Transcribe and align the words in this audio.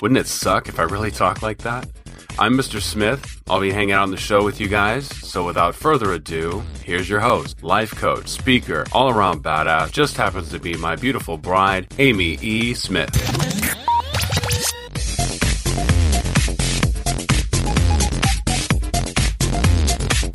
Wouldn't 0.00 0.18
it 0.18 0.28
suck 0.28 0.68
if 0.68 0.78
I 0.78 0.84
really 0.84 1.10
talked 1.10 1.42
like 1.42 1.58
that? 1.58 1.88
I'm 2.38 2.56
Mr. 2.56 2.80
Smith. 2.80 3.42
I'll 3.50 3.60
be 3.60 3.72
hanging 3.72 3.90
out 3.90 4.04
on 4.04 4.12
the 4.12 4.16
show 4.16 4.44
with 4.44 4.60
you 4.60 4.68
guys. 4.68 5.08
So 5.26 5.44
without 5.44 5.74
further 5.74 6.12
ado, 6.12 6.62
here's 6.84 7.08
your 7.08 7.18
host, 7.18 7.64
life 7.64 7.90
coach, 7.96 8.28
speaker, 8.28 8.84
all 8.92 9.10
around 9.10 9.42
badass, 9.42 9.90
just 9.90 10.16
happens 10.16 10.50
to 10.50 10.60
be 10.60 10.76
my 10.76 10.94
beautiful 10.94 11.36
bride, 11.36 11.92
Amy 11.98 12.38
E. 12.40 12.74
Smith. 12.74 13.10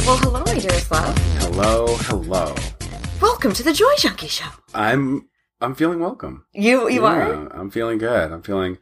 Well, 0.06 0.18
hello, 0.18 0.44
my 0.45 0.59
dearest 0.59 0.92
love. 0.92 1.18
Hello, 1.38 1.95
hello. 2.02 2.54
Welcome 3.22 3.54
to 3.54 3.64
the 3.64 3.72
Joy 3.72 3.94
Junkie 3.98 4.28
Show. 4.28 4.50
I'm 4.73 5.30
I'm 5.62 5.73
feeling 5.73 6.02
welcome. 6.02 6.45
You, 6.52 6.90
you 6.90 7.06
are? 7.06 7.48
I'm 7.58 7.72
feeling 7.72 7.98
good. 7.98 8.34
I'm 8.34 8.42
feeling 8.42 8.78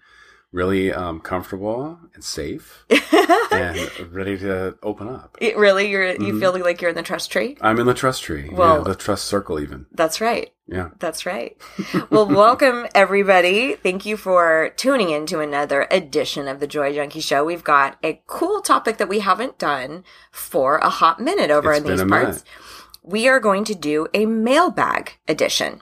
really 0.52 0.92
um, 0.92 1.20
comfortable 1.20 1.98
and 2.14 2.24
safe 2.24 2.86
and 3.52 3.90
ready 4.12 4.38
to 4.38 4.76
open 4.84 5.08
up. 5.08 5.38
It 5.40 5.58
really, 5.58 5.90
you're 5.90 6.08
you 6.12 6.34
Mhm. 6.34 6.40
feeling 6.40 6.64
like 6.64 6.82
you're 6.82 6.90
in 6.90 6.96
the 6.96 7.04
trust 7.04 7.32
tree? 7.32 7.58
I'm 7.62 7.80
in 7.80 7.86
the 7.88 7.94
trust 7.94 8.24
tree. 8.24 8.50
Well- 8.52 8.80
yeah, 8.80 8.84
the 8.84 8.96
trust 8.96 9.26
circle 9.26 9.60
even. 9.60 9.86
That's 9.94 10.20
right. 10.22 10.52
Yeah. 10.68 10.90
That's 11.00 11.26
right. 11.26 11.58
Well, 12.10 12.28
welcome 12.28 12.88
everybody. 12.94 13.76
Thank 13.76 14.06
you 14.06 14.18
for 14.18 14.72
tuning 14.76 15.10
in 15.10 15.26
to 15.28 15.40
another 15.40 15.88
edition 15.92 16.48
of 16.48 16.60
the 16.60 16.68
Joy 16.68 16.94
Junkie 16.94 17.22
Show. 17.22 17.44
We've 17.46 17.64
got 17.64 17.98
a 18.04 18.22
cool 18.28 18.62
topic 18.62 18.98
that 18.98 19.08
we 19.10 19.20
haven't 19.20 19.58
done 19.58 20.04
for 20.32 20.78
a 20.78 20.90
hot 20.90 21.20
minute 21.22 21.52
over 21.52 21.72
It's 21.72 21.82
in 21.86 21.88
these 21.92 22.04
parts. 22.04 22.10
minute. 22.10 22.44
We 23.04 23.28
are 23.30 23.40
going 23.40 23.64
to 23.66 23.76
do 23.76 24.08
a 24.14 24.26
mailbag 24.26 25.14
edition. 25.28 25.82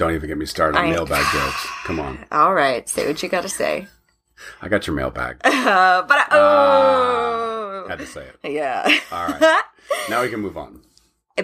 Don't 0.00 0.14
even 0.14 0.28
get 0.28 0.38
me 0.38 0.46
started 0.46 0.78
on 0.78 0.86
I- 0.86 0.90
mailbag 0.90 1.26
jokes. 1.30 1.66
Come 1.84 2.00
on. 2.00 2.24
All 2.32 2.54
right, 2.54 2.88
say 2.88 3.06
what 3.06 3.22
you 3.22 3.28
got 3.28 3.42
to 3.42 3.50
say. 3.50 3.86
I 4.62 4.68
got 4.68 4.86
your 4.86 4.96
mailbag. 4.96 5.36
Uh, 5.44 5.50
but 6.08 6.16
I, 6.18 6.26
Ah, 6.30 7.82
oh, 7.84 7.86
had 7.86 7.98
to 7.98 8.06
say 8.06 8.24
it. 8.26 8.50
yeah. 8.50 8.88
All 9.12 9.26
right. 9.28 9.62
Now 10.08 10.22
we 10.22 10.30
can 10.30 10.40
move 10.40 10.56
on. 10.56 10.80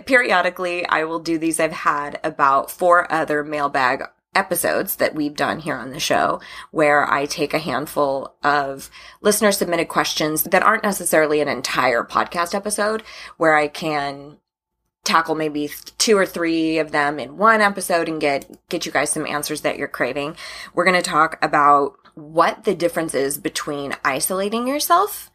periodically 0.07 0.87
I 0.87 1.05
will 1.05 1.19
do 1.19 1.37
these. 1.37 1.61
I've 1.61 1.73
had 1.73 2.19
about 2.25 2.71
four 2.71 3.11
other 3.13 3.45
mailbag 3.45 4.05
episodes 4.35 4.97
that 4.97 5.15
we've 5.15 5.35
done 5.37 5.59
here 5.59 5.77
on 5.77 5.91
the 5.91 6.01
show 6.01 6.41
where 6.70 7.11
I 7.11 7.27
take 7.27 7.53
a 7.53 7.59
handful 7.59 8.37
of 8.43 8.89
listener 9.20 9.53
submitted 9.53 9.89
questions 9.89 10.45
that 10.45 10.63
aren't 10.63 10.83
necessarily 10.85 11.41
an 11.41 11.48
entire 11.48 12.05
podcast 12.05 12.55
episode 12.55 13.03
where 13.37 13.55
I 13.55 13.69
can 13.69 14.39
tackle 15.07 15.35
maybe 15.35 15.71
two 15.99 16.19
or 16.19 16.27
three 16.27 16.79
of 16.79 16.91
them 16.91 17.19
in 17.19 17.39
one 17.39 17.61
episode 17.61 18.09
and 18.09 18.21
get 18.21 18.69
get 18.69 18.85
you 18.85 18.93
guys 18.93 19.11
some 19.11 19.27
answers 19.27 19.63
that 19.63 19.79
you're 19.79 19.89
craving. 19.89 20.37
We're 20.75 20.85
going 20.85 21.03
to 21.03 21.11
talk 21.11 21.39
about 21.43 21.95
what 22.15 22.65
the 22.65 22.75
difference 22.75 23.15
is 23.15 23.39
between 23.39 23.95
isolating 24.05 24.67
yourself 24.67 25.31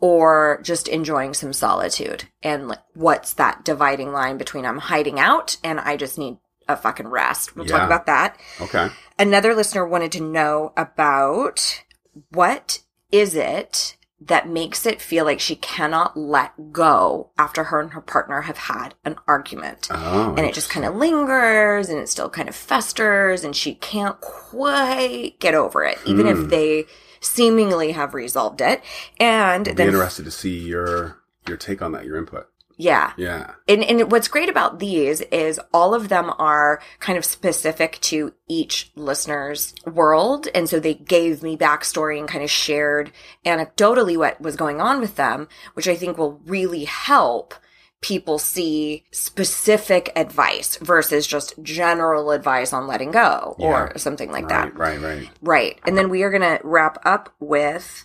or 0.00 0.60
just 0.62 0.88
enjoying 0.88 1.34
some 1.34 1.52
solitude 1.52 2.24
and 2.42 2.68
like, 2.68 2.82
what's 2.94 3.34
that 3.34 3.64
dividing 3.64 4.12
line 4.12 4.38
between 4.38 4.66
I'm 4.66 4.78
hiding 4.78 5.18
out 5.18 5.56
and 5.62 5.80
I 5.80 5.96
just 5.96 6.18
need 6.18 6.38
a 6.68 6.76
fucking 6.76 7.08
rest. 7.08 7.54
We'll 7.54 7.66
talk 7.66 7.82
about 7.82 8.06
that. 8.06 8.38
Okay. 8.60 8.88
Another 9.18 9.54
listener 9.54 9.86
wanted 9.86 10.12
to 10.12 10.22
know 10.22 10.72
about 10.76 11.84
what 12.30 12.80
is 13.10 13.34
it 13.34 13.96
that 14.26 14.48
makes 14.48 14.86
it 14.86 15.02
feel 15.02 15.24
like 15.24 15.38
she 15.40 15.56
cannot 15.56 16.16
let 16.16 16.72
go 16.72 17.30
after 17.36 17.64
her 17.64 17.80
and 17.80 17.92
her 17.92 18.00
partner 18.00 18.42
have 18.42 18.56
had 18.56 18.94
an 19.04 19.16
argument. 19.28 19.88
Oh. 19.90 20.34
And 20.36 20.46
it 20.46 20.54
just 20.54 20.70
kind 20.70 20.86
of 20.86 20.94
lingers 20.96 21.88
and 21.88 21.98
it 21.98 22.08
still 22.08 22.30
kind 22.30 22.48
of 22.48 22.54
festers 22.54 23.44
and 23.44 23.54
she 23.54 23.74
can't 23.74 24.18
quite 24.20 25.34
get 25.40 25.54
over 25.54 25.84
it, 25.84 25.98
even 26.06 26.26
if 26.26 26.38
Hmm. 26.38 26.48
they 26.48 26.86
seemingly 27.20 27.92
have 27.92 28.14
resolved 28.14 28.60
it. 28.60 28.82
And 29.20 29.68
I'll 29.68 29.74
then, 29.74 29.88
interested 29.88 30.24
to 30.24 30.30
see 30.30 30.58
your 30.58 31.18
your 31.46 31.56
take 31.58 31.82
on 31.82 31.92
that, 31.92 32.06
your 32.06 32.16
input. 32.16 32.48
Yeah. 32.76 33.12
Yeah. 33.16 33.52
And, 33.68 33.84
and 33.84 34.10
what's 34.10 34.28
great 34.28 34.48
about 34.48 34.78
these 34.78 35.20
is 35.22 35.60
all 35.72 35.94
of 35.94 36.08
them 36.08 36.32
are 36.38 36.80
kind 36.98 37.16
of 37.16 37.24
specific 37.24 37.98
to 38.02 38.34
each 38.48 38.90
listener's 38.94 39.74
world. 39.86 40.48
And 40.54 40.68
so 40.68 40.80
they 40.80 40.94
gave 40.94 41.42
me 41.42 41.56
backstory 41.56 42.18
and 42.18 42.28
kind 42.28 42.44
of 42.44 42.50
shared 42.50 43.12
anecdotally 43.44 44.16
what 44.16 44.40
was 44.40 44.56
going 44.56 44.80
on 44.80 45.00
with 45.00 45.16
them, 45.16 45.48
which 45.74 45.88
I 45.88 45.96
think 45.96 46.18
will 46.18 46.40
really 46.44 46.84
help 46.84 47.54
people 48.00 48.38
see 48.38 49.02
specific 49.12 50.12
advice 50.14 50.76
versus 50.76 51.26
just 51.26 51.54
general 51.62 52.32
advice 52.32 52.70
on 52.70 52.86
letting 52.86 53.10
go 53.10 53.56
or 53.58 53.96
something 53.96 54.30
like 54.30 54.44
right, 54.50 54.74
that. 54.74 54.78
Right, 54.78 55.00
right. 55.00 55.28
Right. 55.40 55.80
And 55.86 55.96
then 55.96 56.10
we 56.10 56.22
are 56.22 56.30
going 56.30 56.42
to 56.42 56.60
wrap 56.62 56.98
up 57.06 57.34
with 57.40 58.04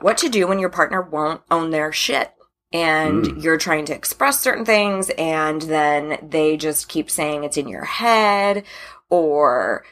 what 0.00 0.16
to 0.18 0.30
do 0.30 0.46
when 0.46 0.58
your 0.58 0.70
partner 0.70 1.02
won't 1.02 1.42
own 1.50 1.68
their 1.70 1.92
shit. 1.92 2.32
And 2.72 3.24
Mm. 3.24 3.42
you're 3.42 3.56
trying 3.58 3.84
to 3.86 3.94
express 3.94 4.38
certain 4.40 4.64
things, 4.64 5.10
and 5.10 5.60
then 5.62 6.18
they 6.22 6.56
just 6.56 6.88
keep 6.88 7.10
saying 7.10 7.42
it's 7.42 7.56
in 7.56 7.66
your 7.68 7.84
head, 7.84 8.62
or 9.08 9.84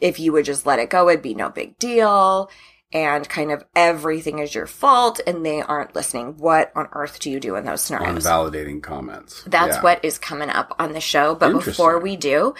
if 0.00 0.18
you 0.18 0.32
would 0.32 0.44
just 0.44 0.66
let 0.66 0.80
it 0.80 0.90
go, 0.90 1.08
it'd 1.08 1.22
be 1.22 1.34
no 1.34 1.48
big 1.48 1.78
deal. 1.78 2.50
And 2.90 3.28
kind 3.28 3.52
of 3.52 3.62
everything 3.76 4.38
is 4.38 4.54
your 4.54 4.66
fault, 4.66 5.20
and 5.26 5.44
they 5.44 5.60
aren't 5.60 5.94
listening. 5.94 6.38
What 6.38 6.72
on 6.74 6.88
earth 6.92 7.18
do 7.20 7.30
you 7.30 7.38
do 7.38 7.54
in 7.54 7.66
those 7.66 7.82
scenarios? 7.82 8.24
Unvalidating 8.24 8.82
comments. 8.82 9.44
That's 9.46 9.76
Yeah. 9.76 9.82
what 9.82 10.00
is 10.02 10.16
coming 10.18 10.48
up 10.48 10.74
on 10.78 10.94
the 10.94 11.00
show. 11.00 11.34
But 11.34 11.52
before 11.52 11.98
we 11.98 12.16
do, 12.16 12.54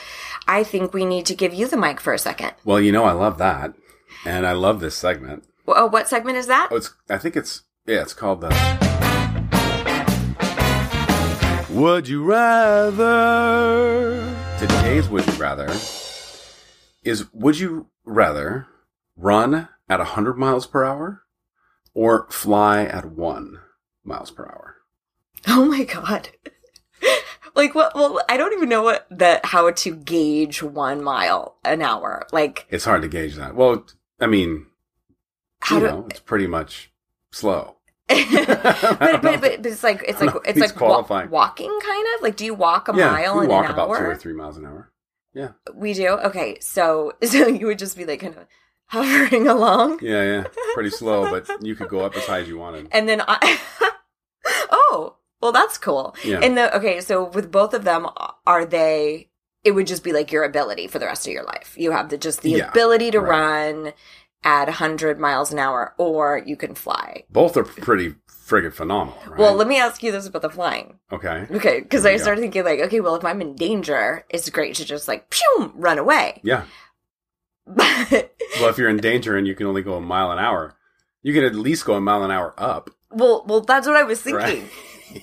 I 0.46 0.64
think 0.64 0.92
we 0.92 1.06
need 1.06 1.24
to 1.26 1.34
give 1.34 1.54
you 1.54 1.66
the 1.66 1.78
mic 1.78 1.98
for 1.98 2.12
a 2.12 2.18
second. 2.18 2.52
Well, 2.64 2.78
you 2.78 2.92
know, 2.92 3.04
I 3.06 3.12
love 3.12 3.38
that, 3.38 3.72
and 4.26 4.46
I 4.46 4.52
love 4.52 4.80
this 4.80 4.94
segment. 4.96 5.44
Oh, 5.66 5.86
what 5.86 6.08
segment 6.08 6.36
is 6.36 6.46
that? 6.46 6.68
Oh, 6.70 6.76
it's. 6.76 6.90
I 7.08 7.16
think 7.16 7.34
it's. 7.34 7.62
Yeah, 7.86 8.02
it's 8.02 8.12
called 8.12 8.42
the. 8.42 8.97
Would 11.78 12.08
you 12.08 12.24
rather? 12.24 13.06
Today's 14.58 15.08
Would 15.08 15.24
You 15.28 15.32
Rather 15.34 15.70
is 17.04 17.32
Would 17.32 17.60
you 17.60 17.86
rather 18.04 18.66
run 19.16 19.68
at 19.88 20.00
100 20.00 20.36
miles 20.36 20.66
per 20.66 20.82
hour 20.82 21.22
or 21.94 22.26
fly 22.30 22.82
at 22.82 23.12
1 23.12 23.60
miles 24.02 24.32
per 24.32 24.46
hour? 24.46 24.78
Oh 25.46 25.66
my 25.66 25.84
god. 25.84 26.30
like 27.54 27.76
what 27.76 27.94
well 27.94 28.20
I 28.28 28.36
don't 28.36 28.54
even 28.54 28.68
know 28.68 28.82
what 28.82 29.06
the 29.08 29.40
how 29.44 29.70
to 29.70 29.94
gauge 29.94 30.64
1 30.64 31.04
mile 31.04 31.58
an 31.64 31.80
hour. 31.80 32.26
Like 32.32 32.66
It's 32.70 32.86
hard 32.86 33.02
to 33.02 33.08
gauge 33.08 33.36
that. 33.36 33.54
Well, 33.54 33.86
I 34.18 34.26
mean, 34.26 34.66
you 35.70 35.78
do 35.78 35.86
know, 35.86 36.06
it's 36.10 36.18
pretty 36.18 36.48
much 36.48 36.90
slow. 37.30 37.77
But, 38.08 38.98
but, 38.98 39.22
but, 39.22 39.40
but 39.40 39.52
it's 39.66 39.82
like 39.82 40.02
it's 40.06 40.20
like 40.20 40.34
it's 40.46 40.58
like 40.58 40.80
wa- 40.80 41.26
walking 41.30 41.78
kind 41.82 42.06
of 42.16 42.22
like 42.22 42.36
do 42.36 42.44
you 42.44 42.54
walk 42.54 42.88
a 42.88 42.96
yeah, 42.96 43.10
mile 43.10 43.38
we 43.38 43.44
in 43.44 43.50
walk 43.50 43.66
an 43.66 43.72
about 43.72 43.88
hour? 43.88 43.98
two 43.98 44.04
or 44.04 44.16
three 44.16 44.32
miles 44.34 44.56
an 44.56 44.64
hour. 44.66 44.90
Yeah, 45.34 45.50
We 45.74 45.92
do. 45.94 46.08
Okay, 46.08 46.58
so 46.60 47.12
so 47.24 47.46
you 47.46 47.66
would 47.66 47.78
just 47.78 47.96
be 47.96 48.04
like 48.06 48.20
kind 48.20 48.34
of 48.36 48.46
hovering 48.86 49.46
along, 49.46 49.98
yeah, 50.02 50.22
yeah. 50.22 50.44
Pretty 50.74 50.90
slow, 50.90 51.30
but 51.30 51.48
you 51.62 51.74
could 51.76 51.88
go 51.88 52.00
up 52.00 52.16
as 52.16 52.24
high 52.24 52.40
as 52.40 52.48
you 52.48 52.56
wanted. 52.58 52.88
and 52.92 53.08
then 53.08 53.22
I. 53.28 53.58
oh, 54.70 55.16
well, 55.40 55.52
that's 55.52 55.78
cool. 55.78 56.16
Yeah. 56.24 56.40
And 56.42 56.56
the 56.56 56.74
okay, 56.76 57.00
so 57.00 57.24
with 57.24 57.50
both 57.52 57.74
of 57.74 57.84
them, 57.84 58.06
are 58.46 58.64
they? 58.64 59.28
It 59.64 59.72
would 59.72 59.86
just 59.86 60.04
be 60.04 60.12
like 60.12 60.32
your 60.32 60.44
ability 60.44 60.86
for 60.86 60.98
the 60.98 61.06
rest 61.06 61.26
of 61.26 61.32
your 61.32 61.44
life. 61.44 61.74
You 61.76 61.90
have 61.90 62.08
the 62.08 62.16
just 62.16 62.42
the 62.42 62.50
Yeah, 62.50 62.70
ability 62.70 63.10
to 63.10 63.20
right. 63.20 63.28
run 63.74 63.92
at 64.44 64.66
100 64.66 65.18
miles 65.18 65.52
an 65.52 65.58
hour, 65.58 65.94
or 65.98 66.42
you 66.46 66.56
can 66.56 66.74
fly. 66.74 67.24
Both 67.30 67.56
are 67.56 67.64
pretty 67.64 68.14
friggin' 68.30 68.72
phenomenal, 68.72 69.18
right? 69.28 69.38
Well, 69.38 69.54
let 69.54 69.68
me 69.68 69.78
ask 69.78 70.02
you 70.02 70.10
this 70.12 70.26
about 70.26 70.42
the 70.42 70.50
flying. 70.50 70.98
okay. 71.12 71.46
Okay, 71.50 71.80
because 71.80 72.06
I 72.06 72.12
go. 72.16 72.22
started 72.22 72.40
thinking 72.40 72.64
like, 72.64 72.80
okay, 72.80 73.00
well, 73.00 73.14
if 73.16 73.24
I'm 73.24 73.40
in 73.42 73.54
danger, 73.56 74.24
it's 74.30 74.48
great 74.48 74.74
to 74.76 74.84
just 74.84 75.06
like 75.08 75.28
pew 75.30 75.72
run 75.74 75.98
away. 75.98 76.40
Yeah. 76.42 76.64
But 77.66 78.34
Well, 78.60 78.70
if 78.70 78.78
you're 78.78 78.88
in 78.88 78.96
danger 78.98 79.36
and 79.36 79.46
you 79.46 79.54
can 79.54 79.66
only 79.66 79.82
go 79.82 79.94
a 79.94 80.00
mile 80.00 80.30
an 80.30 80.38
hour, 80.38 80.74
you 81.22 81.34
can 81.34 81.44
at 81.44 81.54
least 81.54 81.84
go 81.84 81.94
a 81.94 82.00
mile 82.00 82.22
an 82.24 82.30
hour 82.30 82.54
up. 82.56 82.90
well, 83.10 83.44
well, 83.46 83.60
that's 83.60 83.86
what 83.86 83.96
I 83.96 84.02
was 84.04 84.20
thinking. 84.22 84.68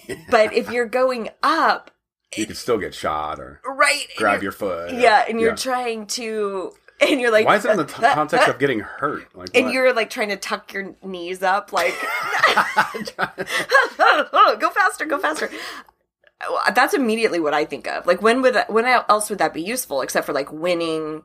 Right. 0.10 0.18
But 0.32 0.54
if 0.54 0.72
you're 0.72 0.88
going 0.88 1.30
up, 1.44 1.92
you 2.36 2.48
could 2.48 2.58
still 2.58 2.80
get 2.80 2.96
shot 2.96 3.40
or 3.40 3.62
right, 3.68 4.08
grab 4.18 4.42
your 4.42 4.52
foot. 4.52 4.92
or- 4.92 5.00
yeah, 5.00 5.26
and 5.30 5.40
you're 5.40 5.52
yeah. 5.52 5.56
trying 5.56 6.08
to 6.08 6.72
and 7.02 7.20
you're 7.22 7.32
like, 7.32 7.46
Why 7.46 7.56
is 7.58 7.66
it 7.66 7.72
in 7.72 7.78
the 7.78 7.86
t- 7.86 7.94
context 8.02 8.48
of 8.48 8.60
getting 8.60 8.80
hurt? 8.80 9.36
Like, 9.36 9.50
and 9.54 9.66
what? 9.66 9.74
you're 9.74 9.94
like 9.94 10.10
trying 10.10 10.30
to 10.30 10.38
tuck 10.38 10.74
your 10.74 10.96
knees 11.04 11.44
up, 11.44 11.72
like, 11.74 11.94
go 14.60 14.70
faster, 14.70 15.06
go 15.06 15.18
faster. 15.18 15.50
That's 16.74 16.94
immediately 16.94 17.40
what 17.40 17.54
I 17.54 17.66
think 17.66 17.88
of. 17.88 18.06
Like, 18.06 18.22
when 18.22 18.42
would 18.42 18.54
that, 18.54 18.70
when 18.72 18.86
else 18.86 19.30
would 19.30 19.40
that 19.40 19.54
be 19.54 19.62
useful 19.62 20.02
except 20.02 20.26
for 20.26 20.34
like 20.34 20.52
winning 20.52 21.24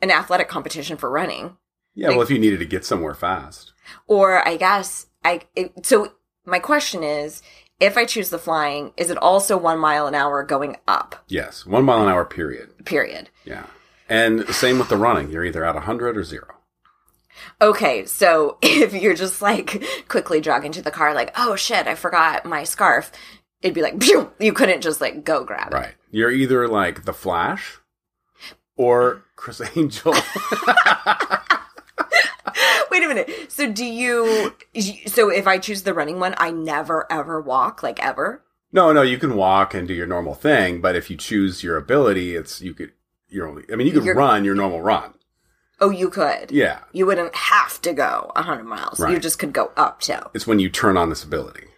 an 0.00 0.10
athletic 0.10 0.48
competition 0.48 0.96
for 0.96 1.10
running? 1.10 1.56
yeah. 1.94 2.08
well, 2.08 2.22
if 2.22 2.30
you 2.30 2.38
needed 2.38 2.58
to 2.60 2.66
get 2.66 2.84
somewhere 2.84 3.14
fast, 3.14 3.72
Or 4.06 4.46
I 4.46 4.56
guess 4.56 5.06
I. 5.24 5.42
It, 5.54 5.84
so 5.86 6.12
my 6.46 6.58
question 6.58 7.02
is, 7.02 7.42
if 7.78 7.96
I 7.96 8.04
choose 8.04 8.30
the 8.30 8.38
flying, 8.38 8.92
is 8.96 9.10
it 9.10 9.18
also 9.18 9.56
one 9.56 9.78
mile 9.78 10.06
an 10.06 10.14
hour 10.14 10.42
going 10.42 10.76
up? 10.88 11.16
yes, 11.28 11.66
one 11.66 11.84
mile 11.84 12.02
an 12.02 12.08
hour. 12.08 12.24
Period. 12.24 12.84
Period. 12.86 13.28
Yeah. 13.44 13.66
And 14.10 14.46
same 14.54 14.78
with 14.78 14.88
the 14.90 14.96
running. 14.98 15.30
You're 15.30 15.44
either 15.44 15.64
at 15.64 15.76
hundred 15.76 16.16
or 16.18 16.24
zero. 16.24 16.56
Okay, 17.62 18.04
so 18.04 18.58
if 18.62 18.92
you're 18.92 19.14
just 19.14 19.40
like 19.40 19.82
quickly 20.08 20.40
jogging 20.40 20.72
to 20.72 20.82
the 20.82 20.90
car, 20.90 21.14
like, 21.14 21.32
oh 21.38 21.56
shit, 21.56 21.86
I 21.86 21.94
forgot 21.94 22.44
my 22.44 22.64
scarf, 22.64 23.12
it'd 23.62 23.74
be 23.74 23.82
like, 23.82 24.00
Pew! 24.00 24.30
you 24.38 24.52
couldn't 24.52 24.82
just 24.82 25.00
like 25.00 25.24
go 25.24 25.44
grab 25.44 25.72
it. 25.72 25.76
Right. 25.76 25.94
You're 26.10 26.30
either 26.32 26.66
like 26.66 27.04
the 27.04 27.12
Flash 27.14 27.78
or 28.76 29.22
Criss 29.36 29.62
Angel. 29.76 30.12
Wait 32.90 33.04
a 33.04 33.08
minute. 33.08 33.30
So 33.52 33.70
do 33.70 33.84
you? 33.84 34.52
So 35.06 35.30
if 35.30 35.46
I 35.46 35.58
choose 35.58 35.82
the 35.82 35.94
running 35.94 36.18
one, 36.18 36.34
I 36.38 36.50
never 36.50 37.06
ever 37.12 37.40
walk, 37.40 37.82
like 37.84 38.04
ever. 38.04 38.42
no, 38.72 38.92
no, 38.92 39.02
you 39.02 39.18
can 39.18 39.36
walk 39.36 39.72
and 39.74 39.86
do 39.86 39.94
your 39.94 40.06
normal 40.08 40.34
thing, 40.34 40.80
but 40.80 40.96
if 40.96 41.08
you 41.10 41.16
choose 41.16 41.62
your 41.62 41.76
ability, 41.76 42.34
it's 42.34 42.60
you 42.60 42.74
could. 42.74 42.92
You're 43.30 43.48
only. 43.48 43.64
I 43.72 43.76
mean, 43.76 43.86
you 43.86 43.92
could 43.92 44.04
You're- 44.04 44.16
run 44.18 44.44
your 44.44 44.54
normal 44.54 44.82
run. 44.82 45.14
Oh, 45.80 45.90
you 45.90 46.10
could. 46.10 46.50
Yeah. 46.50 46.80
You 46.92 47.06
wouldn't 47.06 47.34
have 47.34 47.80
to 47.82 47.94
go 47.94 48.30
hundred 48.36 48.64
miles. 48.64 48.98
You 48.98 49.06
Right. 49.06 49.22
just 49.22 49.38
could 49.38 49.52
go 49.54 49.72
up 49.76 50.00
to. 50.02 50.28
It's 50.34 50.46
when 50.46 50.58
you 50.58 50.68
turn 50.68 50.96
on 50.98 51.08
this 51.08 51.24
ability. 51.24 51.68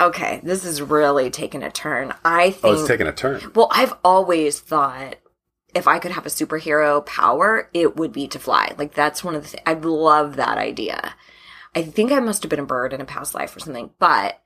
Okay, 0.00 0.40
this 0.42 0.64
is 0.64 0.80
really 0.82 1.30
taking 1.30 1.62
a 1.62 1.70
turn. 1.70 2.12
I 2.24 2.50
think. 2.50 2.64
Oh, 2.64 2.72
it's 2.72 2.88
taking 2.88 3.06
a 3.06 3.12
turn. 3.12 3.52
Well, 3.54 3.68
I've 3.70 3.94
always 4.02 4.58
thought 4.58 5.16
if 5.74 5.86
I 5.86 5.98
could 6.00 6.10
have 6.12 6.26
a 6.26 6.30
superhero 6.30 7.04
power, 7.06 7.68
it 7.72 7.96
would 7.96 8.10
be 8.12 8.26
to 8.28 8.38
fly. 8.38 8.74
Like 8.78 8.94
that's 8.94 9.22
one 9.22 9.34
of 9.36 9.42
the 9.42 9.48
things. 9.48 9.62
I 9.66 9.74
love 9.74 10.34
that 10.36 10.58
idea. 10.58 11.14
I 11.76 11.82
think 11.82 12.10
I 12.10 12.18
must 12.18 12.42
have 12.42 12.50
been 12.50 12.58
a 12.58 12.64
bird 12.66 12.92
in 12.92 13.00
a 13.00 13.04
past 13.04 13.32
life 13.34 13.54
or 13.54 13.60
something, 13.60 13.90
but 14.00 14.40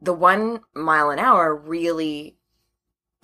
the 0.00 0.12
one 0.12 0.60
mile 0.74 1.10
an 1.10 1.18
hour 1.18 1.52
really. 1.56 2.36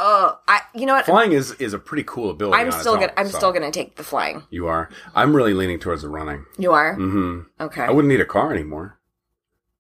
Oh, 0.03 0.39
I. 0.49 0.63
You 0.75 0.87
know 0.87 0.95
what? 0.95 1.05
Flying 1.05 1.33
is 1.33 1.53
is 1.53 1.75
a 1.75 1.79
pretty 1.79 2.05
cool 2.05 2.31
ability. 2.31 2.57
I'm 2.59 2.73
still 2.73 2.95
own, 2.95 3.01
gonna. 3.01 3.13
I'm 3.19 3.29
so- 3.29 3.37
still 3.37 3.53
gonna 3.53 3.71
take 3.71 3.97
the 3.97 4.03
flying. 4.03 4.43
You 4.49 4.67
are. 4.67 4.89
I'm 5.15 5.37
really 5.37 5.53
leaning 5.53 5.79
towards 5.79 6.01
the 6.03 6.09
running. 6.09 6.47
You 6.59 6.73
are 6.73 6.95
hmm 6.95 7.41
okay. 7.61 7.83
I 7.83 7.91
wouldn't 7.91 8.09
need 8.11 8.21
a 8.21 8.25
car 8.25 8.51
anymore, 8.53 8.99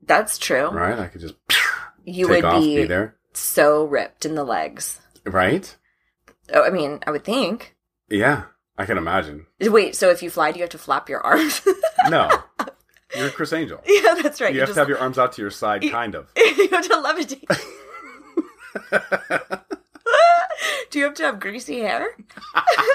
That's 0.02 0.36
true. 0.36 0.68
right? 0.68 0.98
I 0.98 1.06
could 1.06 1.22
just 1.22 1.34
You 2.04 2.28
would 2.28 2.44
off, 2.44 2.60
be, 2.62 2.76
be 2.76 2.84
there, 2.84 3.16
so 3.32 3.84
ripped 3.84 4.26
in 4.26 4.34
the 4.34 4.44
legs. 4.44 5.00
right? 5.24 5.74
Oh, 6.52 6.64
I 6.64 6.70
mean, 6.70 6.98
I 7.06 7.10
would 7.12 7.24
think. 7.24 7.74
Yeah, 8.08 8.42
I 8.76 8.84
can 8.86 8.98
imagine. 8.98 9.46
Wait, 9.60 9.94
so 9.96 10.10
if 10.10 10.22
you 10.22 10.28
fly, 10.30 10.50
do 10.52 10.58
you 10.58 10.62
have 10.64 10.70
to 10.70 10.78
flap 10.78 11.08
your 11.08 11.20
arms? 11.20 11.62
No, 12.08 12.28
you're 13.14 13.28
Criss 13.30 13.52
Angel. 13.52 13.78
yeah, 13.86 14.14
that's 14.22 14.40
right. 14.40 14.52
You 14.54 14.60
have 14.60 14.70
to 14.72 14.74
have 14.80 14.88
your 14.88 14.98
arms 14.98 15.18
out 15.18 15.32
to 15.34 15.42
your 15.42 15.50
side, 15.50 15.82
kind 15.90 16.14
of. 16.14 16.28
you 16.36 16.68
have 16.70 16.88
to 16.88 16.94
levitate. 16.94 17.60
Do 20.90 20.98
you 20.98 21.04
have 21.04 21.14
to 21.14 21.22
have 21.22 21.38
greasy 21.38 21.80
hair? 21.80 22.16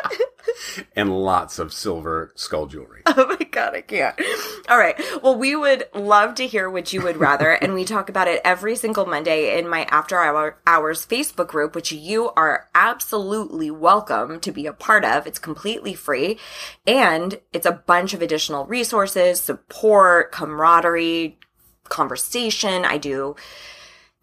and 0.96 1.18
lots 1.18 1.60
of 1.60 1.72
silver 1.74 2.34
skull 2.36 2.68
jewelry. 2.68 3.02
Oh 3.18 3.28
my 3.40 3.46
god, 3.46 3.74
I 3.74 3.82
can't. 3.82 4.20
All 4.68 4.78
right. 4.78 5.00
Well, 5.24 5.38
we 5.38 5.56
would 5.56 5.86
love 5.94 6.36
to 6.36 6.48
hear 6.48 6.70
what 6.70 6.92
you 6.92 7.02
would 7.02 7.16
rather, 7.16 7.52
and 7.52 7.74
we 7.74 7.86
talk 7.86 8.10
about 8.10 8.28
it 8.28 8.42
every 8.44 8.76
single 8.76 9.06
Monday 9.06 9.58
in 9.58 9.70
my 9.70 9.86
After 9.86 10.20
Hour 10.20 10.58
Hours 10.68 11.06
Facebook 11.06 11.48
group, 11.48 11.76
which 11.76 11.94
you 11.94 12.32
are 12.32 12.68
absolutely 12.76 13.72
welcome 13.72 14.42
to 14.42 14.52
be 14.52 14.66
a 14.66 14.74
part 14.74 15.06
of. 15.06 15.26
It's 15.26 15.40
completely 15.40 15.94
free, 15.94 16.38
and 16.86 17.40
it's 17.54 17.66
a 17.66 17.72
bunch 17.72 18.14
of 18.14 18.22
additional 18.22 18.66
resources, 18.66 19.40
support, 19.40 20.34
camaraderie, 20.34 21.40
conversation. 21.88 22.84
I 22.84 22.98
do 22.98 23.38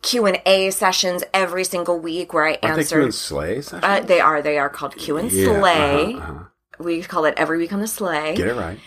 Q 0.02 0.26
and 0.26 0.40
A 0.46 0.70
sessions 0.70 1.22
every 1.32 1.64
single 1.64 1.98
week 1.98 2.32
where 2.32 2.46
I 2.46 2.52
answer. 2.62 2.96
Q 2.96 3.04
and 3.04 3.14
Slay 3.14 3.60
sessions? 3.62 3.82
uh, 3.84 4.00
they 4.00 4.20
are. 4.20 4.42
They 4.42 4.58
are 4.58 4.68
called 4.68 4.96
Q 4.96 5.16
and 5.16 5.30
Yeah, 5.32 5.44
Slay. 5.46 6.14
uh-huh, 6.14 6.32
uh-huh. 6.32 6.44
We 6.78 7.02
call 7.02 7.24
it 7.26 7.34
every 7.36 7.58
week 7.58 7.72
on 7.72 7.80
the 7.80 7.86
sleigh. 7.86 8.34
Get 8.34 8.48
it 8.48 8.54
right. 8.54 8.78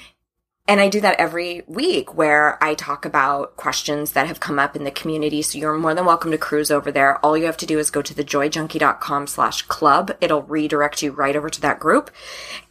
And 0.67 0.81
I 0.81 0.89
do 0.89 0.99
that 1.01 1.19
every 1.19 1.61
week 1.67 2.15
where 2.15 2.61
I 2.61 2.73
talk 2.73 3.05
about 3.05 3.55
questions 3.55 4.13
that 4.13 4.25
have 4.27 4.39
come 4.39 4.57
up 4.57 4.75
in 4.75 4.83
the 4.83 4.89
community. 4.91 5.43
So 5.43 5.59
you're 5.59 5.77
more 5.77 5.93
than 5.93 6.05
welcome 6.05 6.31
to 6.31 6.39
cruise 6.39 6.71
over 6.71 6.91
there. 6.91 7.23
All 7.23 7.37
you 7.37 7.45
have 7.45 7.55
to 7.57 7.67
do 7.67 7.77
is 7.77 7.91
go 7.91 8.01
to 8.01 8.13
thejoyjunkie.com 8.15 9.27
slash 9.27 9.61
club. 9.61 10.17
It'll 10.19 10.41
redirect 10.41 11.03
you 11.03 11.11
right 11.11 11.35
over 11.35 11.51
to 11.51 11.61
that 11.61 11.79
group 11.79 12.09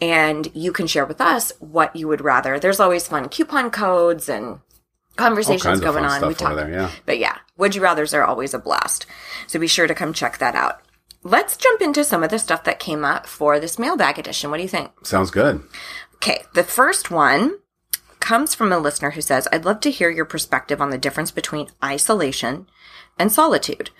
and 0.00 0.48
you 0.54 0.72
can 0.72 0.88
share 0.88 1.06
with 1.06 1.20
us 1.20 1.52
what 1.60 1.94
you 1.94 2.08
would 2.08 2.20
rather. 2.20 2.58
There's 2.58 2.80
always 2.80 3.06
fun 3.06 3.28
coupon 3.28 3.70
codes 3.70 4.28
and 4.28 4.58
conversations 5.16 5.80
going 5.80 6.04
on. 6.04 6.26
we 6.26 6.34
talk, 6.34 6.56
there. 6.56 6.70
Yeah. 6.70 6.90
but 7.06 7.18
yeah, 7.18 7.38
would 7.56 7.74
you 7.74 7.82
rather's 7.82 8.14
are 8.14 8.24
always 8.24 8.54
a 8.54 8.58
blast. 8.58 9.06
So 9.46 9.58
be 9.58 9.66
sure 9.66 9.86
to 9.86 9.94
come 9.94 10.12
check 10.12 10.38
that 10.38 10.54
out. 10.54 10.80
Let's 11.22 11.56
jump 11.56 11.80
into 11.80 12.04
some 12.04 12.22
of 12.22 12.30
the 12.30 12.38
stuff 12.38 12.64
that 12.64 12.78
came 12.78 13.04
up 13.04 13.26
for 13.26 13.58
this 13.58 13.78
mailbag 13.78 14.18
edition. 14.18 14.50
What 14.50 14.58
do 14.58 14.62
you 14.62 14.68
think? 14.68 15.06
Sounds 15.06 15.30
good. 15.30 15.62
Okay, 16.16 16.42
the 16.54 16.64
first 16.64 17.10
one 17.10 17.58
comes 18.20 18.54
from 18.54 18.72
a 18.72 18.78
listener 18.78 19.10
who 19.10 19.20
says, 19.20 19.46
I'd 19.52 19.66
love 19.66 19.80
to 19.80 19.90
hear 19.90 20.10
your 20.10 20.24
perspective 20.24 20.80
on 20.80 20.90
the 20.90 20.98
difference 20.98 21.30
between 21.30 21.68
isolation 21.82 22.66
and 23.18 23.30
solitude. 23.30 23.90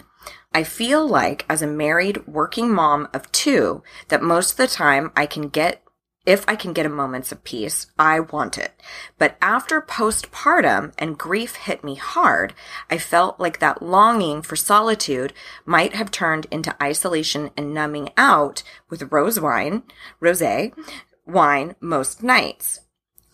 I 0.54 0.64
feel 0.64 1.06
like, 1.06 1.44
as 1.48 1.60
a 1.60 1.66
married 1.66 2.26
working 2.26 2.72
mom 2.72 3.08
of 3.12 3.30
two, 3.32 3.82
that 4.08 4.22
most 4.22 4.52
of 4.52 4.56
the 4.56 4.66
time 4.66 5.12
I 5.14 5.26
can 5.26 5.48
get, 5.48 5.82
if 6.26 6.44
I 6.48 6.56
can 6.56 6.72
get 6.72 6.86
a 6.86 6.90
moments 6.90 7.32
of 7.32 7.44
peace, 7.44 7.86
I 7.98 8.20
want 8.20 8.56
it. 8.56 8.72
But 9.18 9.36
after 9.42 9.80
postpartum 9.82 10.92
and 10.98 11.18
grief 11.18 11.56
hit 11.56 11.84
me 11.84 11.96
hard, 11.96 12.54
I 12.90 12.96
felt 12.96 13.38
like 13.38 13.58
that 13.58 13.82
longing 13.82 14.40
for 14.40 14.56
solitude 14.56 15.34
might 15.66 15.94
have 15.94 16.10
turned 16.10 16.46
into 16.50 16.82
isolation 16.82 17.50
and 17.56 17.74
numbing 17.74 18.10
out 18.16 18.62
with 18.88 19.12
rose 19.12 19.38
wine, 19.38 19.82
rosé, 20.20 20.72
wine 21.26 21.76
most 21.80 22.22
nights. 22.22 22.80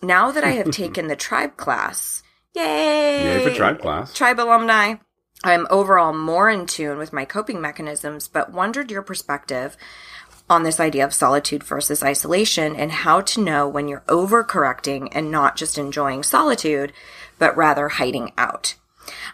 Now 0.01 0.31
that 0.31 0.43
I 0.43 0.51
have 0.51 0.71
taken 0.71 1.07
the 1.07 1.15
tribe 1.15 1.55
class, 1.55 2.23
yay! 2.53 3.37
Yay 3.37 3.43
for 3.47 3.55
tribe 3.55 3.79
class. 3.79 4.13
Tribe 4.13 4.39
alumni. 4.39 4.95
I'm 5.43 5.65
overall 5.71 6.13
more 6.13 6.51
in 6.51 6.67
tune 6.67 6.99
with 6.99 7.13
my 7.13 7.25
coping 7.25 7.61
mechanisms, 7.61 8.27
but 8.27 8.51
wondered 8.51 8.91
your 8.91 9.01
perspective 9.01 9.75
on 10.51 10.63
this 10.63 10.81
idea 10.81 11.05
of 11.05 11.13
solitude 11.13 11.63
versus 11.63 12.03
isolation 12.03 12.75
and 12.75 12.91
how 12.91 13.21
to 13.21 13.41
know 13.41 13.67
when 13.67 13.87
you're 13.87 14.03
overcorrecting 14.07 15.07
and 15.13 15.31
not 15.31 15.55
just 15.55 15.77
enjoying 15.77 16.23
solitude, 16.23 16.91
but 17.39 17.55
rather 17.55 17.87
hiding 17.87 18.33
out. 18.37 18.75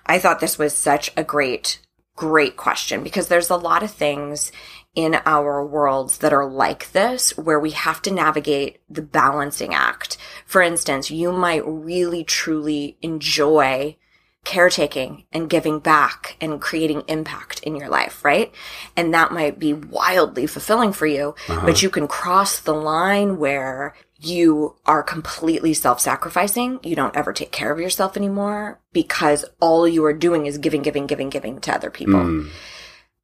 I 0.06 0.20
thought 0.20 0.40
this 0.40 0.60
was 0.60 0.78
such 0.78 1.12
a 1.18 1.24
great, 1.24 1.82
great 2.16 2.56
question 2.56 3.04
because 3.04 3.30
there's 3.30 3.50
a 3.50 3.56
lot 3.56 3.82
of 3.82 3.90
things 3.90 4.52
in 4.94 5.18
our 5.26 5.66
worlds 5.66 6.20
that 6.20 6.34
are 6.34 6.46
like 6.46 6.92
this 6.92 7.36
where 7.36 7.60
we 7.60 7.72
have 7.72 8.00
to 8.04 8.14
navigate 8.14 8.80
the 8.88 9.02
balancing 9.02 9.74
act. 9.74 10.18
For 10.46 10.62
instance, 10.62 11.10
you 11.10 11.32
might 11.32 11.66
really 11.66 12.24
truly 12.24 12.96
enjoy 13.02 13.98
caretaking 14.46 15.26
and 15.34 15.50
giving 15.50 15.80
back 15.80 16.38
and 16.40 16.62
creating 16.62 17.04
impact 17.08 17.60
in 17.64 17.76
your 17.76 17.90
life, 17.90 18.24
right? 18.24 18.54
And 18.96 19.14
that 19.14 19.32
might 19.32 19.60
be 19.60 19.74
wildly 19.74 20.48
fulfilling 20.48 20.94
for 20.94 21.06
you, 21.06 21.36
but 21.48 21.82
you 21.82 21.90
can 21.90 22.08
cross 22.08 22.60
the 22.60 22.74
line 22.74 23.38
where 23.38 23.94
you 24.20 24.76
are 24.86 25.04
completely 25.04 25.74
self-sacrificing. 25.74 26.80
You 26.82 26.96
don't 26.96 27.16
ever 27.16 27.34
take 27.34 27.52
care 27.52 27.72
of 27.72 27.80
yourself 27.80 28.18
anymore 28.18 28.80
because 28.94 29.46
all 29.60 29.88
you 29.88 30.04
are 30.06 30.14
doing 30.14 30.46
is 30.46 30.58
giving, 30.58 30.82
giving, 30.82 31.08
giving, 31.08 31.30
giving 31.30 31.60
to 31.62 31.76
other 31.76 31.90
people. 31.90 32.22
Mm. 32.22 32.50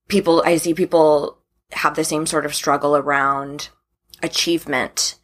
People, 0.08 0.44
I 0.46 0.58
see 0.58 0.74
people 0.74 1.40
have 1.72 1.96
the 1.96 2.04
same 2.04 2.26
sort 2.26 2.46
of 2.46 2.54
struggle 2.54 2.96
around 2.96 3.70
achievement 4.22 5.16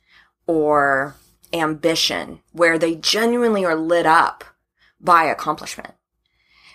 or 0.48 1.16
ambition 1.54 2.40
where 2.52 2.80
they 2.80 2.96
genuinely 2.96 3.66
are 3.66 3.76
lit 3.76 4.06
up 4.06 4.44
by 5.00 5.26
accomplishment. 5.26 5.94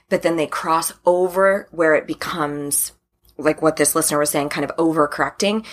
But 0.09 0.23
then 0.23 0.37
they 0.37 0.47
cross 0.47 0.93
over 1.05 1.69
where 1.71 1.95
it 1.95 2.07
becomes 2.07 2.93
like 3.37 3.63
what 3.63 3.77
this 3.77 3.95
listener 3.95 4.19
was 4.19 4.31
saying, 4.31 4.51
kind 4.51 4.69
of 4.69 4.77
overcorrecting. 4.77 5.65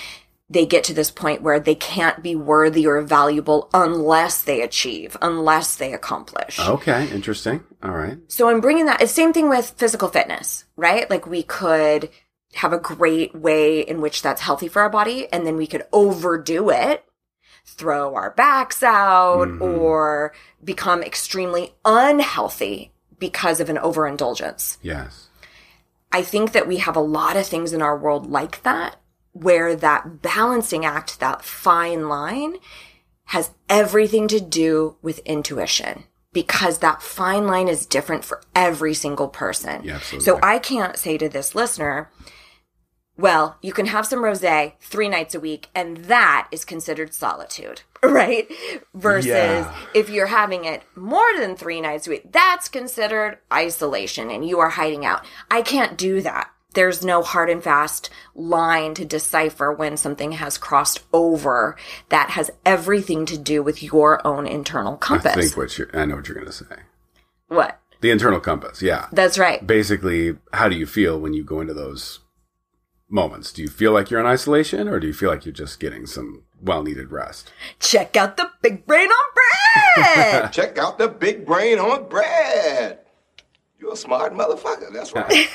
They 0.49 0.65
get 0.65 0.83
to 0.85 0.93
this 0.93 1.11
point 1.11 1.41
where 1.41 1.59
they 1.59 1.75
can't 1.75 2.21
be 2.21 2.35
worthy 2.35 2.85
or 2.85 3.01
valuable 3.01 3.69
unless 3.73 4.41
they 4.41 4.61
achieve, 4.61 5.15
unless 5.21 5.75
they 5.75 5.93
accomplish. 5.93 6.59
Okay, 6.59 7.09
interesting. 7.11 7.63
All 7.81 7.91
right. 7.91 8.17
So 8.27 8.49
I'm 8.49 8.59
bringing 8.59 8.85
that. 8.87 9.01
It's 9.01 9.13
same 9.13 9.31
thing 9.31 9.47
with 9.47 9.71
physical 9.77 10.09
fitness, 10.09 10.65
right? 10.75 11.09
Like 11.09 11.25
we 11.25 11.43
could 11.43 12.09
have 12.55 12.73
a 12.73 12.79
great 12.79 13.33
way 13.33 13.79
in 13.79 14.01
which 14.01 14.21
that's 14.21 14.41
healthy 14.41 14.67
for 14.67 14.81
our 14.81 14.89
body 14.89 15.27
and 15.31 15.45
then 15.45 15.55
we 15.55 15.67
could 15.67 15.83
overdo 15.93 16.69
it 16.69 17.05
throw 17.73 18.15
our 18.15 18.31
backs 18.31 18.83
out 18.83 19.47
mm-hmm. 19.47 19.61
or 19.61 20.33
become 20.63 21.01
extremely 21.01 21.73
unhealthy 21.85 22.91
because 23.19 23.59
of 23.59 23.69
an 23.69 23.77
overindulgence. 23.77 24.77
Yes. 24.81 25.27
I 26.11 26.21
think 26.21 26.51
that 26.51 26.67
we 26.67 26.77
have 26.77 26.95
a 26.95 27.01
lot 27.01 27.37
of 27.37 27.47
things 27.47 27.73
in 27.73 27.81
our 27.81 27.97
world 27.97 28.29
like 28.29 28.63
that, 28.63 28.97
where 29.31 29.75
that 29.75 30.21
balancing 30.21 30.83
act, 30.85 31.19
that 31.19 31.43
fine 31.43 32.09
line, 32.09 32.55
has 33.25 33.51
everything 33.69 34.27
to 34.27 34.41
do 34.41 34.97
with 35.01 35.19
intuition 35.19 36.03
because 36.33 36.79
that 36.79 37.01
fine 37.01 37.47
line 37.47 37.67
is 37.67 37.85
different 37.85 38.25
for 38.25 38.41
every 38.55 38.93
single 38.93 39.27
person. 39.27 39.83
Yeah. 39.83 39.99
So 39.99 40.39
I 40.41 40.59
can't 40.59 40.97
say 40.97 41.17
to 41.17 41.29
this 41.29 41.55
listener, 41.55 42.09
well, 43.21 43.57
you 43.61 43.71
can 43.73 43.85
have 43.85 44.05
some 44.05 44.19
rosé 44.19 44.73
three 44.81 45.07
nights 45.09 45.35
a 45.35 45.39
week, 45.39 45.69
and 45.75 45.97
that 46.05 46.47
is 46.51 46.65
considered 46.65 47.13
solitude, 47.13 47.81
right? 48.03 48.51
Versus 48.93 49.27
Yeah. 49.27 49.75
if 49.93 50.09
you're 50.09 50.27
having 50.27 50.65
it 50.65 50.83
more 50.95 51.27
than 51.37 51.55
three 51.55 51.79
nights 51.81 52.07
a 52.07 52.09
week, 52.09 52.31
that's 52.31 52.67
considered 52.67 53.37
isolation 53.53 54.29
and 54.29 54.45
you 54.47 54.59
are 54.59 54.69
hiding 54.69 55.05
out. 55.05 55.23
I 55.49 55.61
can't 55.61 55.97
do 55.97 56.21
that. 56.21 56.49
There's 56.73 57.03
no 57.03 57.21
hard 57.21 57.49
and 57.49 57.61
fast 57.61 58.09
line 58.33 58.93
to 58.93 59.03
decipher 59.03 59.73
when 59.73 59.97
something 59.97 60.31
has 60.31 60.57
crossed 60.57 61.01
over 61.11 61.75
that 62.09 62.29
has 62.29 62.49
everything 62.65 63.25
to 63.25 63.37
do 63.37 63.61
with 63.61 63.83
your 63.83 64.25
own 64.25 64.47
internal 64.47 64.95
compass. 64.95 65.35
I 65.35 65.41
think 65.41 65.57
what 65.57 65.77
you're, 65.77 65.89
I 65.93 66.05
know 66.05 66.15
what 66.15 66.27
you're 66.29 66.35
going 66.35 66.47
to 66.47 66.53
say. 66.53 66.77
what? 67.49 67.77
The 67.99 68.09
internal 68.09 68.39
compass. 68.39 68.81
Yeah. 68.81 69.07
That's 69.11 69.37
right. 69.37 69.67
Basically, 69.67 70.37
how 70.53 70.69
do 70.69 70.75
you 70.77 70.85
feel 70.87 71.19
when 71.19 71.33
you 71.33 71.43
go 71.43 71.59
into 71.59 71.73
those 71.73 72.20
moments? 73.11 73.51
Do 73.51 73.61
you 73.61 73.67
feel 73.67 73.91
like 73.91 74.09
you're 74.09 74.19
in 74.19 74.25
isolation 74.25 74.87
or 74.87 74.99
do 74.99 75.07
you 75.07 75.13
feel 75.13 75.29
like 75.29 75.45
you're 75.45 75.53
just 75.53 75.79
getting 75.79 76.05
some 76.05 76.43
well 76.61 76.83
needed 76.83 77.11
rest? 77.11 77.51
Check 77.79 78.15
out 78.15 78.37
the 78.37 78.49
big 78.61 78.85
brain 78.85 79.09
on 79.09 79.25
bread. 79.33 80.51
Check 80.53 80.77
out 80.77 80.97
the 80.97 81.07
big 81.07 81.45
brain 81.45 81.79
on 81.79 82.07
bread. 82.07 82.99
You're 83.79 83.93
a 83.93 83.95
smart 83.95 84.33
motherfucker. 84.33 84.93
That's 84.93 85.13
right. 85.13 85.47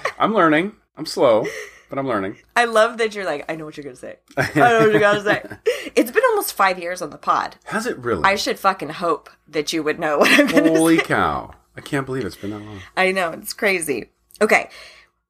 I'm 0.18 0.34
learning. 0.34 0.72
I'm 0.96 1.06
slow, 1.06 1.46
but 1.90 1.98
I'm 1.98 2.08
learning. 2.08 2.36
I 2.56 2.64
love 2.64 2.98
that 2.98 3.14
you're 3.14 3.26
like, 3.26 3.44
I 3.50 3.56
know 3.56 3.66
what 3.66 3.76
you're 3.76 3.84
going 3.84 3.96
to 3.96 4.00
say. 4.00 4.16
I 4.36 4.50
know 4.54 4.80
what 4.80 4.90
you're 4.90 5.00
going 5.00 5.22
to 5.22 5.24
say. 5.24 5.42
It's 5.94 6.10
been 6.10 6.24
almost 6.30 6.52
five 6.52 6.78
years 6.78 7.00
on 7.00 7.08
the 7.08 7.16
pod. 7.16 7.56
Has 7.64 7.86
it 7.86 7.96
really? 7.98 8.22
I 8.22 8.34
should 8.34 8.58
fucking 8.58 8.90
hope 8.90 9.30
that 9.48 9.72
you 9.72 9.82
would 9.82 9.98
know 9.98 10.18
what 10.18 10.30
I'm 10.30 10.46
going 10.46 10.64
to 10.64 10.70
say. 10.70 10.76
Holy 10.76 10.98
cow. 10.98 11.52
I 11.76 11.80
can't 11.80 12.04
believe 12.04 12.24
it's 12.26 12.36
been 12.36 12.50
that 12.50 12.58
long. 12.58 12.80
I 12.96 13.12
know, 13.12 13.30
it's 13.30 13.54
crazy. 13.54 14.10
Okay. 14.42 14.68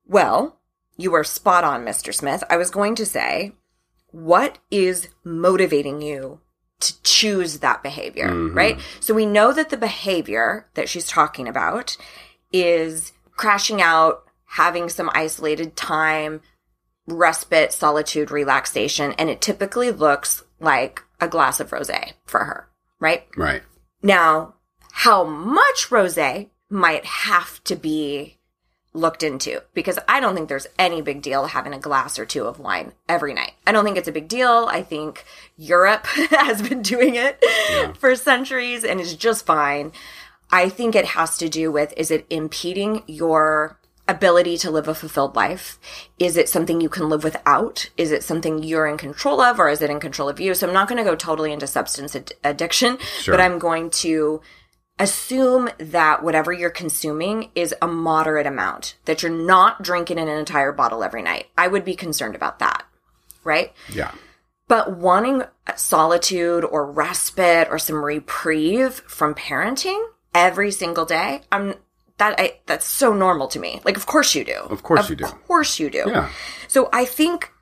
Well, 0.07 0.59
you 0.97 1.11
were 1.11 1.25
spot 1.25 1.65
on, 1.65 1.85
Mr. 1.85 2.15
Smith. 2.15 2.43
I 2.49 2.57
was 2.57 2.71
going 2.71 2.95
to 2.97 3.07
say, 3.07 3.53
what 4.11 4.59
is 4.71 5.09
motivating 5.25 6.01
you 6.01 6.41
to 6.81 7.03
choose 7.03 7.59
that 7.59 7.83
behavior, 7.83 8.29
mm-hmm. 8.29 8.57
right? 8.57 8.81
So 9.01 9.15
we 9.15 9.27
know 9.27 9.53
that 9.53 9.71
the 9.71 9.77
behavior 9.77 10.69
that 10.75 10.89
she's 10.89 11.07
talking 11.07 11.49
about 11.49 11.97
is 12.53 13.13
crashing 13.33 13.81
out, 13.81 14.25
having 14.45 14.89
some 14.89 15.11
isolated 15.15 15.77
time, 15.77 16.41
respite, 17.07 17.73
solitude, 17.73 18.31
relaxation, 18.31 19.13
and 19.13 19.31
it 19.31 19.41
typically 19.41 19.91
looks 19.91 20.45
like 20.61 21.03
a 21.21 21.29
glass 21.29 21.61
of 21.61 21.71
rosé 21.71 22.13
for 22.25 22.45
her, 22.45 22.69
right? 23.01 23.27
Right. 23.37 23.63
Now, 24.03 24.55
how 24.93 25.25
much 25.25 25.89
rosé 25.89 26.51
might 26.69 27.05
have 27.05 27.63
to 27.65 27.77
be 27.77 28.39
looked 28.97 29.23
into 29.23 29.63
because 29.75 29.99
I 30.09 30.21
don't 30.21 30.35
think 30.35 30.49
there's 30.49 30.67
any 30.79 31.03
big 31.03 31.23
deal 31.23 31.47
having 31.47 31.73
a 31.75 31.79
glass 31.79 32.19
or 32.19 32.25
two 32.27 32.45
of 32.45 32.59
wine 32.59 32.93
every 33.09 33.35
night. 33.35 33.53
I 33.67 33.73
don't 33.73 33.85
think 33.85 33.97
it's 33.97 34.09
a 34.09 34.13
big 34.13 34.29
deal. 34.29 34.69
I 34.71 34.83
think 34.83 35.25
Europe 35.57 36.07
has 36.31 36.63
been 36.63 36.83
doing 36.83 37.15
it 37.15 37.43
for 37.99 38.15
centuries 38.17 38.85
and 38.85 39.01
is 39.01 39.15
just 39.15 39.47
fine. 39.47 39.93
I 40.51 40.69
think 40.69 40.95
it 40.95 41.05
has 41.07 41.37
to 41.39 41.49
do 41.49 41.71
with 41.71 41.93
is 41.97 42.11
it 42.11 42.27
impeding 42.31 43.03
your 43.07 43.79
ability 44.09 44.57
to 44.57 44.71
live 44.71 44.87
a 44.87 44.95
fulfilled 44.95 45.35
life? 45.35 45.79
Is 46.19 46.37
it 46.37 46.49
something 46.49 46.81
you 46.81 46.89
can 46.89 47.09
live 47.09 47.25
without? 47.25 47.91
Is 47.97 48.13
it 48.13 48.23
something 48.23 48.63
you're 48.63 48.87
in 48.87 48.97
control 48.99 49.41
of 49.41 49.59
or 49.59 49.69
is 49.69 49.83
it 49.83 49.91
in 49.91 49.99
control 49.99 50.29
of 50.29 50.39
you? 50.39 50.55
So 50.55 50.69
I'm 50.69 50.73
not 50.73 50.89
going 50.89 50.99
to 51.05 51.11
go 51.11 51.17
totally 51.17 51.53
into 51.53 51.67
substance 51.67 52.15
ad- 52.15 52.33
addiction, 52.45 52.99
Sure. 53.21 53.33
but 53.35 53.41
I'm 53.41 53.59
going 53.59 53.91
to 53.91 54.41
assume 54.99 55.69
that 55.79 56.23
whatever 56.23 56.53
you're 56.53 56.71
consuming 56.71 57.51
is 57.55 57.75
a 57.83 57.87
moderate 57.87 58.47
amount, 58.47 58.97
that 59.05 59.23
you're 59.23 59.33
not 59.33 59.83
drinking 59.83 60.19
an 60.19 60.29
entire 60.29 60.73
bottle 60.73 61.05
every 61.05 61.23
night. 61.23 61.47
I 61.57 61.69
would 61.69 61.85
be 61.85 61.95
concerned 61.95 62.35
about 62.35 62.59
that, 62.61 62.85
right? 63.45 63.73
Yeah. 63.93 64.13
But 64.69 64.97
wanting 64.97 65.43
solitude 65.77 66.65
or 66.65 66.91
respite 66.91 67.69
or 67.71 67.79
some 67.79 68.05
reprieve 68.05 68.95
from 69.07 69.35
parenting 69.35 70.03
every 70.35 70.71
single 70.71 71.05
day, 71.05 71.43
I'm 71.53 71.75
that 72.19 72.35
I 72.39 72.61
that's 72.67 72.87
so 72.87 73.13
normal 73.13 73.47
to 73.49 73.61
me. 73.61 73.81
Like 73.85 73.97
of 73.97 74.07
course 74.07 74.35
you 74.35 74.45
do. 74.45 74.59
Of 74.71 74.83
course 74.83 75.09
you 75.09 75.17
do. 75.17 75.25
Of 75.25 75.47
course 75.47 75.79
you 75.79 75.91
do. 75.91 76.05
Yeah. 76.07 76.31
So 76.67 76.89
I 76.93 77.05
think 77.05 77.53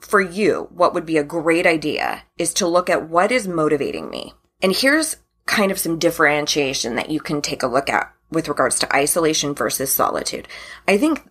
for 0.00 0.20
you, 0.20 0.68
what 0.72 0.94
would 0.94 1.04
be 1.04 1.18
a 1.18 1.24
great 1.24 1.66
idea 1.66 2.22
is 2.38 2.54
to 2.54 2.66
look 2.66 2.88
at 2.88 3.08
what 3.08 3.32
is 3.32 3.48
motivating 3.48 4.08
me. 4.08 4.34
And 4.62 4.74
here's 4.74 5.16
kind 5.46 5.70
of 5.72 5.78
some 5.78 5.98
differentiation 5.98 6.96
that 6.96 7.10
you 7.10 7.20
can 7.20 7.40
take 7.40 7.62
a 7.62 7.66
look 7.68 7.88
at 7.88 8.12
with 8.30 8.48
regards 8.48 8.78
to 8.80 8.94
isolation 8.96 9.54
versus 9.54 9.92
solitude. 9.92 10.48
I 10.88 10.98
think 10.98 11.22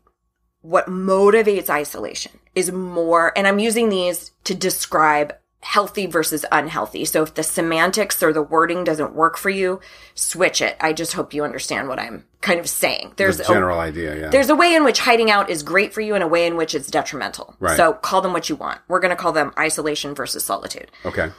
what 0.61 0.87
motivates 0.87 1.69
isolation 1.69 2.39
is 2.55 2.71
more, 2.71 3.31
and 3.37 3.45
I'm 3.47 3.59
using 3.59 3.89
these 3.89 4.31
to 4.45 4.55
describe 4.55 5.35
healthy 5.61 6.05
versus 6.05 6.45
unhealthy. 6.51 7.05
So 7.05 7.23
if 7.23 7.33
the 7.33 7.41
semantics 7.43 8.21
or 8.21 8.31
the 8.31 8.41
wording 8.43 8.83
doesn't 8.83 9.15
work 9.15 9.35
for 9.35 9.49
you, 9.49 9.79
switch 10.13 10.61
it. 10.61 10.77
I 10.79 10.93
just 10.93 11.13
hope 11.13 11.33
you 11.33 11.43
understand 11.43 11.87
what 11.89 11.99
I'm 11.99 12.23
kind 12.41 12.59
of 12.59 12.69
saying. 12.69 13.13
There's 13.17 13.37
The 13.37 13.45
a- 13.45 13.53
general 13.53 13.79
idea, 13.79 14.15
yeah. 14.15 14.29
there's 14.29 14.49
a 14.49 14.55
way 14.55 14.75
in 14.75 14.83
which 14.83 14.99
hiding 14.99 15.31
out 15.31 15.49
is 15.49 15.63
great 15.63 15.91
for 15.91 16.01
you 16.01 16.13
and 16.13 16.23
a 16.23 16.27
way 16.27 16.45
in 16.45 16.55
which 16.55 16.75
it's 16.75 16.89
detrimental. 16.91 17.55
Right. 17.59 17.75
So 17.77 17.93
call 17.93 18.21
them 18.21 18.31
what 18.31 18.47
you 18.47 18.55
want. 18.55 18.79
We're 18.87 18.99
going 18.99 19.09
to 19.09 19.15
call 19.15 19.31
them 19.33 19.53
isolation 19.57 20.13
versus 20.15 20.43
solitude. 20.43 20.91
okay. 21.03 21.31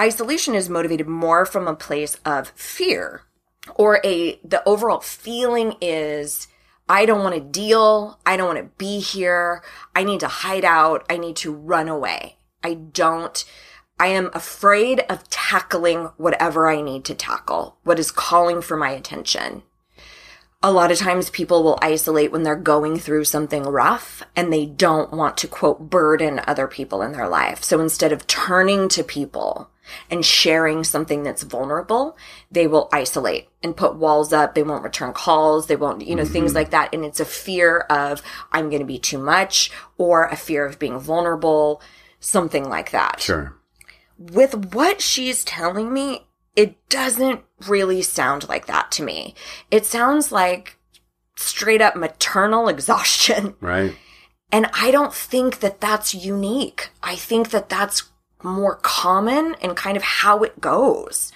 Isolation 0.00 0.54
is 0.54 0.70
motivated 0.70 1.06
more 1.06 1.44
from 1.44 1.68
a 1.68 1.76
place 1.76 2.16
of 2.24 2.48
fear 2.56 3.22
or 3.74 4.00
a, 4.02 4.40
the 4.42 4.66
overall 4.66 5.00
feeling 5.00 5.76
is, 5.82 6.48
I 6.88 7.04
don't 7.04 7.22
want 7.22 7.34
to 7.34 7.40
deal. 7.40 8.18
I 8.24 8.38
don't 8.38 8.46
want 8.46 8.58
to 8.60 8.76
be 8.78 9.00
here. 9.00 9.62
I 9.94 10.04
need 10.04 10.20
to 10.20 10.28
hide 10.28 10.64
out. 10.64 11.04
I 11.10 11.18
need 11.18 11.36
to 11.36 11.52
run 11.52 11.88
away. 11.88 12.36
I 12.64 12.74
don't, 12.74 13.44
I 13.98 14.06
am 14.06 14.30
afraid 14.32 15.00
of 15.10 15.28
tackling 15.28 16.10
whatever 16.16 16.70
I 16.70 16.80
need 16.80 17.04
to 17.04 17.14
tackle, 17.14 17.76
what 17.84 17.98
is 17.98 18.10
calling 18.10 18.62
for 18.62 18.78
my 18.78 18.90
attention 18.92 19.64
a 20.62 20.70
lot 20.70 20.92
of 20.92 20.98
times 20.98 21.30
people 21.30 21.62
will 21.62 21.78
isolate 21.80 22.30
when 22.30 22.42
they're 22.42 22.54
going 22.54 22.98
through 22.98 23.24
something 23.24 23.62
rough 23.62 24.22
and 24.36 24.52
they 24.52 24.66
don't 24.66 25.10
want 25.10 25.38
to 25.38 25.48
quote 25.48 25.88
burden 25.88 26.40
other 26.46 26.66
people 26.66 27.00
in 27.00 27.12
their 27.12 27.28
life. 27.28 27.64
So 27.64 27.80
instead 27.80 28.12
of 28.12 28.26
turning 28.26 28.88
to 28.90 29.02
people 29.02 29.70
and 30.10 30.24
sharing 30.24 30.84
something 30.84 31.22
that's 31.22 31.44
vulnerable, 31.44 32.16
they 32.50 32.66
will 32.66 32.90
isolate 32.92 33.48
and 33.62 33.76
put 33.76 33.96
walls 33.96 34.34
up. 34.34 34.54
They 34.54 34.62
won't 34.62 34.84
return 34.84 35.14
calls. 35.14 35.66
They 35.66 35.76
won't, 35.76 36.06
you 36.06 36.14
know, 36.14 36.26
things 36.26 36.50
mm-hmm. 36.50 36.56
like 36.56 36.70
that. 36.72 36.92
And 36.94 37.06
it's 37.06 37.20
a 37.20 37.24
fear 37.24 37.78
of 37.88 38.22
I'm 38.52 38.68
going 38.68 38.80
to 38.80 38.86
be 38.86 38.98
too 38.98 39.18
much 39.18 39.70
or 39.96 40.26
a 40.26 40.36
fear 40.36 40.66
of 40.66 40.78
being 40.78 40.98
vulnerable, 40.98 41.80
something 42.20 42.68
like 42.68 42.90
that 42.90 43.20
Sure. 43.20 43.56
with 44.18 44.74
what 44.74 45.00
she's 45.00 45.42
telling 45.42 45.90
me, 45.90 46.26
it 46.56 46.76
doesn't 46.88 47.42
really 47.68 48.02
sound 48.02 48.48
like 48.48 48.66
that 48.66 48.90
to 48.92 49.02
me. 49.02 49.34
It 49.70 49.86
sounds 49.86 50.32
like 50.32 50.76
straight 51.36 51.80
up 51.80 51.96
maternal 51.96 52.68
exhaustion. 52.74 53.54
Right. 53.60 53.96
And 54.52 54.68
I 54.72 54.90
don't 54.90 55.14
think 55.14 55.60
that 55.60 55.80
that's 55.80 56.14
unique. 56.14 56.90
I 57.02 57.14
think 57.16 57.50
that 57.50 57.68
that's 57.68 58.04
more 58.42 58.76
common 58.76 59.54
and 59.62 59.76
kind 59.76 59.96
of 59.96 60.02
how 60.02 60.42
it 60.42 60.60
goes 60.60 61.30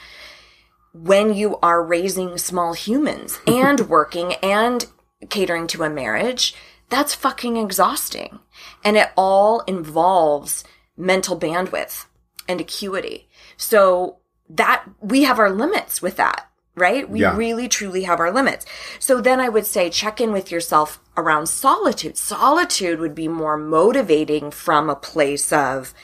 when 0.92 1.34
you 1.34 1.58
are 1.58 1.82
raising 1.82 2.38
small 2.38 2.72
humans 2.72 3.40
and 3.46 3.80
working 3.88 4.34
and 4.34 4.86
catering 5.30 5.66
to 5.68 5.82
a 5.84 5.90
marriage. 5.90 6.54
That's 6.90 7.14
fucking 7.14 7.56
exhausting. 7.56 8.40
And 8.84 8.96
it 8.96 9.10
all 9.16 9.60
involves 9.60 10.64
mental 10.96 11.38
bandwidth 11.38 12.06
and 12.48 12.60
acuity. 12.60 13.28
So 13.56 14.18
that 14.48 14.84
we 15.00 15.24
have 15.24 15.38
our 15.38 15.50
limits 15.50 16.02
with 16.02 16.16
that, 16.16 16.48
right? 16.74 17.08
We 17.08 17.20
Yeah. 17.20 17.36
really 17.36 17.68
truly 17.68 18.02
have 18.02 18.20
our 18.20 18.30
limits. 18.32 18.66
So 18.98 19.20
then 19.20 19.40
I 19.40 19.48
would 19.48 19.66
say 19.66 19.90
check 19.90 20.20
in 20.20 20.32
with 20.32 20.50
yourself 20.50 21.00
around 21.16 21.46
solitude. 21.48 22.16
Solitude 22.18 23.00
would 23.00 23.14
be 23.14 23.28
more 23.28 23.56
motivating 23.56 24.50
from 24.50 24.90
a 24.90 24.96
place 24.96 25.52
of 25.52 25.94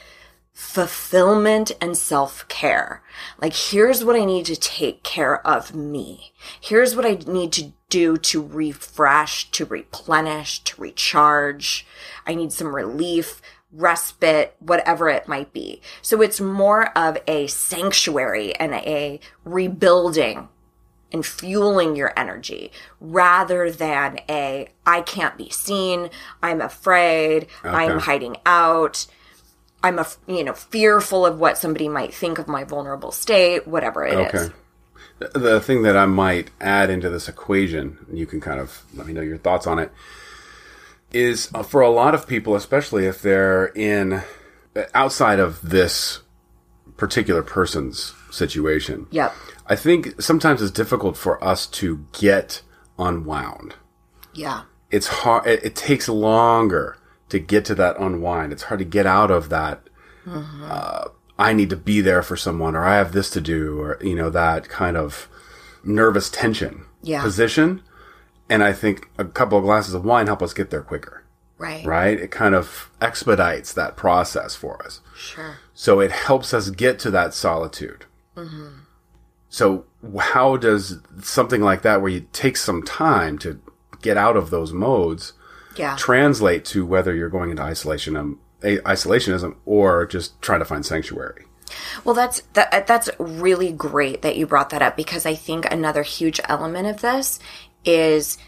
fulfillment 0.52 1.72
and 1.80 1.96
self 1.96 2.46
care. 2.48 3.02
Like, 3.40 3.54
here's 3.54 4.04
what 4.04 4.16
I 4.16 4.24
need 4.24 4.46
to 4.46 4.56
take 4.56 5.02
care 5.02 5.44
of 5.46 5.74
me. 5.74 6.32
Here's 6.60 6.94
what 6.94 7.06
I 7.06 7.18
need 7.26 7.52
to 7.52 7.72
do 7.88 8.16
to 8.18 8.42
refresh, 8.42 9.50
to 9.52 9.64
replenish, 9.64 10.60
to 10.64 10.80
recharge. 10.80 11.86
I 12.26 12.34
need 12.34 12.52
some 12.52 12.74
relief. 12.74 13.40
Respite, 13.72 14.54
whatever 14.58 15.08
it 15.08 15.28
might 15.28 15.52
be. 15.52 15.80
So 16.02 16.22
it's 16.22 16.40
more 16.40 16.96
of 16.98 17.18
a 17.26 17.46
sanctuary 17.46 18.54
and 18.56 18.74
a 18.74 19.20
rebuilding 19.44 20.48
and 21.12 21.26
fueling 21.26 21.96
your 21.96 22.12
energy 22.16 22.70
rather 23.00 23.70
than 23.70 24.20
a 24.28 24.68
I 24.86 25.00
can't 25.02 25.36
be 25.36 25.50
seen, 25.50 26.10
I'm 26.42 26.60
afraid, 26.60 27.46
I'm 27.64 27.88
hiding 28.00 28.36
out. 28.46 29.06
I'm 29.82 29.98
a 29.98 30.06
you 30.26 30.44
know 30.44 30.52
fearful 30.52 31.24
of 31.24 31.38
what 31.38 31.56
somebody 31.58 31.88
might 31.88 32.12
think 32.14 32.38
of 32.38 32.46
my 32.48 32.64
vulnerable 32.64 33.12
state, 33.12 33.66
whatever 33.66 34.04
it 34.06 34.12
is. 34.18 34.34
Okay. 34.42 34.54
The- 35.20 35.38
The 35.38 35.60
thing 35.60 35.82
that 35.82 35.96
I 35.96 36.06
might 36.06 36.50
add 36.60 36.90
into 36.90 37.10
this 37.10 37.28
equation, 37.28 37.98
you 38.12 38.26
can 38.26 38.40
kind 38.40 38.58
of 38.60 38.82
let 38.94 39.06
me 39.06 39.12
know 39.12 39.20
your 39.20 39.36
thoughts 39.38 39.66
on 39.66 39.78
it, 39.78 39.90
is 41.12 41.50
uh, 41.54 41.62
for 41.62 41.80
a 41.80 41.90
lot 41.90 42.14
of 42.14 42.26
people, 42.26 42.54
especially 42.54 43.06
if 43.06 43.20
they're 43.22 43.66
in 43.74 44.22
outside 44.94 45.38
of 45.40 45.60
this 45.62 46.20
particular 46.96 47.42
person's 47.42 48.14
situation. 48.30 49.06
Yep. 49.10 49.34
I 49.66 49.76
think 49.76 50.20
sometimes 50.20 50.62
it's 50.62 50.70
difficult 50.70 51.16
for 51.16 51.42
us 51.42 51.66
to 51.68 52.04
get 52.18 52.62
unwound. 52.98 53.74
Yeah. 54.34 54.62
It's 54.90 55.06
hard. 55.06 55.46
It, 55.46 55.64
it 55.64 55.76
takes 55.76 56.08
longer 56.08 56.96
to 57.28 57.38
get 57.38 57.64
to 57.66 57.74
that 57.76 57.96
unwind. 57.98 58.52
It's 58.52 58.64
hard 58.64 58.78
to 58.80 58.84
get 58.84 59.06
out 59.06 59.30
of 59.30 59.48
that. 59.50 59.82
Uh, 60.26 61.08
I 61.38 61.52
need 61.52 61.70
to 61.70 61.76
be 61.76 62.00
there 62.00 62.22
for 62.22 62.36
someone, 62.36 62.76
or 62.76 62.84
I 62.84 62.96
have 62.96 63.12
this 63.12 63.30
to 63.30 63.40
do, 63.40 63.80
or 63.80 63.98
you 64.02 64.14
know 64.14 64.30
that 64.30 64.68
kind 64.68 64.96
of 64.96 65.28
nervous 65.82 66.28
tension 66.28 66.84
Yeah. 67.02 67.22
position. 67.22 67.82
And 68.50 68.62
I 68.64 68.72
think 68.74 69.08
a 69.16 69.24
couple 69.24 69.56
of 69.56 69.64
glasses 69.64 69.94
of 69.94 70.04
wine 70.04 70.26
help 70.26 70.42
us 70.42 70.52
get 70.52 70.70
there 70.70 70.82
quicker, 70.82 71.22
Right. 71.56 71.86
right? 71.86 72.18
It 72.20 72.30
kind 72.30 72.54
of 72.54 72.90
expedites 73.00 73.72
that 73.74 73.96
process 73.96 74.54
for 74.56 74.82
us. 74.84 75.00
Sure. 75.16 75.56
So 75.72 76.00
it 76.00 76.10
helps 76.10 76.52
us 76.52 76.68
get 76.70 76.98
to 77.00 77.10
that 77.12 77.32
solitude. 77.32 78.04
So 79.48 79.84
how 80.18 80.56
does 80.56 80.98
something 81.22 81.60
like 81.60 81.82
that, 81.82 82.00
where 82.00 82.10
you 82.10 82.26
take 82.32 82.56
some 82.56 82.82
time 82.82 83.38
to 83.38 83.60
get 84.00 84.16
out 84.16 84.36
of 84.36 84.50
those 84.50 84.72
modes, 84.72 85.32
Yeah. 85.76 85.96
translate 85.96 86.64
to 86.66 86.86
whether 86.86 87.14
you're 87.14 87.28
going 87.28 87.50
into 87.50 87.62
isolation, 87.62 88.16
um, 88.16 88.38
a- 88.62 88.78
isolationism 88.78 89.56
or 89.66 90.06
just 90.06 90.40
trying 90.40 90.60
to 90.60 90.64
find 90.64 90.86
sanctuary? 90.86 91.46
Well, 92.04 92.14
that's 92.14 92.42
that, 92.54 92.86
that's 92.86 93.10
really 93.18 93.70
great 93.72 94.22
that 94.22 94.36
you 94.36 94.46
brought 94.46 94.70
that 94.70 94.82
up 94.82 94.96
because 94.96 95.24
I 95.26 95.34
think 95.34 95.70
another 95.70 96.02
huge 96.02 96.40
element 96.48 96.86
of 96.88 97.00
this 97.00 97.38
is 97.84 98.38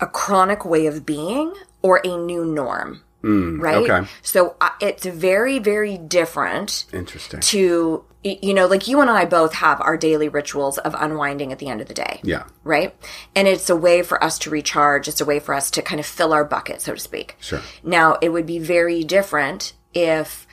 a 0.00 0.06
chronic 0.06 0.64
way 0.64 0.86
of 0.86 1.06
being 1.06 1.52
or 1.82 2.00
a 2.04 2.16
new 2.16 2.44
norm, 2.44 3.02
right? 3.22 3.88
okay. 3.88 4.08
So 4.22 4.56
uh, 4.60 4.70
it's 4.80 5.06
very, 5.06 5.58
very 5.58 5.98
different 5.98 6.86
Interesting. 6.92 7.40
to 7.40 8.04
you 8.24 8.54
know, 8.54 8.66
like 8.66 8.86
you 8.86 9.00
and 9.00 9.10
I 9.10 9.24
both 9.24 9.52
have 9.54 9.80
our 9.80 9.96
daily 9.96 10.28
rituals 10.28 10.78
of 10.78 10.94
unwinding 10.96 11.50
at 11.50 11.58
the 11.58 11.68
end 11.68 11.80
of 11.80 11.88
the 11.88 11.94
day. 11.94 12.20
Yeah. 12.22 12.44
Right? 12.62 12.94
And 13.34 13.48
it's 13.48 13.68
a 13.68 13.76
way 13.76 14.02
for 14.02 14.22
us 14.22 14.38
to 14.40 14.50
recharge. 14.50 15.08
It's 15.08 15.20
a 15.20 15.24
way 15.24 15.40
for 15.40 15.54
us 15.54 15.72
to 15.72 15.82
kind 15.82 15.98
of 15.98 16.06
fill 16.06 16.32
our 16.32 16.44
bucket, 16.44 16.80
so 16.80 16.94
to 16.94 17.00
speak. 17.00 17.36
Sure. 17.40 17.60
Now, 17.82 18.18
it 18.22 18.28
would 18.28 18.46
be 18.46 18.60
very 18.60 19.02
different 19.02 19.72
if 19.92 20.46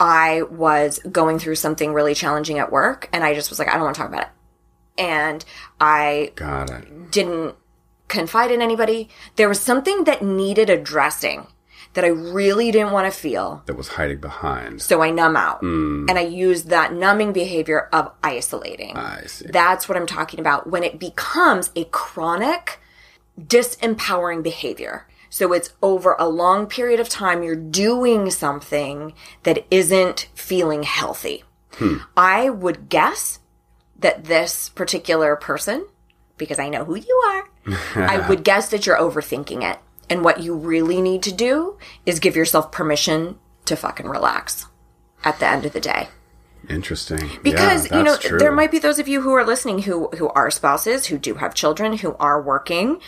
I 0.00 0.42
was 0.42 0.98
going 1.10 1.38
through 1.38 1.56
something 1.56 1.92
really 1.92 2.14
challenging 2.14 2.58
at 2.58 2.72
work 2.72 3.08
and 3.12 3.22
I 3.22 3.34
just 3.34 3.50
was 3.50 3.58
like, 3.58 3.68
I 3.68 3.74
don't 3.74 3.82
want 3.82 3.94
to 3.94 4.00
talk 4.00 4.10
about 4.10 4.22
it. 4.22 4.28
And 4.98 5.44
I 5.80 6.32
Got 6.34 6.70
it. 6.70 7.10
didn't 7.10 7.54
confide 8.08 8.50
in 8.50 8.60
anybody. 8.60 9.08
There 9.36 9.48
was 9.48 9.60
something 9.60 10.04
that 10.04 10.22
needed 10.22 10.68
addressing 10.70 11.46
that 11.94 12.04
I 12.04 12.08
really 12.08 12.70
didn't 12.70 12.92
want 12.92 13.12
to 13.12 13.18
feel. 13.18 13.62
That 13.66 13.76
was 13.76 13.88
hiding 13.88 14.18
behind. 14.18 14.82
So 14.82 15.02
I 15.02 15.10
numb 15.10 15.36
out. 15.36 15.62
Mm. 15.62 16.08
And 16.08 16.18
I 16.18 16.22
use 16.22 16.64
that 16.64 16.92
numbing 16.92 17.32
behavior 17.32 17.88
of 17.92 18.12
isolating. 18.22 18.96
I 18.96 19.22
see. 19.26 19.46
That's 19.48 19.88
what 19.88 19.96
I'm 19.96 20.06
talking 20.06 20.38
about 20.40 20.68
when 20.68 20.82
it 20.82 20.98
becomes 20.98 21.70
a 21.74 21.84
chronic, 21.84 22.80
disempowering 23.40 24.42
behavior. 24.42 25.06
So 25.30 25.52
it's 25.52 25.74
over 25.82 26.16
a 26.18 26.28
long 26.28 26.66
period 26.66 27.00
of 27.00 27.08
time, 27.08 27.42
you're 27.42 27.54
doing 27.56 28.30
something 28.30 29.12
that 29.42 29.66
isn't 29.70 30.28
feeling 30.34 30.82
healthy. 30.84 31.44
I 32.16 32.50
would 32.50 32.88
guess 32.88 33.38
that 33.98 34.24
this 34.24 34.68
particular 34.68 35.36
person, 35.36 35.86
because 36.36 36.58
I 36.58 36.68
know 36.68 36.84
who 36.84 36.96
you 36.96 37.22
are, 37.28 37.48
I 37.96 38.26
would 38.28 38.44
guess 38.44 38.68
that 38.70 38.86
you're 38.86 38.98
overthinking 38.98 39.62
it. 39.68 39.78
And 40.10 40.24
what 40.24 40.40
you 40.40 40.54
really 40.54 41.02
need 41.02 41.22
to 41.24 41.32
do 41.32 41.76
is 42.06 42.18
give 42.20 42.34
yourself 42.36 42.72
permission 42.72 43.38
to 43.66 43.76
fucking 43.76 44.06
relax 44.08 44.66
at 45.24 45.38
the 45.40 45.46
end 45.46 45.66
of 45.66 45.72
the 45.74 45.80
day 45.80 46.08
Interesting. 46.70 47.28
because 47.42 47.90
Yeah, 47.90 47.98
you 47.98 48.04
know 48.04 48.16
true. 48.16 48.38
there 48.38 48.52
might 48.52 48.70
be 48.70 48.78
those 48.78 48.98
of 48.98 49.08
you 49.08 49.20
who 49.20 49.32
are 49.34 49.44
listening 49.44 49.80
who 49.82 50.08
who 50.16 50.28
are 50.30 50.50
spouses 50.50 51.06
who 51.06 51.18
do 51.18 51.34
have 51.34 51.54
children 51.54 51.98
who 51.98 52.14
are 52.18 52.40
working 52.40 53.00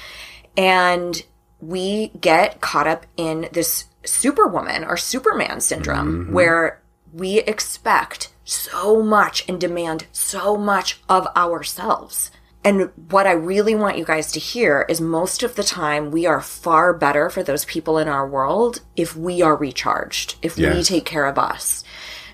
and 0.58 1.22
we 1.60 2.08
get 2.20 2.60
caught 2.60 2.86
up 2.86 3.06
in 3.16 3.48
this 3.52 3.84
superwoman 4.04 4.84
or 4.84 4.96
superman 4.96 5.60
syndrome 5.60 6.24
Mm-hmm. 6.24 6.32
where 6.34 6.82
we 7.12 7.38
expect 7.40 8.28
so 8.50 9.02
much 9.02 9.44
and 9.48 9.60
demand 9.60 10.06
so 10.12 10.56
much 10.56 11.00
of 11.08 11.26
ourselves 11.36 12.30
and 12.62 12.90
what 13.10 13.26
I 13.26 13.32
really 13.32 13.74
want 13.74 13.96
you 13.96 14.04
guys 14.04 14.30
to 14.32 14.40
hear 14.40 14.84
is 14.88 15.00
most 15.00 15.42
of 15.42 15.54
the 15.54 15.62
time 15.62 16.10
we 16.10 16.26
are 16.26 16.42
far 16.42 16.92
better 16.92 17.30
for 17.30 17.42
those 17.42 17.64
people 17.64 17.96
in 17.96 18.06
our 18.06 18.28
world 18.28 18.82
if 18.96 19.16
we 19.16 19.40
are 19.40 19.56
recharged, 19.56 20.34
if 20.42 20.56
we 20.56 20.82
take 20.82 21.06
care 21.06 21.24
of 21.24 21.38
us. 21.38 21.84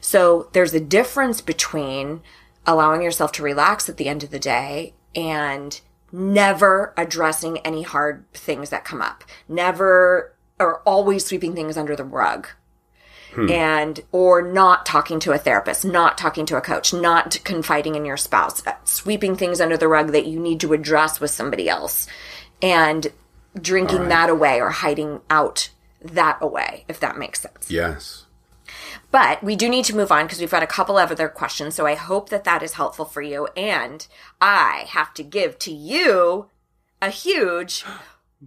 So 0.00 0.48
there's 0.52 0.74
a 0.74 0.80
difference 0.80 1.40
between 1.40 2.22
allowing 2.66 3.02
yourself 3.02 3.30
to 3.32 3.42
relax 3.44 3.88
at 3.88 3.98
the 3.98 4.08
end 4.08 4.24
of 4.24 4.30
the 4.30 4.40
day 4.40 4.94
and 5.14 5.80
never 6.10 6.92
addressing 6.96 7.58
any 7.58 7.82
hard 7.82 8.24
things 8.32 8.70
that 8.70 8.84
come 8.84 9.00
up, 9.00 9.22
never 9.48 10.34
or 10.58 10.80
always 10.80 11.24
sweeping 11.24 11.54
things 11.54 11.76
under 11.76 11.94
the 11.94 12.04
rug. 12.04 12.48
And 13.50 14.00
or 14.12 14.42
not 14.42 14.86
talking 14.86 15.20
to 15.20 15.32
a 15.32 15.38
therapist, 15.38 15.84
not 15.84 16.16
talking 16.16 16.46
to 16.46 16.56
a 16.56 16.60
coach, 16.60 16.92
not 16.92 17.38
confiding 17.44 17.94
in 17.94 18.04
your 18.04 18.16
spouse, 18.16 18.66
uh, 18.66 18.72
sweeping 18.84 19.36
things 19.36 19.60
under 19.60 19.76
the 19.76 19.88
rug 19.88 20.12
that 20.12 20.26
you 20.26 20.40
need 20.40 20.60
to 20.60 20.72
address 20.72 21.20
with 21.20 21.30
somebody 21.30 21.68
else, 21.68 22.06
and 22.62 23.08
drinking 23.60 24.08
that 24.08 24.28
away 24.28 24.60
or 24.60 24.70
hiding 24.70 25.20
out 25.30 25.70
that 26.00 26.38
away, 26.40 26.84
if 26.88 27.00
that 27.00 27.18
makes 27.18 27.40
sense. 27.40 27.70
Yes. 27.70 28.26
But 29.10 29.42
we 29.42 29.56
do 29.56 29.68
need 29.68 29.84
to 29.86 29.96
move 29.96 30.12
on 30.12 30.26
because 30.26 30.40
we've 30.40 30.50
got 30.50 30.62
a 30.62 30.66
couple 30.66 30.98
of 30.98 31.10
other 31.10 31.28
questions. 31.28 31.74
So 31.74 31.86
I 31.86 31.94
hope 31.94 32.28
that 32.30 32.44
that 32.44 32.62
is 32.62 32.74
helpful 32.74 33.04
for 33.04 33.22
you. 33.22 33.48
And 33.56 34.06
I 34.40 34.84
have 34.88 35.14
to 35.14 35.22
give 35.22 35.58
to 35.60 35.72
you 35.72 36.50
a 37.00 37.10
huge 37.10 37.84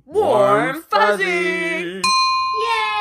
warm 0.06 0.82
fuzzy. 0.84 2.02
Yay! 2.04 2.99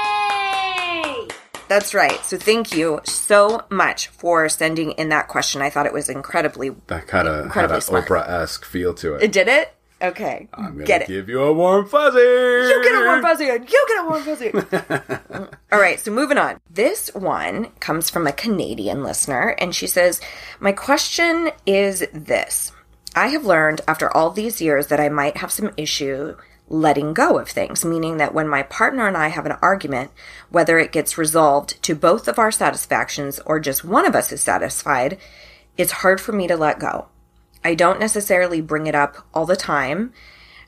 That's 1.69 1.95
right. 1.95 2.25
So 2.25 2.37
thank 2.37 2.75
you 2.75 3.01
so 3.05 3.63
much 3.71 4.09
for 4.09 4.49
sending 4.49 4.93
in 4.93 5.11
that 5.11 5.29
question. 5.29 5.63
I 5.63 5.71
thought 5.71 5.87
it 5.87 5.93
was 5.93 6.09
incredibly. 6.09 6.71
That 6.89 7.07
kind 7.07 7.29
of 7.29 7.53
had 7.53 7.71
an. 7.71 7.79
Oprah 7.79 8.29
esque 8.29 8.65
feel 8.65 8.95
to 8.95 9.15
it. 9.15 9.23
it. 9.25 9.33
Did 9.33 9.49
it? 9.49 9.75
Okay. 10.01 10.49
I'm 10.55 10.73
gonna 10.75 10.85
Get 10.85 11.03
it. 11.03 11.09
give 11.09 11.29
you 11.29 11.43
a 11.43 11.53
warm 11.53 11.87
fuzzy. 11.89 12.19
You 12.19 12.83
get 12.83 12.95
a 13.03 13.05
warm 13.05 13.23
fuzzy. 13.23 13.45
You 13.47 13.59
get 13.59 14.05
a 14.05 14.09
warm 14.09 14.23
fuzzy. 14.23 14.53
All 15.73 15.81
right, 15.81 15.99
so 15.99 16.13
moving 16.13 16.39
on. 16.39 16.61
This 16.71 17.11
one 17.15 17.67
comes 17.81 18.09
from 18.09 18.27
a 18.27 18.33
Canadian 18.33 19.03
listener, 19.03 19.57
and 19.59 19.75
she 19.75 19.87
says, 19.89 20.21
My 20.61 20.71
question 20.73 21.51
is 21.67 22.07
this 22.13 22.73
I 23.17 23.29
have 23.29 23.45
learned 23.45 23.81
after 23.89 24.15
all 24.17 24.31
these 24.31 24.61
years 24.61 24.87
that 24.89 25.01
I 25.01 25.09
might 25.09 25.39
have 25.39 25.51
some 25.51 25.73
issue 25.77 26.37
letting 26.69 27.15
go 27.15 27.39
of 27.39 27.49
things, 27.49 27.85
meaning 27.85 28.19
that 28.19 28.35
when 28.35 28.49
my 28.49 28.63
partner 28.63 29.07
and 29.07 29.17
I 29.17 29.29
have 29.29 29.47
an 29.47 29.57
argument, 29.63 30.11
whether 30.51 30.79
it 30.79 30.93
gets 30.93 31.19
resolved 31.19 31.83
to 31.83 31.95
both 31.95 32.29
of 32.29 32.39
our 32.39 32.51
satisfactions 32.51 33.41
or 33.41 33.59
just 33.59 33.85
one 33.85 34.07
of 34.07 34.15
us 34.15 34.33
is 34.33 34.43
satisfied, 34.43 35.19
it's 35.77 35.93
hard 35.93 36.21
for 36.21 36.33
me 36.33 36.47
to 36.47 36.57
let 36.57 36.79
go. 36.79 37.09
I 37.65 37.75
don't 37.75 38.01
necessarily 38.01 38.61
bring 38.61 38.87
it 38.87 38.95
up 38.95 39.27
all 39.35 39.47
the 39.47 39.57
time. 39.57 40.13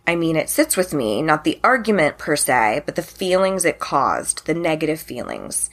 I 0.06 0.16
mean, 0.16 0.36
it 0.36 0.48
sits 0.48 0.76
with 0.76 0.94
me, 0.94 1.22
not 1.22 1.44
the 1.44 1.60
argument 1.62 2.18
per 2.18 2.36
se, 2.36 2.82
but 2.86 2.96
the 2.96 3.02
feelings 3.02 3.64
it 3.64 3.78
caused, 3.78 4.46
the 4.46 4.54
negative 4.54 5.00
feelings. 5.00 5.70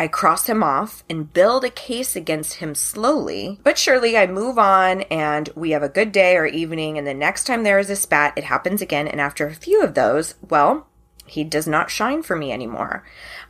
I 0.00 0.08
cross 0.08 0.46
him 0.46 0.62
off 0.62 1.04
and 1.10 1.30
build 1.30 1.62
a 1.62 1.68
case 1.68 2.16
against 2.16 2.54
him 2.54 2.74
slowly, 2.74 3.60
but 3.62 3.76
surely 3.76 4.16
I 4.16 4.26
move 4.26 4.58
on 4.58 5.02
and 5.02 5.50
we 5.54 5.72
have 5.72 5.82
a 5.82 5.90
good 5.90 6.10
day 6.10 6.38
or 6.38 6.46
evening, 6.46 6.96
and 6.96 7.06
the 7.06 7.12
next 7.12 7.44
time 7.44 7.64
there 7.64 7.78
is 7.78 7.90
a 7.90 7.96
spat, 7.96 8.32
it 8.38 8.44
happens 8.44 8.80
again, 8.80 9.06
and 9.06 9.20
after 9.20 9.46
a 9.46 9.54
few 9.54 9.82
of 9.82 9.92
those, 9.92 10.36
well, 10.48 10.86
he 11.26 11.44
does 11.44 11.66
not 11.66 11.90
shine 11.90 12.22
for 12.22 12.34
me 12.34 12.50
anymore. 12.50 13.04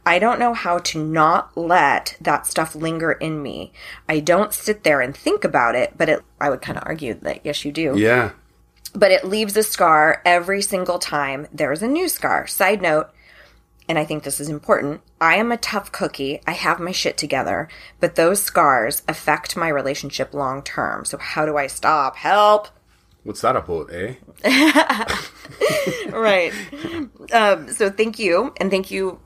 I 0.05 0.19
don't 0.19 0.41
know 0.41 0.53
how 0.53 0.79
to 0.79 1.03
not 1.03 1.57
let 1.57 2.17
that 2.21 2.49
stuff 2.49 2.75
linger 2.75 3.13
in 3.13 3.41
me. 3.41 3.73
I 4.09 4.19
don't 4.19 4.53
sit 4.53 4.83
there 4.83 5.01
and 5.01 5.17
think 5.17 5.45
about 5.45 5.77
it, 5.77 5.93
but 5.97 6.09
it, 6.09 6.25
I 6.41 6.51
would 6.51 6.63
kind 6.63 6.77
of 6.77 6.85
argue 6.85 7.15
that 7.23 7.47
yes, 7.47 7.65
you 7.65 7.71
do 7.71 7.95
Yeah. 7.97 8.33
but 8.93 9.13
it 9.13 9.25
leaves 9.25 9.57
a 9.57 9.63
scar 9.63 10.21
every 10.25 10.63
single 10.63 10.99
time 10.99 11.47
there's 11.53 11.81
a 11.81 11.87
new 11.87 12.09
scar. 12.09 12.49
Side 12.49 12.83
note, 12.83 13.09
and 13.91 13.99
I 13.99 14.05
think 14.05 14.23
this 14.23 14.39
is 14.39 14.49
important. 14.49 15.01
I 15.21 15.35
am 15.35 15.51
a 15.51 15.57
tough 15.57 15.91
cookie. 15.91 16.41
I 16.47 16.53
have 16.53 16.79
my 16.79 16.93
shit 16.93 17.17
together, 17.17 17.67
but 17.99 18.15
those 18.15 18.41
scars 18.41 19.03
affect 19.09 19.57
my 19.57 19.67
relationship 19.67 20.33
long 20.33 20.63
term. 20.63 21.05
So 21.05 21.19
how 21.19 21.45
do 21.45 21.57
I 21.57 21.67
stop? 21.67 22.15
Help. 22.15 22.69
What's 23.25 23.41
that 23.41 23.57
about, 23.57 23.93
eh? 23.93 24.15
right. 26.13 26.53
Um, 27.33 27.69
so 27.73 27.91
thank 27.91 28.21
you, 28.21 28.55
and 28.59 28.71
thank 28.71 28.93
you, 28.93 29.19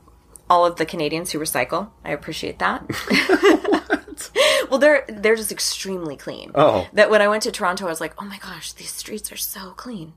all 0.49 0.65
of 0.65 0.77
the 0.77 0.85
Canadians 0.87 1.29
who 1.29 1.37
recycle. 1.37 1.91
I 2.03 2.11
appreciate 2.11 2.57
that. 2.57 4.01
well, 4.69 4.79
they're 4.79 5.05
they're 5.07 5.35
just 5.35 5.51
extremely 5.51 6.15
clean. 6.15 6.51
Oh. 6.55 6.87
that 6.93 7.09
when 7.09 7.21
I 7.21 7.27
went 7.27 7.43
to 7.43 7.51
Toronto, 7.51 7.85
I 7.85 7.89
was 7.89 8.01
like, 8.01 8.13
oh 8.21 8.25
my 8.25 8.37
gosh, 8.37 8.71
these 8.73 8.91
streets 8.91 9.31
are 9.31 9.37
so 9.37 9.71
clean. 9.71 10.13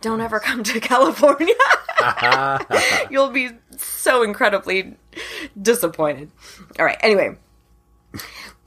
Don't 0.00 0.20
ever 0.20 0.40
come 0.40 0.62
to 0.64 0.80
California. 0.92 1.54
You'll 3.10 3.30
be 3.30 3.50
so 3.76 4.22
incredibly 4.22 4.96
disappointed. 5.60 6.30
All 6.78 6.84
right. 6.84 6.98
Anyway, 7.02 7.36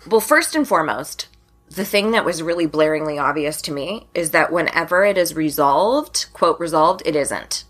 well, 0.10 0.22
first 0.22 0.56
and 0.56 0.68
foremost, 0.68 1.28
the 1.70 1.86
thing 1.86 2.12
that 2.12 2.26
was 2.26 2.44
really 2.44 2.68
blaringly 2.68 3.22
obvious 3.22 3.62
to 3.64 3.72
me 3.72 4.08
is 4.14 4.32
that 4.32 4.52
whenever 4.52 5.04
it 5.06 5.18
is 5.18 5.34
resolved, 5.36 6.28
quote, 6.34 6.60
resolved, 6.60 7.02
it 7.06 7.16
isn't. 7.16 7.64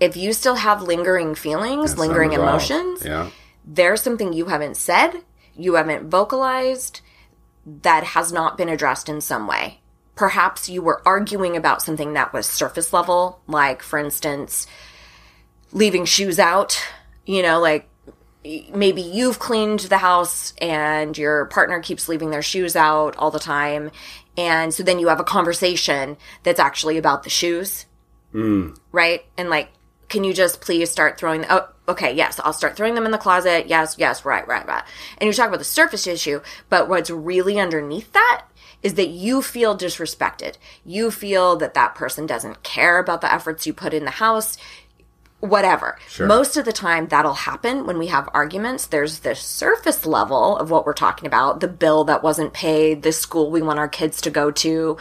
If 0.00 0.16
you 0.16 0.32
still 0.32 0.56
have 0.56 0.82
lingering 0.82 1.34
feelings, 1.34 1.92
It's 1.92 2.00
lingering 2.00 2.34
unresolved. 2.34 2.70
emotions, 2.70 3.04
Yeah. 3.04 3.30
there's 3.64 4.00
something 4.02 4.32
you 4.32 4.46
haven't 4.46 4.76
said, 4.76 5.22
you 5.56 5.74
haven't 5.74 6.08
vocalized, 6.10 7.00
that 7.64 8.04
has 8.04 8.32
not 8.32 8.56
been 8.56 8.68
addressed 8.68 9.08
in 9.08 9.20
some 9.20 9.46
way. 9.46 9.80
Perhaps 10.14 10.68
you 10.68 10.82
were 10.82 11.02
arguing 11.06 11.56
about 11.56 11.82
something 11.82 12.12
that 12.12 12.32
was 12.32 12.46
surface 12.46 12.92
level, 12.92 13.40
like, 13.46 13.82
for 13.82 13.98
instance, 13.98 14.66
leaving 15.72 16.04
shoes 16.04 16.38
out, 16.38 16.82
you 17.24 17.42
know, 17.42 17.60
like 17.60 17.88
maybe 18.44 19.00
you've 19.00 19.38
cleaned 19.38 19.80
the 19.80 19.98
house 19.98 20.52
and 20.60 21.16
your 21.16 21.46
partner 21.46 21.80
keeps 21.80 22.08
leaving 22.08 22.30
their 22.30 22.42
shoes 22.42 22.74
out 22.74 23.16
all 23.16 23.30
the 23.30 23.38
time. 23.38 23.90
And 24.36 24.74
so 24.74 24.82
then 24.82 24.98
you 24.98 25.08
have 25.08 25.20
a 25.20 25.24
conversation 25.24 26.16
that's 26.42 26.60
actually 26.60 26.98
about 26.98 27.22
the 27.22 27.30
shoes. 27.30 27.86
Hmm. 28.32 28.70
Right? 28.90 29.24
And 29.36 29.48
like, 29.48 29.70
can 30.12 30.24
you 30.24 30.34
just 30.34 30.60
please 30.60 30.90
start 30.90 31.18
throwing, 31.18 31.46
oh, 31.48 31.66
okay, 31.88 32.14
yes, 32.14 32.38
I'll 32.44 32.52
start 32.52 32.76
throwing 32.76 32.94
them 32.94 33.06
in 33.06 33.12
the 33.12 33.18
closet. 33.18 33.66
Yes, 33.66 33.96
yes, 33.98 34.26
right, 34.26 34.46
right, 34.46 34.66
right. 34.66 34.84
And 35.16 35.26
you 35.26 35.32
talk 35.32 35.48
about 35.48 35.58
the 35.58 35.64
surface 35.64 36.06
issue, 36.06 36.42
but 36.68 36.86
what's 36.86 37.08
really 37.08 37.58
underneath 37.58 38.12
that 38.12 38.44
is 38.82 38.94
that 38.94 39.08
you 39.08 39.40
feel 39.40 39.76
disrespected. 39.76 40.56
You 40.84 41.10
feel 41.10 41.56
that 41.56 41.72
that 41.72 41.94
person 41.94 42.26
doesn't 42.26 42.62
care 42.62 42.98
about 42.98 43.22
the 43.22 43.32
efforts 43.32 43.66
you 43.66 43.72
put 43.72 43.94
in 43.94 44.04
the 44.04 44.10
house 44.10 44.58
whatever. 45.40 45.98
Sure. 46.06 46.28
Most 46.28 46.56
of 46.56 46.64
the 46.64 46.72
time 46.72 47.08
that'll 47.08 47.34
happen 47.34 47.84
when 47.84 47.98
we 47.98 48.06
have 48.06 48.28
arguments. 48.32 48.86
There's 48.86 49.20
this 49.20 49.40
surface 49.40 50.06
level 50.06 50.56
of 50.56 50.70
what 50.70 50.86
we're 50.86 50.92
talking 50.92 51.26
about, 51.26 51.58
the 51.58 51.66
bill 51.66 52.04
that 52.04 52.22
wasn't 52.22 52.52
paid, 52.52 53.02
the 53.02 53.10
school 53.10 53.50
we 53.50 53.60
want 53.60 53.80
our 53.80 53.88
kids 53.88 54.20
to 54.20 54.30
go 54.30 54.52
to, 54.52 54.98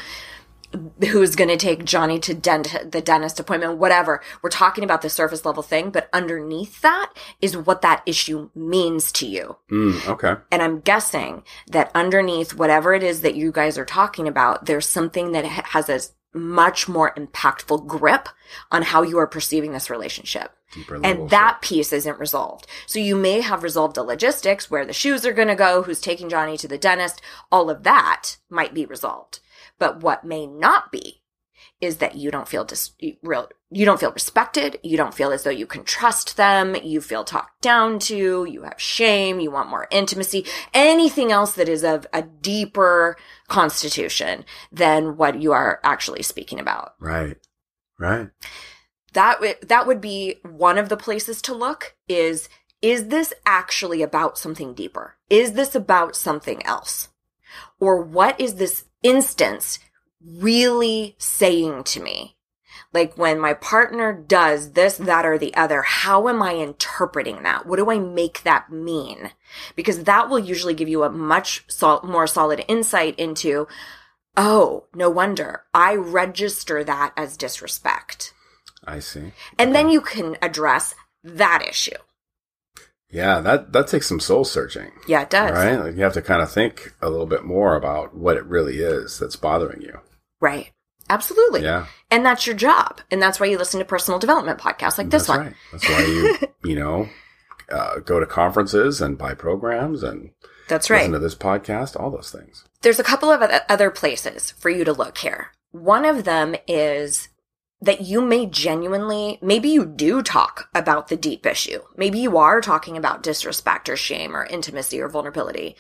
who's 1.10 1.36
going 1.36 1.50
to 1.50 1.58
take 1.58 1.86
Johnny 1.86 2.20
to 2.20 2.34
dent- 2.34 2.92
the 2.92 3.02
dentist 3.02 3.40
appointment, 3.40 3.78
whatever. 3.78 4.22
We're 4.42 4.50
talking 4.50 4.84
about 4.84 5.02
the 5.02 5.10
surface 5.10 5.46
level 5.46 5.64
thing, 5.64 5.90
but 5.90 6.10
underneath 6.14 6.82
that 6.82 7.12
is 7.42 7.58
what 7.58 7.82
that 7.82 8.04
issue 8.06 8.50
means 8.56 9.12
to 9.14 9.28
you. 9.28 9.58
Mm, 9.70 10.08
okay. 10.08 10.36
And 10.52 10.62
I'm 10.62 10.80
guessing 10.80 11.44
that 11.68 11.92
underneath 11.94 12.54
whatever 12.54 12.94
it 12.94 13.04
is 13.04 13.22
that 13.22 13.36
you 13.36 13.52
guys 13.52 13.78
are 13.78 13.86
talking 13.86 14.28
about, 14.28 14.66
there's 14.66 14.88
something 14.88 15.32
that 15.34 15.46
has 15.46 15.90
a 15.90 16.00
much 16.34 16.88
more 16.88 17.14
impactful 17.16 17.86
grip 17.88 18.30
on 18.72 18.84
how 18.84 19.02
you 19.02 19.18
are 19.18 19.28
perceiving 19.28 19.74
this 19.74 19.90
relationship. 19.90 20.56
And 21.04 21.30
that 21.32 21.62
piece 21.62 21.92
isn't 21.92 22.20
resolved. 22.20 22.66
So 22.86 23.00
you 23.00 23.18
may 23.18 23.42
have 23.42 23.64
resolved 23.64 23.96
the 23.96 24.04
logistics, 24.04 24.72
where 24.72 24.86
the 24.86 24.94
shoes 24.94 25.26
are 25.26 25.34
going 25.34 25.50
to 25.50 25.56
go, 25.56 25.84
who's 25.84 26.00
taking 26.00 26.30
Johnny 26.30 26.56
to 26.58 26.68
the 26.68 26.78
dentist. 26.78 27.22
All 27.52 27.70
of 27.70 27.84
that 27.84 28.38
might 28.50 28.74
be 28.74 28.86
resolved. 28.86 29.42
But 29.82 30.02
what 30.04 30.24
may 30.24 30.46
not 30.46 30.92
be 30.92 31.24
is 31.80 31.98
that 31.98 32.16
you 32.16 32.30
don't 32.30 32.48
feel 32.48 32.64
dis- 32.64 32.92
real, 33.24 33.50
you 33.72 33.86
don't 33.86 34.00
feel 34.00 34.12
respected. 34.12 34.80
You 34.84 34.96
don't 34.96 35.14
feel 35.14 35.32
as 35.32 35.42
though 35.44 35.50
you 35.50 35.66
can 35.66 35.84
trust 35.84 36.38
them. 36.38 36.76
You 36.76 37.02
feel 37.02 37.24
talked 37.24 37.62
down 37.62 37.98
to. 38.00 38.46
You 38.46 38.62
have 38.62 38.80
shame. 38.80 39.40
You 39.40 39.50
want 39.50 39.70
more 39.72 39.88
intimacy. 39.90 40.46
Anything 40.74 41.32
else 41.32 41.54
that 41.54 41.68
is 41.68 41.84
of 41.84 42.06
a 42.14 42.22
deeper 42.22 43.18
constitution 43.48 44.46
than 44.72 45.18
what 45.18 45.42
you 45.42 45.52
are 45.52 45.80
actually 45.84 46.22
speaking 46.24 46.60
about 46.60 46.94
Right. 47.00 47.38
Right. 48.00 48.30
that 49.14 49.36
w- 49.36 49.56
that 49.64 49.88
would 49.88 50.02
be 50.02 50.40
one 50.44 50.78
of 50.78 50.90
the 50.90 50.98
places 50.98 51.42
to 51.44 51.54
look 51.56 51.96
is 52.08 52.50
is 52.82 53.08
this 53.10 53.34
actually 53.46 54.02
about 54.02 54.38
something 54.38 54.74
deeper 54.74 55.18
is 55.30 55.54
this 55.54 55.76
about 55.76 56.16
something 56.16 56.66
else 56.66 57.10
or 57.80 58.02
what 58.02 58.40
is 58.40 58.56
this 58.56 58.86
instance 59.04 59.80
really 60.24 61.16
saying 61.18 61.84
to 61.84 62.00
me 62.02 62.38
like 62.94 63.18
when 63.18 63.40
my 63.40 63.54
partner 63.54 64.14
does 64.14 64.72
this 64.72 64.98
that 64.98 65.26
or 65.26 65.38
the 65.38 65.54
other 65.56 65.82
how 65.82 66.28
am 66.28 66.42
i 66.42 66.56
interpreting 66.56 67.44
that? 67.44 67.66
What 67.66 67.78
do 67.78 67.90
i 67.90 68.00
make 68.00 68.44
that 68.44 68.72
mean? 68.72 69.32
Because 69.76 70.04
that 70.04 70.30
will 70.30 70.40
usually 70.40 70.74
give 70.74 70.90
you 70.90 71.04
a 71.04 71.10
much 71.10 71.64
sol- 71.68 72.02
more 72.04 72.28
solid 72.28 72.64
insight 72.68 73.18
into 73.18 73.68
oh 74.36 74.86
no 74.94 75.10
wonder. 75.10 75.64
I 75.74 75.96
register 75.96 76.84
that 76.84 77.14
as 77.16 77.38
disrespect. 77.38 78.34
I 78.86 79.00
see. 79.00 79.32
and 79.60 79.76
then 79.76 79.90
you 79.90 80.02
can 80.02 80.38
address 80.42 80.96
that 81.24 81.64
issue. 81.68 81.98
Yeah, 83.12 83.42
that 83.42 83.74
that 83.74 83.88
takes 83.88 84.08
some 84.08 84.20
soul 84.20 84.46
searching. 84.46 84.92
Yeah, 85.08 85.22
it 85.22 85.30
does. 85.30 85.52
Right? 85.52 85.76
Like 85.76 85.96
you 85.96 86.04
have 86.04 86.14
to 86.14 86.22
kind 86.22 86.42
of 86.42 86.52
think 86.52 86.94
a 87.02 87.10
little 87.10 87.26
bit 87.26 87.44
more 87.44 87.76
about 87.76 88.16
what 88.16 88.38
it 88.38 88.46
really 88.46 88.78
is 88.78 89.20
that's 89.20 89.36
bothering 89.36 89.82
you. 89.82 90.00
Right. 90.40 90.72
Absolutely. 91.10 91.62
Yeah. 91.64 91.88
And 92.10 92.26
that's 92.26 92.48
your 92.48 92.56
job. 92.56 93.02
And 93.12 93.22
that's 93.22 93.40
why 93.40 93.48
you 93.48 93.58
listen 93.58 93.80
to 93.80 93.86
personal 93.86 94.18
development 94.20 94.60
podcasts 94.60 94.98
like 94.98 95.10
this 95.10 95.28
that's 95.28 95.30
one. 95.30 95.40
right. 95.40 95.56
That's 95.74 95.90
why 95.90 96.00
you, 96.06 96.38
you 96.70 96.76
know, 96.80 97.10
uh, 97.70 98.00
go 98.00 98.20
to 98.20 98.26
conferences 98.26 99.02
and 99.02 99.18
buy 99.18 99.34
programs 99.34 100.04
and 100.04 100.32
That's 100.70 100.90
right. 100.90 101.00
listen 101.00 101.12
to 101.14 101.20
this 101.20 101.36
podcast, 101.36 102.00
all 102.00 102.12
those 102.12 102.32
things. 102.32 102.64
There's 102.82 103.00
a 103.00 103.04
couple 103.04 103.30
of 103.30 103.42
other 103.68 103.92
places 103.92 104.52
for 104.52 104.70
you 104.70 104.86
to 104.86 104.94
look 104.94 105.18
here. 105.18 105.52
One 105.72 106.06
of 106.06 106.24
them 106.24 106.56
is 106.68 107.28
that 107.82 108.02
you 108.02 108.22
may 108.22 108.46
genuinely, 108.46 109.40
maybe 109.42 109.70
you 109.70 109.86
do 109.86 110.22
talk 110.22 110.70
about 110.76 111.08
the 111.08 111.18
deep 111.18 111.46
issue. 111.46 111.80
Maybe 111.98 112.20
you 112.20 112.38
are 112.38 112.62
talking 112.62 112.96
about 112.96 113.24
disrespect 113.24 113.90
or 113.90 113.96
shame 113.96 114.36
or 114.36 114.46
intimacy 114.46 115.02
or 115.02 115.10
vulnerability. 115.10 115.76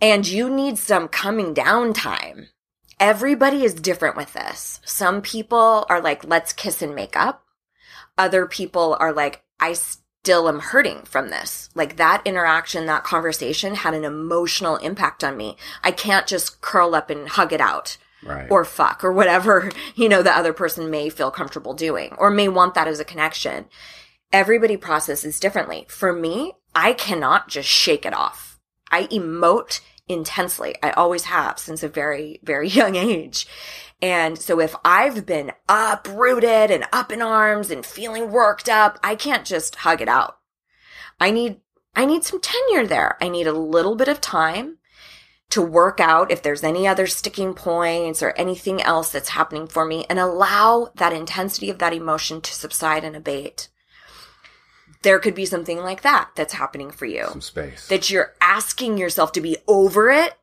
And 0.00 0.26
you 0.26 0.50
need 0.50 0.76
some 0.76 1.08
coming 1.08 1.54
down 1.54 1.92
time. 1.92 2.48
Everybody 2.98 3.62
is 3.62 3.74
different 3.74 4.16
with 4.16 4.32
this. 4.32 4.80
Some 4.84 5.22
people 5.22 5.86
are 5.88 6.00
like, 6.00 6.24
let's 6.24 6.52
kiss 6.52 6.82
and 6.82 6.94
make 6.94 7.16
up. 7.16 7.44
Other 8.16 8.46
people 8.46 8.96
are 8.98 9.12
like, 9.12 9.44
I 9.60 9.74
still 9.74 10.48
am 10.48 10.58
hurting 10.58 11.02
from 11.02 11.30
this. 11.30 11.70
Like 11.76 11.96
that 11.96 12.22
interaction, 12.24 12.86
that 12.86 13.04
conversation 13.04 13.76
had 13.76 13.94
an 13.94 14.04
emotional 14.04 14.76
impact 14.78 15.22
on 15.22 15.36
me. 15.36 15.56
I 15.84 15.92
can't 15.92 16.26
just 16.26 16.60
curl 16.60 16.96
up 16.96 17.10
and 17.10 17.28
hug 17.28 17.52
it 17.52 17.60
out 17.60 17.96
Right. 18.28 18.50
or 18.50 18.64
fuck 18.64 19.04
or 19.04 19.12
whatever, 19.12 19.70
you 19.94 20.08
know, 20.08 20.22
the 20.22 20.36
other 20.36 20.52
person 20.52 20.90
may 20.90 21.08
feel 21.08 21.30
comfortable 21.30 21.74
doing 21.74 22.14
or 22.18 22.30
may 22.30 22.48
want 22.48 22.74
that 22.74 22.88
as 22.88 23.00
a 23.00 23.04
connection. 23.04 23.66
Everybody 24.32 24.76
processes 24.76 25.40
differently. 25.40 25.86
For 25.88 26.12
me, 26.12 26.52
I 26.74 26.92
cannot 26.92 27.48
just 27.48 27.68
shake 27.68 28.04
it 28.04 28.14
off. 28.14 28.58
I 28.90 29.04
emote 29.06 29.80
intensely. 30.08 30.74
I 30.82 30.90
always 30.90 31.24
have 31.24 31.58
since 31.58 31.82
a 31.82 31.88
very, 31.88 32.40
very 32.42 32.68
young 32.80 32.96
age. 32.96 33.46
And 34.00 34.38
so 34.38 34.60
if 34.60 34.74
I've 34.84 35.26
been 35.26 35.52
uprooted 35.68 36.70
and 36.70 36.84
up 36.92 37.10
in 37.10 37.20
arms 37.20 37.70
and 37.70 37.84
feeling 37.84 38.30
worked 38.30 38.68
up, 38.68 38.98
I 39.02 39.14
can't 39.14 39.44
just 39.44 39.76
hug 39.76 40.00
it 40.00 40.08
out. 40.08 40.38
I 41.20 41.30
need, 41.30 41.60
I 41.96 42.04
need 42.04 42.24
some 42.24 42.40
tenure 42.40 42.86
there. 42.86 43.16
I 43.20 43.28
need 43.28 43.48
a 43.48 43.52
little 43.52 43.96
bit 43.96 44.08
of 44.08 44.20
time 44.20 44.77
to 45.50 45.62
work 45.62 45.98
out 45.98 46.30
if 46.30 46.42
there's 46.42 46.62
any 46.62 46.86
other 46.86 47.06
sticking 47.06 47.54
points 47.54 48.22
or 48.22 48.32
anything 48.32 48.82
else 48.82 49.10
that's 49.10 49.30
happening 49.30 49.66
for 49.66 49.84
me 49.84 50.04
and 50.10 50.18
allow 50.18 50.90
that 50.96 51.12
intensity 51.12 51.70
of 51.70 51.78
that 51.78 51.94
emotion 51.94 52.40
to 52.40 52.52
subside 52.52 53.02
and 53.02 53.16
abate. 53.16 53.68
There 55.02 55.18
could 55.18 55.34
be 55.34 55.46
something 55.46 55.78
like 55.78 56.02
that 56.02 56.30
that's 56.34 56.54
happening 56.54 56.90
for 56.90 57.06
you. 57.06 57.26
Some 57.28 57.40
space. 57.40 57.88
That 57.88 58.10
you're 58.10 58.34
asking 58.40 58.98
yourself 58.98 59.32
to 59.32 59.40
be 59.40 59.56
over 59.66 60.10
it 60.10 60.36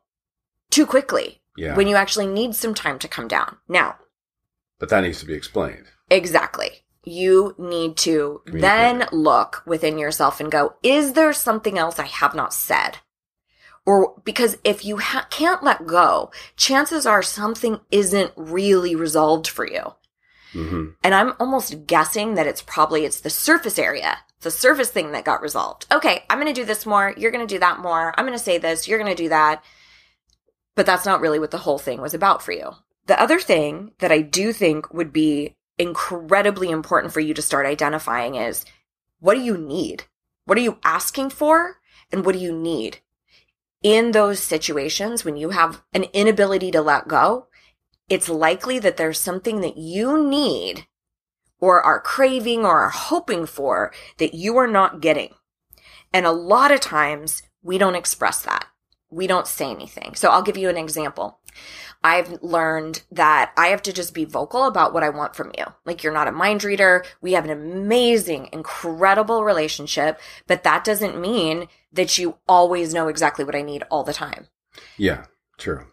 too 0.70 0.86
quickly 0.86 1.40
yeah. 1.56 1.76
when 1.76 1.86
you 1.86 1.94
actually 1.94 2.26
need 2.26 2.54
some 2.54 2.74
time 2.74 2.98
to 3.00 3.08
come 3.08 3.28
down. 3.28 3.58
Now, 3.68 3.96
but 4.78 4.88
that 4.88 5.02
needs 5.02 5.20
to 5.20 5.26
be 5.26 5.34
explained. 5.34 5.86
Exactly. 6.10 6.84
You 7.04 7.54
need 7.58 7.96
to 7.98 8.42
then 8.46 9.06
look 9.12 9.62
within 9.64 9.96
yourself 9.96 10.40
and 10.40 10.50
go, 10.50 10.74
is 10.82 11.12
there 11.12 11.32
something 11.32 11.78
else 11.78 11.98
I 11.98 12.06
have 12.06 12.34
not 12.34 12.52
said? 12.52 12.98
Or 13.86 14.20
because 14.24 14.58
if 14.64 14.84
you 14.84 14.98
ha- 14.98 15.28
can't 15.30 15.62
let 15.62 15.86
go, 15.86 16.32
chances 16.56 17.06
are 17.06 17.22
something 17.22 17.80
isn't 17.90 18.32
really 18.36 18.96
resolved 18.96 19.46
for 19.46 19.66
you. 19.66 19.94
hmm 20.52 20.88
And 21.04 21.14
I'm 21.14 21.34
almost 21.38 21.86
guessing 21.86 22.34
that 22.34 22.48
it's 22.48 22.62
probably 22.62 23.04
it's 23.04 23.20
the 23.20 23.30
surface 23.30 23.78
area, 23.78 24.18
the 24.40 24.50
surface 24.50 24.90
thing 24.90 25.12
that 25.12 25.24
got 25.24 25.40
resolved. 25.40 25.86
Okay, 25.92 26.24
I'm 26.28 26.40
going 26.40 26.52
to 26.52 26.60
do 26.60 26.66
this 26.66 26.84
more, 26.84 27.14
you're 27.16 27.30
going 27.30 27.46
to 27.46 27.54
do 27.54 27.60
that 27.60 27.78
more. 27.78 28.12
I'm 28.18 28.26
going 28.26 28.36
to 28.36 28.44
say 28.44 28.58
this, 28.58 28.88
you're 28.88 28.98
going 28.98 29.14
to 29.14 29.22
do 29.22 29.28
that. 29.28 29.62
But 30.74 30.84
that's 30.84 31.06
not 31.06 31.20
really 31.20 31.38
what 31.38 31.52
the 31.52 31.58
whole 31.58 31.78
thing 31.78 32.00
was 32.00 32.12
about 32.12 32.42
for 32.42 32.52
you. 32.52 32.72
The 33.06 33.20
other 33.20 33.38
thing 33.38 33.92
that 34.00 34.12
I 34.12 34.20
do 34.20 34.52
think 34.52 34.92
would 34.92 35.12
be 35.12 35.56
incredibly 35.78 36.70
important 36.70 37.12
for 37.12 37.20
you 37.20 37.34
to 37.34 37.42
start 37.42 37.66
identifying 37.66 38.34
is 38.34 38.64
what 39.20 39.34
do 39.34 39.40
you 39.40 39.56
need? 39.56 40.04
What 40.44 40.58
are 40.58 40.62
you 40.62 40.78
asking 40.82 41.30
for? 41.30 41.78
And 42.12 42.24
what 42.24 42.34
do 42.34 42.40
you 42.40 42.52
need? 42.52 42.98
In 43.82 44.12
those 44.12 44.40
situations, 44.40 45.24
when 45.24 45.36
you 45.36 45.50
have 45.50 45.82
an 45.92 46.04
inability 46.12 46.70
to 46.72 46.80
let 46.80 47.08
go, 47.08 47.46
it's 48.08 48.28
likely 48.28 48.78
that 48.78 48.96
there's 48.96 49.18
something 49.18 49.60
that 49.60 49.76
you 49.76 50.22
need 50.22 50.86
or 51.60 51.82
are 51.82 52.00
craving 52.00 52.64
or 52.64 52.80
are 52.80 52.90
hoping 52.90 53.46
for 53.46 53.92
that 54.18 54.34
you 54.34 54.56
are 54.56 54.66
not 54.66 55.00
getting. 55.00 55.34
And 56.12 56.26
a 56.26 56.32
lot 56.32 56.72
of 56.72 56.80
times 56.80 57.42
we 57.62 57.78
don't 57.78 57.94
express 57.94 58.42
that. 58.42 58.66
We 59.10 59.26
don't 59.26 59.46
say 59.46 59.70
anything. 59.70 60.14
So 60.14 60.30
I'll 60.30 60.42
give 60.42 60.56
you 60.56 60.68
an 60.68 60.76
example. 60.76 61.40
I've 62.02 62.42
learned 62.42 63.02
that 63.10 63.52
I 63.56 63.68
have 63.68 63.82
to 63.82 63.92
just 63.92 64.14
be 64.14 64.24
vocal 64.24 64.64
about 64.64 64.92
what 64.92 65.02
I 65.02 65.08
want 65.08 65.34
from 65.34 65.52
you. 65.56 65.64
Like 65.84 66.02
you're 66.02 66.12
not 66.12 66.28
a 66.28 66.32
mind 66.32 66.64
reader. 66.64 67.04
We 67.20 67.32
have 67.32 67.44
an 67.44 67.50
amazing, 67.50 68.48
incredible 68.52 69.44
relationship, 69.44 70.20
but 70.46 70.62
that 70.62 70.84
doesn't 70.84 71.20
mean 71.20 71.68
that 71.92 72.18
you 72.18 72.36
always 72.48 72.94
know 72.94 73.08
exactly 73.08 73.44
what 73.44 73.56
I 73.56 73.62
need 73.62 73.82
all 73.90 74.04
the 74.04 74.12
time. 74.12 74.48
Yeah, 74.96 75.24
true. 75.58 75.86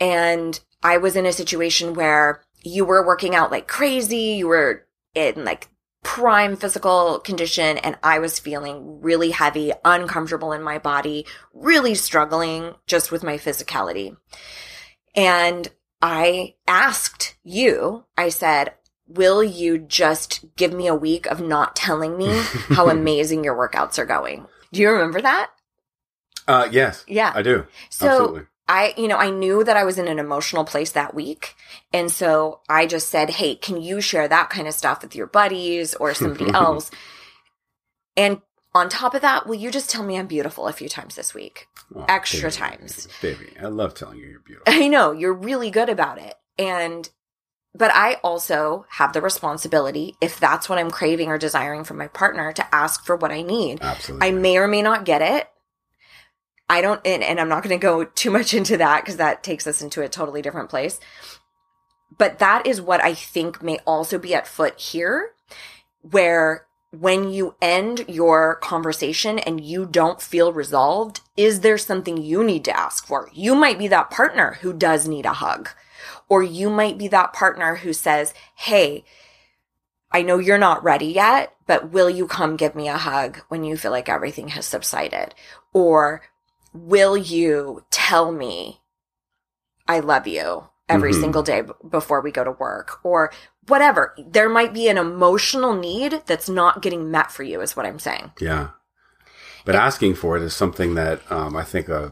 And 0.00 0.58
I 0.82 0.98
was 0.98 1.16
in 1.16 1.26
a 1.26 1.32
situation 1.32 1.94
where 1.94 2.42
you 2.62 2.84
were 2.84 3.06
working 3.06 3.34
out 3.34 3.50
like 3.50 3.68
crazy. 3.68 4.36
You 4.36 4.48
were 4.48 4.86
in 5.14 5.44
like 5.44 5.68
prime 6.02 6.56
physical 6.56 7.18
condition 7.18 7.78
and 7.78 7.98
I 8.02 8.18
was 8.18 8.38
feeling 8.38 9.00
really 9.00 9.30
heavy, 9.30 9.72
uncomfortable 9.84 10.52
in 10.52 10.62
my 10.62 10.78
body, 10.78 11.26
really 11.52 11.94
struggling 11.94 12.74
just 12.86 13.10
with 13.10 13.22
my 13.22 13.36
physicality. 13.36 14.16
And 15.18 15.68
I 16.00 16.54
asked 16.68 17.34
you, 17.42 18.04
I 18.16 18.28
said, 18.28 18.74
will 19.08 19.42
you 19.42 19.78
just 19.78 20.44
give 20.54 20.72
me 20.72 20.86
a 20.86 20.94
week 20.94 21.26
of 21.26 21.40
not 21.40 21.74
telling 21.74 22.16
me 22.16 22.28
how 22.28 22.88
amazing 22.88 23.42
your 23.42 23.56
workouts 23.56 23.98
are 23.98 24.06
going? 24.06 24.46
Do 24.72 24.80
you 24.80 24.90
remember 24.90 25.20
that? 25.20 25.50
Uh, 26.46 26.68
yes, 26.70 27.04
Yeah. 27.08 27.32
I 27.34 27.42
do. 27.42 27.66
So 27.90 28.06
Absolutely. 28.08 28.42
I, 28.68 28.94
you 28.96 29.08
know, 29.08 29.16
I 29.16 29.30
knew 29.30 29.64
that 29.64 29.76
I 29.76 29.82
was 29.82 29.98
in 29.98 30.06
an 30.06 30.20
emotional 30.20 30.64
place 30.64 30.92
that 30.92 31.14
week. 31.14 31.56
And 31.92 32.12
so 32.12 32.60
I 32.68 32.86
just 32.86 33.08
said, 33.08 33.30
Hey, 33.30 33.56
can 33.56 33.80
you 33.80 34.00
share 34.00 34.28
that 34.28 34.50
kind 34.50 34.68
of 34.68 34.74
stuff 34.74 35.02
with 35.02 35.16
your 35.16 35.26
buddies 35.26 35.94
or 35.96 36.14
somebody 36.14 36.48
else? 36.54 36.92
And 38.16 38.40
on 38.74 38.88
top 38.88 39.14
of 39.14 39.22
that, 39.22 39.46
will 39.46 39.54
you 39.54 39.70
just 39.70 39.90
tell 39.90 40.02
me 40.02 40.18
I'm 40.18 40.26
beautiful 40.26 40.68
a 40.68 40.72
few 40.72 40.88
times 40.88 41.14
this 41.16 41.34
week? 41.34 41.68
Oh, 41.94 42.04
extra 42.08 42.50
baby, 42.50 42.52
times. 42.52 43.08
baby. 43.22 43.46
I 43.60 43.66
love 43.66 43.94
telling 43.94 44.18
you 44.18 44.26
you're 44.26 44.40
beautiful. 44.40 44.72
I 44.72 44.88
know 44.88 45.12
you're 45.12 45.32
really 45.32 45.70
good 45.70 45.88
about 45.88 46.18
it. 46.18 46.34
And, 46.58 47.08
but 47.74 47.90
I 47.94 48.14
also 48.22 48.86
have 48.90 49.12
the 49.12 49.22
responsibility, 49.22 50.16
if 50.20 50.38
that's 50.38 50.68
what 50.68 50.78
I'm 50.78 50.90
craving 50.90 51.28
or 51.28 51.38
desiring 51.38 51.84
from 51.84 51.96
my 51.96 52.08
partner, 52.08 52.52
to 52.52 52.74
ask 52.74 53.04
for 53.04 53.16
what 53.16 53.30
I 53.30 53.42
need. 53.42 53.80
Absolutely. 53.80 54.28
I 54.28 54.32
may 54.32 54.58
or 54.58 54.68
may 54.68 54.82
not 54.82 55.04
get 55.04 55.22
it. 55.22 55.48
I 56.68 56.82
don't, 56.82 57.00
and, 57.06 57.22
and 57.22 57.40
I'm 57.40 57.48
not 57.48 57.62
going 57.62 57.78
to 57.78 57.82
go 57.82 58.04
too 58.14 58.30
much 58.30 58.52
into 58.52 58.76
that 58.76 59.02
because 59.02 59.16
that 59.16 59.42
takes 59.42 59.66
us 59.66 59.80
into 59.80 60.02
a 60.02 60.08
totally 60.08 60.42
different 60.42 60.68
place. 60.68 61.00
But 62.18 62.38
that 62.40 62.66
is 62.66 62.80
what 62.80 63.02
I 63.02 63.14
think 63.14 63.62
may 63.62 63.78
also 63.86 64.18
be 64.18 64.34
at 64.34 64.46
foot 64.46 64.78
here, 64.78 65.30
where 66.02 66.66
when 66.90 67.30
you 67.30 67.54
end 67.60 68.04
your 68.08 68.56
conversation 68.56 69.38
and 69.38 69.60
you 69.60 69.84
don't 69.84 70.22
feel 70.22 70.52
resolved, 70.52 71.20
is 71.36 71.60
there 71.60 71.76
something 71.78 72.16
you 72.16 72.42
need 72.42 72.64
to 72.64 72.76
ask 72.76 73.06
for? 73.06 73.28
You 73.32 73.54
might 73.54 73.78
be 73.78 73.88
that 73.88 74.10
partner 74.10 74.58
who 74.62 74.72
does 74.72 75.06
need 75.06 75.26
a 75.26 75.34
hug, 75.34 75.68
or 76.28 76.42
you 76.42 76.70
might 76.70 76.96
be 76.96 77.08
that 77.08 77.32
partner 77.32 77.76
who 77.76 77.92
says, 77.92 78.32
Hey, 78.54 79.04
I 80.10 80.22
know 80.22 80.38
you're 80.38 80.56
not 80.56 80.82
ready 80.82 81.06
yet, 81.06 81.54
but 81.66 81.90
will 81.92 82.08
you 82.08 82.26
come 82.26 82.56
give 82.56 82.74
me 82.74 82.88
a 82.88 82.96
hug 82.96 83.40
when 83.48 83.64
you 83.64 83.76
feel 83.76 83.90
like 83.90 84.08
everything 84.08 84.48
has 84.48 84.64
subsided? 84.64 85.34
Or 85.74 86.22
will 86.72 87.16
you 87.16 87.84
tell 87.90 88.32
me 88.32 88.80
I 89.86 90.00
love 90.00 90.26
you 90.26 90.68
every 90.88 91.12
Mhm. 91.12 91.20
single 91.20 91.42
day 91.42 91.62
before 91.86 92.22
we 92.22 92.30
go 92.30 92.44
to 92.44 92.52
work? 92.52 93.00
Or 93.02 93.30
whatever. 93.68 94.14
There 94.18 94.48
might 94.48 94.72
be 94.72 94.88
an 94.88 94.98
emotional 94.98 95.74
need 95.74 96.22
that's 96.26 96.48
not 96.48 96.82
getting 96.82 97.10
met 97.10 97.30
for 97.30 97.42
you, 97.42 97.60
is 97.60 97.76
what 97.76 97.86
I'm 97.86 97.98
saying. 97.98 98.32
Yeah. 98.40 98.70
But 99.64 99.74
asking 99.74 100.14
for 100.14 100.36
it 100.36 100.42
is 100.42 100.54
something 100.54 100.94
that 100.94 101.20
um, 101.30 101.56
I 101.56 101.64
think 101.64 101.88
uh, 101.88 102.10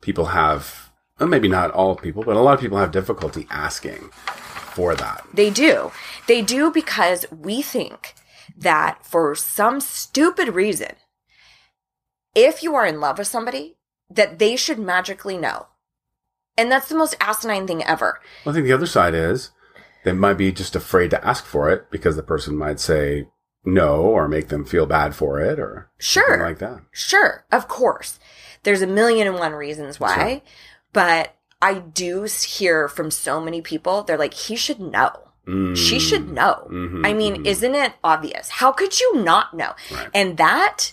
people 0.00 0.26
have, 0.26 0.90
well, 1.18 1.28
maybe 1.28 1.48
not 1.48 1.70
all 1.70 1.96
people, 1.96 2.22
but 2.22 2.36
a 2.36 2.40
lot 2.40 2.54
of 2.54 2.60
people 2.60 2.78
have 2.78 2.90
difficulty 2.90 3.46
asking 3.50 4.10
for 4.76 4.94
that. 4.94 5.26
They 5.32 5.50
do. 5.50 5.92
They 6.26 6.42
do 6.42 6.70
because 6.70 7.26
we 7.30 7.62
think 7.62 8.14
that 8.56 9.04
for 9.04 9.34
some 9.34 9.80
stupid 9.80 10.48
reason, 10.54 10.92
if 12.34 12.62
you 12.62 12.74
are 12.74 12.86
in 12.86 13.00
love 13.00 13.18
with 13.18 13.26
somebody, 13.26 13.76
that 14.10 14.38
they 14.38 14.56
should 14.56 14.78
magically 14.78 15.36
know. 15.36 15.66
And 16.56 16.70
that's 16.70 16.88
the 16.88 16.94
most 16.96 17.16
asinine 17.20 17.66
thing 17.66 17.82
ever. 17.84 18.20
I 18.46 18.52
think 18.52 18.64
the 18.64 18.72
other 18.72 18.86
side 18.86 19.14
is 19.14 19.50
they 20.06 20.12
might 20.12 20.34
be 20.38 20.52
just 20.52 20.76
afraid 20.76 21.10
to 21.10 21.26
ask 21.26 21.44
for 21.44 21.68
it 21.68 21.90
because 21.90 22.14
the 22.14 22.22
person 22.22 22.56
might 22.56 22.78
say 22.78 23.26
no 23.64 24.02
or 24.02 24.28
make 24.28 24.46
them 24.48 24.64
feel 24.64 24.86
bad 24.86 25.16
for 25.16 25.40
it 25.40 25.58
or 25.58 25.90
something 25.98 26.34
Sure. 26.36 26.46
like 26.48 26.58
that. 26.60 26.80
Sure, 26.92 27.44
of 27.50 27.66
course. 27.66 28.20
There's 28.62 28.82
a 28.82 28.86
million 28.86 29.26
and 29.26 29.36
one 29.36 29.52
reasons 29.52 29.98
why, 29.98 30.28
Sure. 30.30 30.40
but 30.92 31.34
I 31.60 31.74
do 31.80 32.22
hear 32.46 32.86
from 32.86 33.10
so 33.10 33.40
many 33.40 33.60
people, 33.62 34.04
they're 34.04 34.16
like, 34.16 34.34
he 34.34 34.54
should 34.54 34.78
know. 34.80 35.10
She 35.74 35.98
should 36.00 36.28
know. 36.32 36.66
Mhm, 36.70 37.06
I 37.06 37.12
mean, 37.12 37.42
mhm. 37.42 37.46
isn't 37.46 37.74
it 37.74 37.92
obvious? 38.04 38.48
How 38.48 38.70
could 38.72 38.98
you 39.00 39.22
not 39.22 39.54
know? 39.54 39.74
Right. 39.92 40.08
And 40.14 40.36
that 40.38 40.92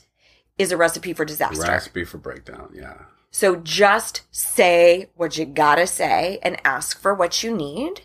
is 0.59 0.71
a 0.71 0.77
recipe 0.77 1.13
for 1.13 1.25
disaster. 1.25 1.61
Recipe 1.71 2.03
for 2.05 2.17
breakdown. 2.19 2.69
Yeah. 2.73 2.97
So 3.31 3.55
just 3.55 4.21
say 4.31 5.09
what 5.15 5.37
you 5.37 5.45
gotta 5.45 5.87
say 5.87 6.39
and 6.43 6.57
ask 6.65 6.99
for 6.99 7.13
what 7.15 7.43
you 7.43 7.55
need. 7.55 8.01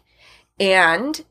And 0.61 1.25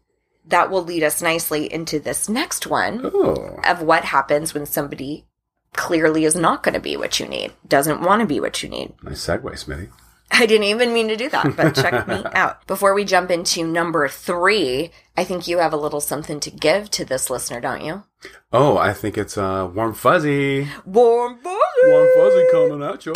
that 0.45 0.69
will 0.71 0.83
lead 0.83 1.03
us 1.03 1.21
nicely 1.21 1.71
into 1.71 1.99
this 1.99 2.29
next 2.29 2.67
one 2.67 3.01
Oh. 3.13 3.59
of 3.65 3.81
what 3.81 4.05
happens 4.05 4.53
when 4.53 4.65
somebody 4.65 5.25
clearly 5.73 6.23
is 6.25 6.35
not 6.35 6.63
going 6.63 6.73
to 6.73 6.79
be 6.79 6.95
what 6.97 7.19
you 7.19 7.27
need, 7.27 7.51
doesn't 7.67 8.01
want 8.01 8.21
to 8.21 8.25
be 8.25 8.39
what 8.39 8.63
you 8.63 8.69
need. 8.69 8.93
Nice 9.03 9.25
segue, 9.27 9.57
Smithy. 9.57 9.89
I 10.31 10.45
didn't 10.45 10.65
even 10.65 10.93
mean 10.93 11.07
to 11.07 11.15
do 11.15 11.29
that, 11.29 11.55
but 11.55 11.73
check 11.75 12.07
me 12.07 12.21
out. 12.33 12.65
Before 12.67 12.93
we 12.93 13.05
jump 13.05 13.31
into 13.31 13.63
number 13.65 14.07
three, 14.09 14.91
I 15.15 15.23
think 15.23 15.47
you 15.47 15.59
have 15.59 15.71
a 15.73 15.77
little 15.77 16.01
something 16.01 16.39
to 16.41 16.51
give 16.51 16.89
to 16.91 17.05
this 17.05 17.29
listener, 17.29 17.61
don't 17.61 17.83
you? 17.83 18.03
Oh, 18.51 18.77
I 18.77 18.91
think 18.93 19.17
it's 19.17 19.37
uh, 19.37 19.69
warm 19.73 19.93
fuzzy. 19.93 20.67
Warm 20.85 21.37
fuzzy! 21.43 21.57
Warm 21.85 22.07
fuzzy 22.17 22.45
coming 22.51 22.83
at 22.83 23.05
you. 23.05 23.13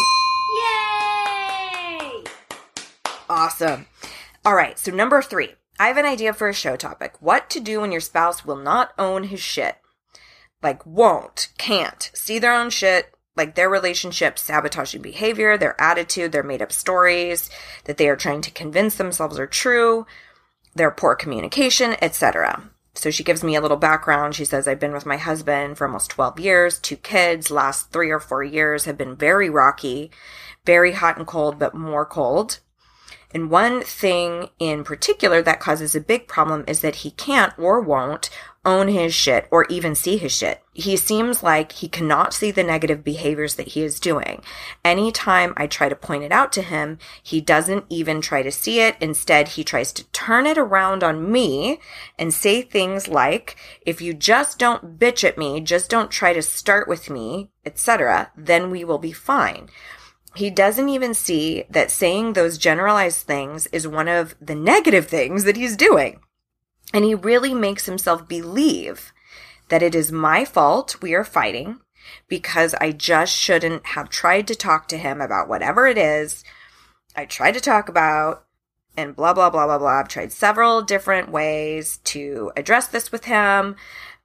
Yay! 0.61 2.23
Awesome. 3.29 3.87
All 4.45 4.55
right, 4.55 4.77
so 4.79 4.91
number 4.91 5.21
three. 5.21 5.49
I 5.81 5.87
have 5.87 5.97
an 5.97 6.05
idea 6.05 6.31
for 6.31 6.47
a 6.47 6.53
show 6.53 6.75
topic. 6.75 7.15
What 7.21 7.49
to 7.49 7.59
do 7.59 7.81
when 7.81 7.91
your 7.91 8.01
spouse 8.01 8.45
will 8.45 8.55
not 8.55 8.93
own 8.99 9.23
his 9.23 9.39
shit. 9.39 9.77
Like, 10.61 10.85
won't, 10.85 11.49
can't, 11.57 12.11
see 12.13 12.37
their 12.37 12.53
own 12.53 12.69
shit, 12.69 13.11
like 13.35 13.55
their 13.55 13.67
relationship, 13.67 14.37
sabotaging 14.37 15.01
behavior, 15.01 15.57
their 15.57 15.81
attitude, 15.81 16.33
their 16.33 16.43
made 16.43 16.61
up 16.61 16.71
stories 16.71 17.49
that 17.85 17.97
they 17.97 18.07
are 18.09 18.15
trying 18.15 18.41
to 18.41 18.51
convince 18.51 18.93
themselves 18.93 19.39
are 19.39 19.47
true, 19.47 20.05
their 20.75 20.91
poor 20.91 21.15
communication, 21.15 21.95
etc. 21.99 22.69
So 22.93 23.09
she 23.09 23.23
gives 23.23 23.43
me 23.43 23.55
a 23.55 23.61
little 23.61 23.75
background. 23.75 24.35
She 24.35 24.45
says, 24.45 24.67
I've 24.67 24.79
been 24.79 24.93
with 24.93 25.07
my 25.07 25.17
husband 25.17 25.79
for 25.79 25.87
almost 25.87 26.11
12 26.11 26.39
years, 26.39 26.77
two 26.77 26.97
kids, 26.97 27.49
last 27.49 27.91
three 27.91 28.11
or 28.11 28.19
four 28.19 28.43
years 28.43 28.85
have 28.85 28.99
been 28.99 29.15
very 29.15 29.49
rocky, 29.49 30.11
very 30.63 30.91
hot 30.91 31.17
and 31.17 31.25
cold, 31.25 31.57
but 31.57 31.73
more 31.73 32.05
cold. 32.05 32.59
And 33.33 33.49
one 33.49 33.81
thing 33.81 34.49
in 34.59 34.83
particular 34.83 35.41
that 35.41 35.59
causes 35.59 35.95
a 35.95 36.01
big 36.01 36.27
problem 36.27 36.63
is 36.67 36.81
that 36.81 36.97
he 36.97 37.11
can't 37.11 37.57
or 37.57 37.79
won't 37.79 38.29
own 38.63 38.87
his 38.89 39.13
shit 39.13 39.47
or 39.49 39.65
even 39.69 39.95
see 39.95 40.17
his 40.17 40.31
shit. 40.31 40.61
He 40.73 40.95
seems 40.95 41.41
like 41.41 41.71
he 41.71 41.87
cannot 41.87 42.33
see 42.33 42.51
the 42.51 42.63
negative 42.63 43.03
behaviors 43.03 43.55
that 43.55 43.69
he 43.69 43.81
is 43.81 43.99
doing. 43.99 44.43
Anytime 44.85 45.53
I 45.57 45.65
try 45.65 45.89
to 45.89 45.95
point 45.95 46.23
it 46.23 46.31
out 46.31 46.51
to 46.53 46.61
him, 46.61 46.99
he 47.23 47.41
doesn't 47.41 47.85
even 47.89 48.21
try 48.21 48.43
to 48.43 48.51
see 48.51 48.79
it. 48.79 48.95
Instead, 49.01 49.49
he 49.49 49.63
tries 49.63 49.91
to 49.93 50.03
turn 50.11 50.45
it 50.45 50.57
around 50.57 51.03
on 51.03 51.31
me 51.31 51.79
and 52.19 52.33
say 52.33 52.61
things 52.61 53.07
like, 53.07 53.55
if 53.81 54.01
you 54.01 54.13
just 54.13 54.59
don't 54.59 54.99
bitch 54.99 55.23
at 55.27 55.37
me, 55.37 55.59
just 55.59 55.89
don't 55.89 56.11
try 56.11 56.31
to 56.31 56.41
start 56.41 56.87
with 56.87 57.09
me, 57.09 57.49
etc., 57.65 58.31
then 58.37 58.69
we 58.69 58.83
will 58.83 58.99
be 58.99 59.11
fine. 59.11 59.69
He 60.35 60.49
doesn't 60.49 60.89
even 60.89 61.13
see 61.13 61.65
that 61.69 61.91
saying 61.91 62.33
those 62.33 62.57
generalized 62.57 63.25
things 63.27 63.67
is 63.67 63.87
one 63.87 64.07
of 64.07 64.35
the 64.41 64.55
negative 64.55 65.07
things 65.07 65.43
that 65.43 65.57
he's 65.57 65.75
doing. 65.75 66.21
And 66.93 67.03
he 67.03 67.15
really 67.15 67.53
makes 67.53 67.85
himself 67.85 68.27
believe 68.27 69.11
that 69.69 69.83
it 69.83 69.95
is 69.95 70.11
my 70.11 70.45
fault 70.45 71.01
we 71.01 71.13
are 71.13 71.23
fighting 71.23 71.79
because 72.27 72.73
I 72.75 72.91
just 72.91 73.35
shouldn't 73.35 73.87
have 73.87 74.09
tried 74.09 74.47
to 74.47 74.55
talk 74.55 74.87
to 74.89 74.97
him 74.97 75.21
about 75.21 75.47
whatever 75.47 75.87
it 75.87 75.97
is 75.97 76.43
I 77.15 77.25
tried 77.25 77.53
to 77.53 77.59
talk 77.59 77.89
about 77.89 78.45
and 78.95 79.15
blah, 79.15 79.33
blah, 79.33 79.49
blah, 79.49 79.65
blah, 79.65 79.77
blah. 79.77 79.99
I've 79.99 80.07
tried 80.07 80.31
several 80.31 80.81
different 80.81 81.31
ways 81.31 81.97
to 82.05 82.51
address 82.55 82.87
this 82.87 83.11
with 83.11 83.25
him. 83.25 83.75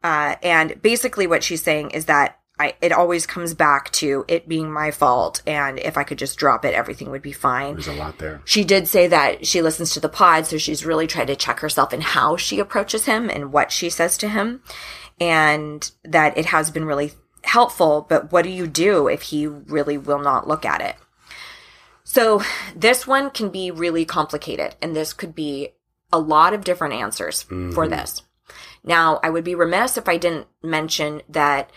Uh, 0.02 0.36
and 0.42 0.80
basically 0.82 1.26
what 1.26 1.42
she's 1.42 1.62
saying 1.62 1.90
is 1.90 2.06
that 2.06 2.38
I, 2.58 2.74
it 2.80 2.92
always 2.92 3.26
comes 3.26 3.52
back 3.52 3.92
to 3.92 4.24
it 4.28 4.48
being 4.48 4.72
my 4.72 4.90
fault. 4.90 5.42
And 5.46 5.78
if 5.78 5.98
I 5.98 6.04
could 6.04 6.18
just 6.18 6.38
drop 6.38 6.64
it, 6.64 6.74
everything 6.74 7.10
would 7.10 7.22
be 7.22 7.32
fine. 7.32 7.74
There's 7.74 7.88
a 7.88 7.92
lot 7.92 8.18
there. 8.18 8.40
She 8.44 8.64
did 8.64 8.88
say 8.88 9.06
that 9.08 9.46
she 9.46 9.60
listens 9.60 9.92
to 9.92 10.00
the 10.00 10.08
pod, 10.08 10.46
so 10.46 10.56
she's 10.56 10.86
really 10.86 11.06
tried 11.06 11.26
to 11.26 11.36
check 11.36 11.60
herself 11.60 11.92
in 11.92 12.00
how 12.00 12.36
she 12.36 12.58
approaches 12.58 13.04
him 13.04 13.28
and 13.28 13.52
what 13.52 13.70
she 13.70 13.90
says 13.90 14.16
to 14.18 14.28
him. 14.28 14.62
And 15.20 15.90
that 16.04 16.36
it 16.38 16.46
has 16.46 16.70
been 16.70 16.86
really 16.86 17.12
helpful. 17.44 18.06
But 18.08 18.32
what 18.32 18.42
do 18.42 18.50
you 18.50 18.66
do 18.66 19.06
if 19.06 19.22
he 19.22 19.46
really 19.46 19.98
will 19.98 20.20
not 20.20 20.48
look 20.48 20.64
at 20.64 20.80
it? 20.80 20.96
So 22.04 22.40
this 22.74 23.06
one 23.06 23.30
can 23.30 23.50
be 23.50 23.70
really 23.70 24.04
complicated, 24.04 24.76
and 24.80 24.94
this 24.94 25.12
could 25.12 25.34
be 25.34 25.70
a 26.12 26.18
lot 26.18 26.54
of 26.54 26.64
different 26.64 26.94
answers 26.94 27.42
for 27.42 27.54
mm-hmm. 27.54 27.90
this. 27.90 28.22
Now, 28.84 29.18
I 29.24 29.30
would 29.30 29.42
be 29.42 29.56
remiss 29.56 29.98
if 29.98 30.08
I 30.08 30.16
didn't 30.16 30.46
mention 30.62 31.20
that 31.28 31.70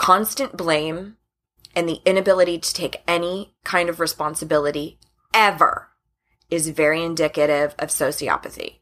constant 0.00 0.56
blame 0.56 1.16
and 1.76 1.86
the 1.86 2.00
inability 2.06 2.58
to 2.58 2.72
take 2.72 3.02
any 3.06 3.54
kind 3.64 3.90
of 3.90 4.00
responsibility 4.00 4.98
ever 5.34 5.88
is 6.48 6.70
very 6.70 7.04
indicative 7.04 7.74
of 7.78 7.90
sociopathy. 7.90 8.78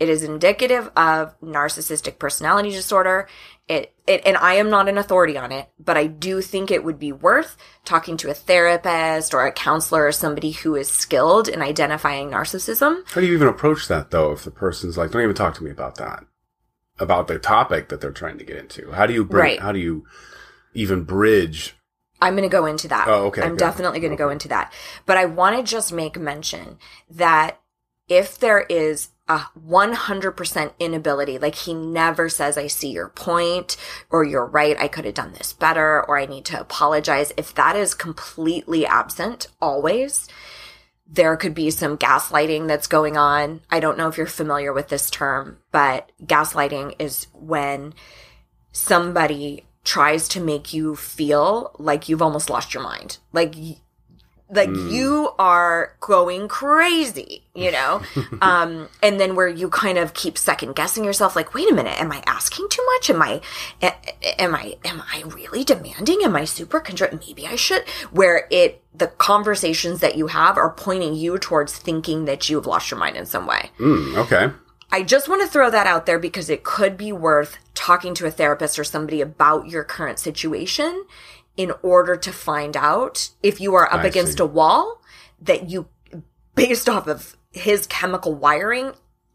It 0.00 0.08
is 0.08 0.24
indicative 0.24 0.90
of 0.96 1.40
narcissistic 1.40 2.18
personality 2.18 2.70
disorder. 2.70 3.28
It, 3.68 3.94
it, 4.08 4.22
and 4.26 4.36
I 4.36 4.54
am 4.54 4.68
not 4.68 4.88
an 4.88 4.98
authority 4.98 5.38
on 5.38 5.52
it, 5.52 5.68
but 5.78 5.96
I 5.96 6.08
do 6.08 6.42
think 6.42 6.72
it 6.72 6.82
would 6.82 6.98
be 6.98 7.12
worth 7.12 7.56
talking 7.84 8.16
to 8.18 8.30
a 8.30 8.34
therapist 8.34 9.34
or 9.34 9.46
a 9.46 9.52
counselor 9.52 10.04
or 10.06 10.12
somebody 10.12 10.50
who 10.50 10.74
is 10.74 10.88
skilled 10.90 11.46
in 11.48 11.62
identifying 11.62 12.30
narcissism. 12.30 13.08
How 13.12 13.20
do 13.20 13.26
you 13.28 13.34
even 13.34 13.48
approach 13.48 13.86
that 13.86 14.10
though? 14.10 14.32
If 14.32 14.42
the 14.42 14.50
person's 14.50 14.98
like, 14.98 15.12
don't 15.12 15.22
even 15.22 15.36
talk 15.36 15.54
to 15.54 15.64
me 15.64 15.70
about 15.70 15.94
that, 15.94 16.24
about 16.98 17.28
the 17.28 17.38
topic 17.38 17.88
that 17.88 18.00
they're 18.00 18.10
trying 18.10 18.38
to 18.38 18.44
get 18.44 18.56
into. 18.56 18.90
How 18.90 19.06
do 19.06 19.14
you 19.14 19.24
bring, 19.24 19.42
Right. 19.42 19.60
how 19.60 19.70
do 19.70 19.78
you 19.78 20.04
even 20.76 21.04
bridge? 21.04 21.74
I'm 22.20 22.34
going 22.34 22.48
to 22.48 22.52
go 22.52 22.66
into 22.66 22.88
that. 22.88 23.08
Oh, 23.08 23.26
okay, 23.26 23.42
I'm 23.42 23.50
good. 23.50 23.58
definitely 23.58 24.00
going 24.00 24.12
to 24.12 24.16
go 24.16 24.30
into 24.30 24.48
that. 24.48 24.72
But 25.04 25.16
I 25.16 25.26
want 25.26 25.56
to 25.56 25.62
just 25.62 25.92
make 25.92 26.18
mention 26.18 26.78
that 27.10 27.60
if 28.08 28.38
there 28.38 28.60
is 28.60 29.10
a 29.28 29.40
100% 29.68 30.72
inability, 30.78 31.38
like 31.38 31.56
he 31.56 31.74
never 31.74 32.28
says, 32.28 32.56
I 32.56 32.68
see 32.68 32.90
your 32.90 33.08
point, 33.08 33.76
or 34.08 34.24
you're 34.24 34.46
right, 34.46 34.78
I 34.78 34.88
could 34.88 35.04
have 35.04 35.14
done 35.14 35.32
this 35.32 35.52
better, 35.52 36.04
or 36.06 36.18
I 36.18 36.26
need 36.26 36.44
to 36.46 36.60
apologize. 36.60 37.32
If 37.36 37.54
that 37.54 37.76
is 37.76 37.92
completely 37.92 38.86
absent 38.86 39.48
always, 39.60 40.28
there 41.08 41.36
could 41.36 41.54
be 41.54 41.70
some 41.70 41.98
gaslighting 41.98 42.68
that's 42.68 42.86
going 42.86 43.16
on. 43.16 43.60
I 43.70 43.80
don't 43.80 43.98
know 43.98 44.08
if 44.08 44.16
you're 44.16 44.26
familiar 44.26 44.72
with 44.72 44.88
this 44.88 45.10
term, 45.10 45.58
but 45.72 46.10
gaslighting 46.24 46.94
is 46.98 47.26
when 47.34 47.94
somebody 48.70 49.65
tries 49.86 50.26
to 50.28 50.40
make 50.40 50.74
you 50.74 50.96
feel 50.96 51.70
like 51.78 52.08
you've 52.08 52.20
almost 52.20 52.50
lost 52.50 52.74
your 52.74 52.82
mind. 52.82 53.18
Like 53.32 53.54
like 54.48 54.68
you 54.68 55.30
are 55.40 55.96
going 56.00 56.46
crazy, 56.46 57.42
you 57.54 57.72
know? 57.72 58.02
um 58.42 58.88
and 59.02 59.18
then 59.18 59.34
where 59.34 59.48
you 59.48 59.68
kind 59.68 59.96
of 59.96 60.12
keep 60.12 60.36
second 60.36 60.74
guessing 60.74 61.04
yourself 61.04 61.34
like, 61.34 61.54
"Wait 61.54 61.70
a 61.70 61.74
minute, 61.74 62.00
am 62.00 62.12
I 62.12 62.22
asking 62.26 62.68
too 62.68 62.84
much? 62.94 63.10
Am 63.10 63.22
I, 63.22 63.40
am 64.38 64.54
I 64.54 64.76
am 64.84 65.02
I 65.12 65.22
really 65.26 65.64
demanding? 65.64 66.20
Am 66.22 66.36
I 66.36 66.44
super 66.44 66.80
control 66.80 67.10
maybe 67.26 67.46
I 67.46 67.56
should?" 67.56 67.88
Where 68.10 68.46
it 68.50 68.82
the 68.92 69.08
conversations 69.08 70.00
that 70.00 70.16
you 70.16 70.26
have 70.28 70.56
are 70.58 70.70
pointing 70.70 71.14
you 71.14 71.38
towards 71.38 71.76
thinking 71.76 72.24
that 72.24 72.48
you've 72.48 72.66
lost 72.66 72.90
your 72.90 72.98
mind 72.98 73.16
in 73.16 73.26
some 73.26 73.46
way. 73.46 73.70
Mm, 73.78 74.16
okay. 74.16 74.52
I 74.90 75.02
just 75.02 75.28
want 75.28 75.42
to 75.42 75.48
throw 75.48 75.70
that 75.70 75.86
out 75.86 76.06
there 76.06 76.18
because 76.18 76.48
it 76.48 76.62
could 76.62 76.96
be 76.96 77.12
worth 77.12 77.58
talking 77.74 78.14
to 78.14 78.26
a 78.26 78.30
therapist 78.30 78.78
or 78.78 78.84
somebody 78.84 79.20
about 79.20 79.68
your 79.68 79.84
current 79.84 80.18
situation 80.18 81.04
in 81.56 81.72
order 81.82 82.16
to 82.16 82.32
find 82.32 82.76
out 82.76 83.30
if 83.42 83.60
you 83.60 83.74
are 83.74 83.92
up 83.92 84.00
I 84.00 84.06
against 84.06 84.38
see. 84.38 84.44
a 84.44 84.46
wall 84.46 85.00
that 85.40 85.68
you, 85.68 85.88
based 86.54 86.88
off 86.88 87.06
of 87.06 87.36
his 87.52 87.86
chemical 87.86 88.34
wiring, 88.34 88.92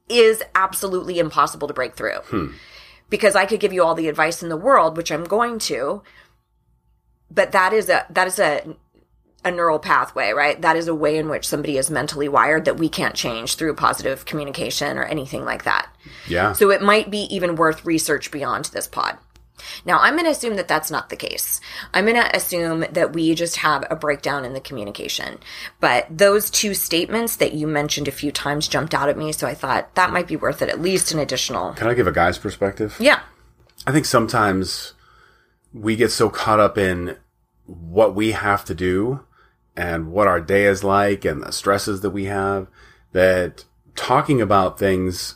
is 0.08 0.44
absolutely 0.56 1.20
impossible 1.20 1.68
to 1.68 1.74
break 1.74 1.96
through. 1.96 2.20
Hmm. 2.26 2.48
Because 3.10 3.36
I 3.36 3.46
could 3.46 3.60
give 3.60 3.74
you 3.74 3.84
all 3.84 3.96
the 3.96 4.08
advice 4.08 4.42
in 4.42 4.50
the 4.50 4.58
world, 4.58 4.96
which 4.96 5.12
I'm 5.12 5.26
going 5.26 5.60
to, 5.60 6.02
but 7.30 7.52
that 7.52 7.74
is 7.74 7.90
a 7.90 8.06
that 8.10 8.28
is 8.28 8.40
a 8.40 8.76
a 9.44 9.52
neural 9.52 9.80
pathway, 9.80 10.32
right? 10.32 10.62
That 10.62 10.76
is 10.76 10.88
a 10.88 10.96
way 10.96 11.18
in 11.18 11.30
which 11.30 11.48
somebody 11.48 11.78
is 11.78 11.90
mentally 11.90 12.30
wired 12.30 12.66
that 12.66 12.78
we 12.78 12.90
can't 12.90 13.16
change 13.16 13.56
through 13.56 13.76
positive 13.76 14.26
communication 14.26 14.98
or 14.98 15.04
anything 15.04 15.46
like 15.46 15.64
that. 15.64 15.90
Yeah. 16.28 16.54
So 16.54 16.70
it 16.70 16.82
might 16.82 17.10
be 17.10 17.22
even 17.36 17.56
worth 17.56 17.86
research 17.86 18.32
beyond 18.32 18.66
this 18.66 18.88
pod. 18.88 19.18
Now, 19.86 20.00
I'm 20.00 20.14
going 20.14 20.26
to 20.26 20.32
assume 20.32 20.56
that 20.56 20.68
that's 20.68 20.92
not 20.92 21.10
the 21.10 21.16
case. 21.16 21.62
I'm 21.94 22.06
going 22.06 22.16
to 22.16 22.36
assume 22.36 22.86
that 22.92 23.14
we 23.14 23.36
just 23.36 23.58
have 23.58 23.86
a 23.90 23.96
breakdown 23.96 24.46
in 24.46 24.54
the 24.54 24.60
communication. 24.60 25.40
But 25.80 26.08
those 26.10 26.50
two 26.50 26.74
statements 26.74 27.36
that 27.38 27.54
you 27.54 27.68
mentioned 27.68 28.08
a 28.08 28.12
few 28.12 28.32
times 28.32 28.68
jumped 28.68 28.94
out 28.94 29.10
at 29.10 29.18
me, 29.18 29.32
so 29.32 29.48
I 29.48 29.54
thought 29.54 29.94
that 29.96 30.12
might 30.12 30.28
be 30.28 30.36
worth 30.36 30.62
it, 30.62 30.70
at 30.70 30.82
least 30.82 31.12
an 31.12 31.20
additional. 31.20 31.74
Can 31.74 31.88
I 31.88 31.94
give 31.94 32.08
a 32.08 32.12
guy's 32.12 32.38
perspective? 32.38 32.98
Yeah. 33.00 33.22
I 33.86 33.92
think 33.92 34.06
sometimes 34.06 34.94
we 35.74 35.96
get 35.96 36.12
so 36.12 36.30
caught 36.30 36.60
up 36.60 36.78
in 36.78 37.18
what 37.66 38.16
we 38.16 38.32
have 38.32 38.66
to 38.66 38.76
do 38.76 39.22
and 39.76 40.12
what 40.12 40.28
our 40.28 40.42
day 40.42 40.66
is 40.66 40.84
like 40.84 41.26
and 41.26 41.42
the 41.42 41.52
stresses 41.52 42.02
that 42.02 42.10
we 42.10 42.26
have 42.26 42.68
that 43.14 43.66
talking 43.96 44.42
about 44.42 44.80
things, 44.80 45.36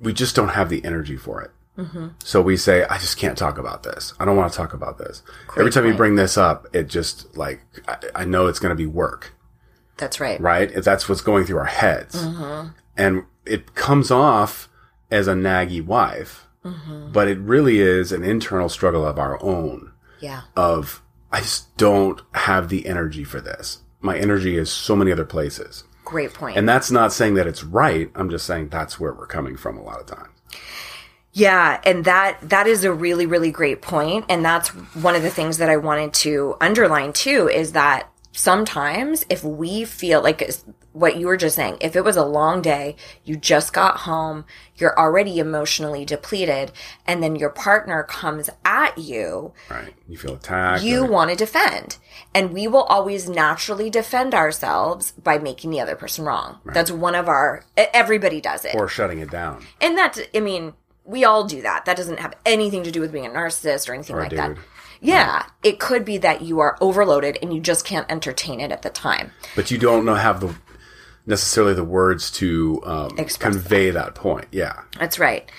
we 0.00 0.12
just 0.12 0.36
don't 0.36 0.48
have 0.48 0.68
the 0.68 0.84
energy 0.84 1.16
for 1.16 1.40
it. 1.42 1.50
Mm-hmm. 1.78 2.08
So 2.24 2.42
we 2.42 2.56
say, 2.56 2.84
I 2.84 2.98
just 2.98 3.16
can't 3.16 3.38
talk 3.38 3.56
about 3.56 3.82
this. 3.84 4.12
I 4.20 4.24
don't 4.24 4.36
want 4.36 4.52
to 4.52 4.56
talk 4.56 4.74
about 4.74 4.98
this. 4.98 5.22
Every 5.56 5.70
time 5.70 5.86
you 5.86 5.94
bring 5.94 6.16
this 6.16 6.36
up, 6.36 6.66
it 6.74 6.88
just 6.88 7.36
like, 7.36 7.60
I, 7.88 7.96
I 8.14 8.24
know 8.24 8.46
it's 8.48 8.58
going 8.58 8.70
to 8.70 8.76
be 8.76 8.86
work 8.86 9.34
That's 9.96 10.20
right. 10.20 10.38
right? 10.40 10.70
If 10.70 10.84
That's 10.84 11.08
what's 11.08 11.22
going 11.22 11.44
through 11.44 11.58
our 11.58 11.64
heads. 11.64 12.16
Mm-hmm. 12.22 12.68
And 12.96 13.24
it 13.46 13.74
comes 13.74 14.10
off 14.10 14.68
as 15.10 15.26
a 15.26 15.32
naggy 15.32 15.84
wife, 15.84 16.46
mm-hmm. 16.64 17.12
but 17.12 17.28
it 17.28 17.38
really 17.38 17.78
is 17.80 18.12
an 18.12 18.24
internal 18.24 18.68
struggle 18.68 19.06
of 19.06 19.18
our 19.18 19.42
own 19.42 19.92
Yeah. 20.20 20.42
of, 20.56 21.02
I 21.32 21.40
just 21.40 21.76
don't 21.76 22.20
have 22.34 22.68
the 22.68 22.86
energy 22.86 23.24
for 23.24 23.40
this. 23.40 23.78
My 24.00 24.18
energy 24.18 24.56
is 24.56 24.70
so 24.70 24.96
many 24.96 25.12
other 25.12 25.24
places. 25.24 25.84
Great 26.04 26.34
point. 26.34 26.56
And 26.56 26.68
that's 26.68 26.90
not 26.90 27.12
saying 27.12 27.34
that 27.34 27.46
it's 27.46 27.62
right. 27.62 28.10
I'm 28.14 28.30
just 28.30 28.46
saying 28.46 28.68
that's 28.68 28.98
where 28.98 29.12
we're 29.12 29.26
coming 29.26 29.56
from 29.56 29.78
a 29.78 29.82
lot 29.82 30.00
of 30.00 30.06
times. 30.06 30.28
Yeah, 31.32 31.80
and 31.84 32.04
that 32.06 32.38
that 32.48 32.66
is 32.66 32.82
a 32.82 32.92
really 32.92 33.26
really 33.26 33.52
great 33.52 33.82
point 33.82 34.24
and 34.28 34.44
that's 34.44 34.70
one 34.96 35.14
of 35.14 35.22
the 35.22 35.30
things 35.30 35.58
that 35.58 35.70
I 35.70 35.76
wanted 35.76 36.12
to 36.14 36.56
underline 36.60 37.12
too 37.12 37.48
is 37.48 37.72
that 37.72 38.09
sometimes 38.32 39.24
if 39.28 39.42
we 39.44 39.84
feel 39.84 40.22
like 40.22 40.48
what 40.92 41.16
you 41.16 41.26
were 41.26 41.36
just 41.36 41.54
saying, 41.56 41.76
if 41.80 41.94
it 41.94 42.02
was 42.04 42.16
a 42.16 42.24
long 42.24 42.60
day, 42.62 42.96
you 43.24 43.36
just 43.36 43.72
got 43.72 43.98
home, 43.98 44.44
you're 44.76 44.98
already 44.98 45.38
emotionally 45.38 46.04
depleted 46.04 46.72
and 47.06 47.22
then 47.22 47.36
your 47.36 47.50
partner 47.50 48.02
comes 48.02 48.50
at 48.64 48.98
you, 48.98 49.52
Right. 49.70 49.94
You 50.08 50.18
feel 50.18 50.34
attacked. 50.34 50.82
you 50.82 51.04
or- 51.04 51.08
want 51.08 51.30
to 51.30 51.36
defend. 51.36 51.96
And 52.34 52.52
we 52.52 52.66
will 52.66 52.82
always 52.84 53.28
naturally 53.28 53.88
defend 53.90 54.34
ourselves 54.34 55.12
by 55.12 55.38
making 55.38 55.70
the 55.70 55.80
other 55.80 55.94
person 55.96 56.24
wrong. 56.24 56.58
That's 56.64 56.90
one 56.90 57.14
of 57.14 57.28
our 57.28 57.64
everybody 57.76 58.40
does 58.40 58.64
it. 58.64 58.74
or 58.74 58.88
shutting 58.88 59.20
it 59.20 59.30
down. 59.30 59.64
And 59.80 59.96
that's, 59.96 60.20
I 60.34 60.40
mean, 60.40 60.74
we 61.04 61.24
all 61.24 61.44
do 61.44 61.62
that. 61.62 61.86
That 61.86 61.96
doesn't 61.96 62.20
have 62.20 62.34
anything 62.46 62.82
to 62.84 62.90
do 62.92 63.00
with 63.00 63.10
being 63.10 63.26
a 63.26 63.30
narcissist 63.30 63.88
or 63.88 63.94
anything 63.94 64.14
Or 64.16 64.20
like 64.20 64.30
that. 64.32 64.56
Yeah, 65.00 65.46
it 65.62 65.80
could 65.80 66.04
be 66.04 66.18
that 66.18 66.42
you 66.42 66.60
are 66.60 66.76
overloaded 66.80 67.38
and 67.40 67.54
you 67.54 67.60
just 67.60 67.84
can't 67.84 68.10
entertain 68.10 68.60
it 68.60 68.70
at 68.70 68.82
the 68.82 68.90
time. 68.90 69.32
But 69.56 69.70
you 69.70 69.78
don't 69.78 70.04
know 70.04 70.14
have 70.14 70.40
the 70.40 70.54
necessarily 71.26 71.74
the 71.74 71.84
words 71.84 72.30
to 72.32 72.82
um, 72.84 73.10
convey 73.38 73.90
that 73.90 74.14
point. 74.14 74.46
Yeah. 74.50 74.82
That's 74.98 75.18
right. 75.18 75.50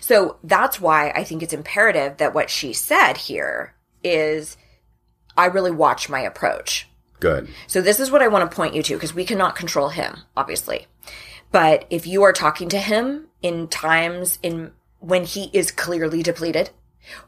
So 0.00 0.36
that's 0.42 0.80
why 0.80 1.10
I 1.10 1.24
think 1.24 1.42
it's 1.42 1.52
imperative 1.52 2.16
that 2.18 2.34
what 2.34 2.50
she 2.50 2.72
said 2.72 3.16
here 3.16 3.74
is 4.02 4.56
I 5.36 5.46
really 5.46 5.70
watch 5.70 6.08
my 6.08 6.20
approach. 6.20 6.88
Good. 7.20 7.48
So 7.68 7.80
this 7.80 8.00
is 8.00 8.10
what 8.10 8.22
I 8.22 8.28
want 8.28 8.50
to 8.50 8.54
point 8.54 8.74
you 8.74 8.82
to 8.82 8.94
because 8.94 9.14
we 9.14 9.24
cannot 9.24 9.54
control 9.54 9.90
him, 9.90 10.18
obviously. 10.36 10.86
But 11.52 11.86
if 11.88 12.06
you 12.06 12.22
are 12.24 12.32
talking 12.32 12.68
to 12.70 12.78
him 12.78 13.28
in 13.42 13.68
times 13.68 14.38
in 14.42 14.72
when 14.98 15.24
he 15.24 15.50
is 15.52 15.70
clearly 15.70 16.22
depleted 16.22 16.70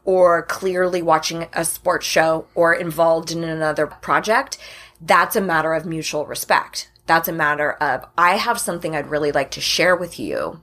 or 0.03 0.43
clearly 0.43 1.01
watching 1.01 1.47
a 1.53 1.65
sports 1.65 2.05
show 2.05 2.47
or 2.55 2.73
involved 2.73 3.31
in 3.31 3.43
another 3.43 3.87
project, 3.87 4.57
that's 5.01 5.35
a 5.35 5.41
matter 5.41 5.73
of 5.73 5.85
mutual 5.85 6.25
respect. 6.25 6.89
That's 7.07 7.27
a 7.27 7.33
matter 7.33 7.73
of 7.73 8.05
I 8.17 8.37
have 8.37 8.59
something 8.59 8.95
I'd 8.95 9.07
really 9.09 9.31
like 9.31 9.51
to 9.51 9.61
share 9.61 9.95
with 9.95 10.19
you. 10.19 10.61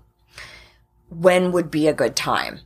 when 1.08 1.52
would 1.52 1.70
be 1.70 1.88
a 1.88 1.92
good 1.92 2.16
time? 2.16 2.60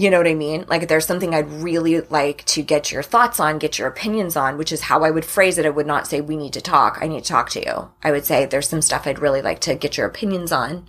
You 0.00 0.08
know 0.08 0.16
what 0.16 0.26
I 0.28 0.34
mean? 0.34 0.64
Like 0.66 0.88
there's 0.88 1.04
something 1.04 1.34
I'd 1.34 1.52
really 1.52 2.00
like 2.00 2.42
to 2.46 2.62
get 2.62 2.90
your 2.90 3.02
thoughts 3.02 3.38
on, 3.38 3.58
get 3.58 3.78
your 3.78 3.86
opinions 3.86 4.34
on, 4.34 4.56
which 4.56 4.72
is 4.72 4.80
how 4.80 5.04
I 5.04 5.10
would 5.10 5.26
phrase 5.26 5.58
it. 5.58 5.66
I 5.66 5.68
would 5.68 5.86
not 5.86 6.06
say 6.06 6.22
we 6.22 6.38
need 6.38 6.54
to 6.54 6.62
talk. 6.62 6.96
I 7.02 7.06
need 7.06 7.22
to 7.22 7.28
talk 7.28 7.50
to 7.50 7.60
you. 7.60 7.90
I 8.02 8.10
would 8.10 8.24
say 8.24 8.46
there's 8.46 8.66
some 8.66 8.80
stuff 8.80 9.06
I'd 9.06 9.18
really 9.18 9.42
like 9.42 9.60
to 9.60 9.74
get 9.74 9.98
your 9.98 10.06
opinions 10.06 10.52
on 10.52 10.86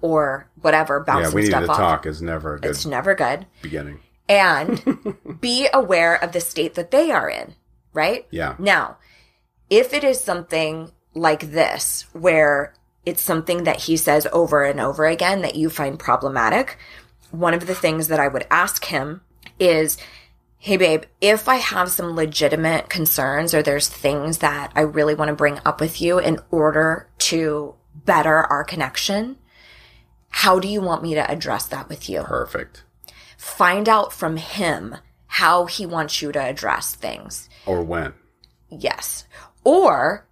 or 0.00 0.48
whatever, 0.62 1.00
bounce 1.00 1.28
Yeah, 1.28 1.34
we 1.34 1.42
need 1.42 1.48
stuff 1.48 1.64
to 1.64 1.70
off. 1.72 1.76
talk 1.76 2.06
is 2.06 2.22
never 2.22 2.58
good 2.58 2.70
It's 2.70 2.86
never 2.86 3.14
good. 3.14 3.44
beginning. 3.60 4.00
And 4.30 5.14
be 5.42 5.68
aware 5.70 6.14
of 6.24 6.32
the 6.32 6.40
state 6.40 6.72
that 6.76 6.90
they 6.90 7.10
are 7.10 7.28
in, 7.28 7.56
right? 7.92 8.26
Yeah. 8.30 8.54
Now, 8.58 8.96
if 9.68 9.92
it 9.92 10.04
is 10.04 10.22
something 10.22 10.90
like 11.12 11.50
this, 11.52 12.06
where 12.14 12.72
it's 13.04 13.20
something 13.22 13.64
that 13.64 13.80
he 13.80 13.98
says 13.98 14.26
over 14.32 14.64
and 14.64 14.80
over 14.80 15.04
again 15.04 15.42
that 15.42 15.54
you 15.56 15.68
find 15.68 15.98
problematic, 15.98 16.78
one 17.38 17.54
of 17.54 17.66
the 17.66 17.74
things 17.74 18.08
that 18.08 18.20
I 18.20 18.28
would 18.28 18.46
ask 18.50 18.86
him 18.86 19.22
is, 19.58 19.96
Hey, 20.58 20.78
babe, 20.78 21.02
if 21.20 21.46
I 21.46 21.56
have 21.56 21.90
some 21.90 22.16
legitimate 22.16 22.88
concerns 22.88 23.52
or 23.52 23.62
there's 23.62 23.88
things 23.88 24.38
that 24.38 24.72
I 24.74 24.80
really 24.80 25.14
want 25.14 25.28
to 25.28 25.34
bring 25.34 25.60
up 25.66 25.78
with 25.78 26.00
you 26.00 26.18
in 26.18 26.40
order 26.50 27.10
to 27.18 27.74
better 27.94 28.44
our 28.44 28.64
connection, 28.64 29.36
how 30.30 30.58
do 30.58 30.66
you 30.66 30.80
want 30.80 31.02
me 31.02 31.14
to 31.14 31.30
address 31.30 31.66
that 31.66 31.90
with 31.90 32.08
you? 32.08 32.22
Perfect. 32.22 32.82
Find 33.36 33.90
out 33.90 34.12
from 34.12 34.38
him 34.38 34.96
how 35.26 35.66
he 35.66 35.84
wants 35.84 36.22
you 36.22 36.32
to 36.32 36.40
address 36.40 36.94
things. 36.94 37.50
Or 37.66 37.82
when. 37.82 38.14
Yes. 38.70 39.26
Or 39.64 40.26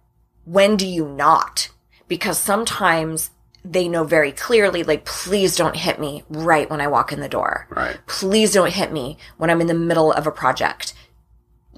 when 0.45 0.77
do 0.77 0.87
you 0.87 1.07
not? 1.07 1.69
Because 2.07 2.39
sometimes 2.39 3.29
they 3.65 3.87
know 3.87 4.03
very 4.03 4.31
clearly, 4.31 4.83
like, 4.83 5.05
please 5.05 5.55
don't 5.55 5.75
hit 5.75 5.99
me 5.99 6.23
right 6.29 6.69
when 6.69 6.81
I 6.81 6.87
walk 6.87 7.11
in 7.11 7.21
the 7.21 7.29
door. 7.29 7.67
Right. 7.69 7.97
Please 8.07 8.51
don't 8.51 8.73
hit 8.73 8.91
me 8.91 9.17
when 9.37 9.49
I'm 9.49 9.61
in 9.61 9.67
the 9.67 9.73
middle 9.73 10.11
of 10.11 10.27
a 10.27 10.31
project. 10.31 10.93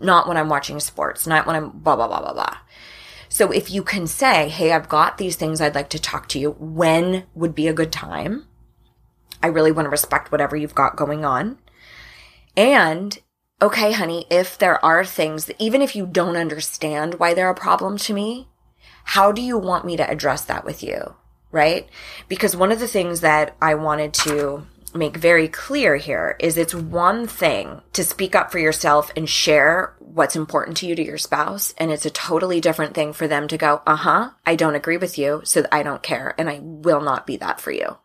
Not 0.02 0.28
when 0.28 0.38
I'm 0.38 0.50
watching 0.50 0.80
sports, 0.80 1.28
not 1.28 1.46
when 1.46 1.56
I'm 1.56 1.70
blah, 1.70 1.96
blah, 1.96 2.08
blah, 2.08 2.22
blah, 2.22 2.34
blah. 2.34 2.58
So 3.30 3.52
if 3.52 3.70
you 3.70 3.84
can 3.84 4.08
say, 4.08 4.50
Hey, 4.50 4.72
I've 4.72 4.90
got 4.90 5.18
these 5.18 5.36
things 5.36 5.62
I'd 5.62 5.76
like 5.76 5.90
to 5.90 6.00
talk 6.00 6.28
to 6.30 6.40
you. 6.40 6.52
When 6.52 7.26
would 7.36 7.54
be 7.54 7.68
a 7.68 7.74
good 7.74 7.92
time? 7.92 8.48
I 9.44 9.48
really 9.48 9.72
want 9.72 9.86
to 9.86 9.92
respect 9.92 10.32
whatever 10.32 10.56
you've 10.56 10.76
got 10.76 10.96
going 10.96 11.24
on. 11.24 11.60
And 12.58 13.20
okay, 13.62 13.92
honey, 13.92 14.26
if 14.30 14.58
there 14.58 14.84
are 14.84 15.06
things 15.06 15.46
that 15.46 15.56
even 15.60 15.82
if 15.82 15.96
you 15.96 16.06
don't 16.06 16.38
understand 16.38 17.16
why 17.16 17.34
they're 17.34 17.50
a 17.50 17.56
problem 17.56 17.98
to 18.00 18.14
me, 18.14 18.48
how 19.04 19.32
do 19.32 19.42
you 19.42 19.58
want 19.58 19.86
me 19.86 19.98
to 19.98 20.10
address 20.10 20.44
that 20.46 20.66
with 20.66 20.82
you? 20.82 21.16
Right? 21.56 21.88
Because 22.28 22.56
one 22.56 22.72
of 22.74 22.80
the 22.80 22.88
things 22.88 23.22
that 23.22 23.56
I 23.62 23.76
wanted 23.76 24.14
to 24.26 24.68
make 24.94 25.16
very 25.18 25.48
clear 25.48 25.96
here 25.96 26.36
is 26.40 26.58
it's 26.58 26.76
one 26.76 27.28
thing 27.28 27.82
to 27.94 28.04
speak 28.04 28.36
up 28.36 28.52
for 28.52 28.60
yourself 28.60 29.12
and 29.16 29.28
share 29.28 29.96
what's 30.00 30.36
important 30.36 30.78
to 30.78 30.86
you 30.86 30.96
to 30.96 31.04
your 31.04 31.18
spouse. 31.18 31.74
And 31.78 31.92
it's 31.92 32.06
a 32.06 32.10
totally 32.10 32.60
different 32.62 32.94
thing 32.94 33.14
for 33.14 33.28
them 33.28 33.48
to 33.48 33.58
go, 33.58 33.82
uh 33.88 33.96
huh, 33.96 34.30
I 34.46 34.56
don't 34.56 34.76
agree 34.76 34.98
with 34.98 35.18
you. 35.18 35.42
So 35.46 35.66
I 35.72 35.84
don't 35.84 36.04
care. 36.04 36.36
And 36.38 36.50
I 36.50 36.60
will 36.62 37.02
not 37.02 37.26
be 37.26 37.38
that 37.38 37.62
for 37.62 37.72
you 37.72 37.98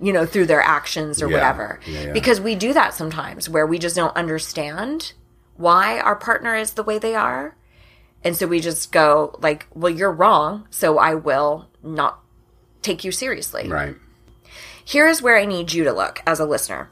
you 0.00 0.14
know, 0.14 0.24
through 0.24 0.46
their 0.46 0.62
actions 0.62 1.22
or 1.22 1.28
Yeah. 1.28 1.34
whatever. 1.34 1.80
Yeah, 1.86 2.04
yeah. 2.04 2.12
Because 2.12 2.40
we 2.40 2.54
do 2.54 2.72
that 2.72 2.94
sometimes 2.94 3.50
where 3.50 3.66
we 3.66 3.78
just 3.78 3.96
don't 3.96 4.16
understand 4.16 5.12
why 5.56 6.00
our 6.00 6.16
partner 6.16 6.54
is 6.54 6.72
the 6.72 6.82
way 6.82 6.98
they 6.98 7.14
are. 7.14 7.54
And 8.22 8.34
so 8.34 8.46
we 8.46 8.60
just 8.60 8.92
go 8.92 9.38
like, 9.42 9.66
well, 9.74 9.92
you're 9.92 10.10
wrong. 10.10 10.66
So 10.70 10.98
I 10.98 11.14
will 11.14 11.68
not 11.82 12.23
take 12.84 13.04
you 13.04 13.12
seriously. 13.12 13.68
Right. 13.68 13.96
Here's 14.84 15.22
where 15.22 15.36
I 15.36 15.46
need 15.46 15.72
you 15.72 15.84
to 15.84 15.92
look 15.92 16.22
as 16.26 16.40
a 16.40 16.46
listener. 16.46 16.88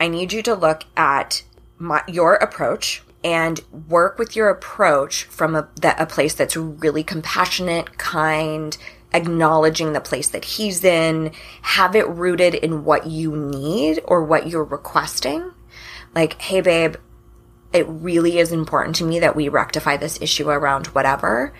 I 0.00 0.08
need 0.08 0.32
you 0.32 0.42
to 0.42 0.54
look 0.54 0.84
at 0.96 1.42
my, 1.78 2.02
your 2.06 2.34
approach 2.34 3.02
and 3.24 3.60
work 3.88 4.18
with 4.18 4.34
your 4.34 4.48
approach 4.48 5.24
from 5.24 5.54
a, 5.54 5.68
that, 5.80 6.00
a 6.00 6.06
place 6.06 6.34
that's 6.34 6.56
really 6.56 7.04
compassionate, 7.04 7.98
kind, 7.98 8.76
acknowledging 9.12 9.92
the 9.92 10.00
place 10.00 10.28
that 10.28 10.44
he's 10.44 10.84
in, 10.84 11.32
have 11.62 11.94
it 11.94 12.08
rooted 12.08 12.54
in 12.54 12.84
what 12.84 13.06
you 13.06 13.36
need 13.36 14.00
or 14.04 14.24
what 14.24 14.48
you're 14.48 14.64
requesting. 14.64 15.52
Like, 16.14 16.40
hey, 16.40 16.60
babe, 16.60 16.96
it 17.72 17.86
really 17.88 18.38
is 18.38 18.52
important 18.52 18.96
to 18.96 19.04
me 19.04 19.20
that 19.20 19.36
we 19.36 19.48
rectify 19.48 19.96
this 19.96 20.20
issue 20.20 20.50
around 20.50 20.88
whatever. 20.88 21.52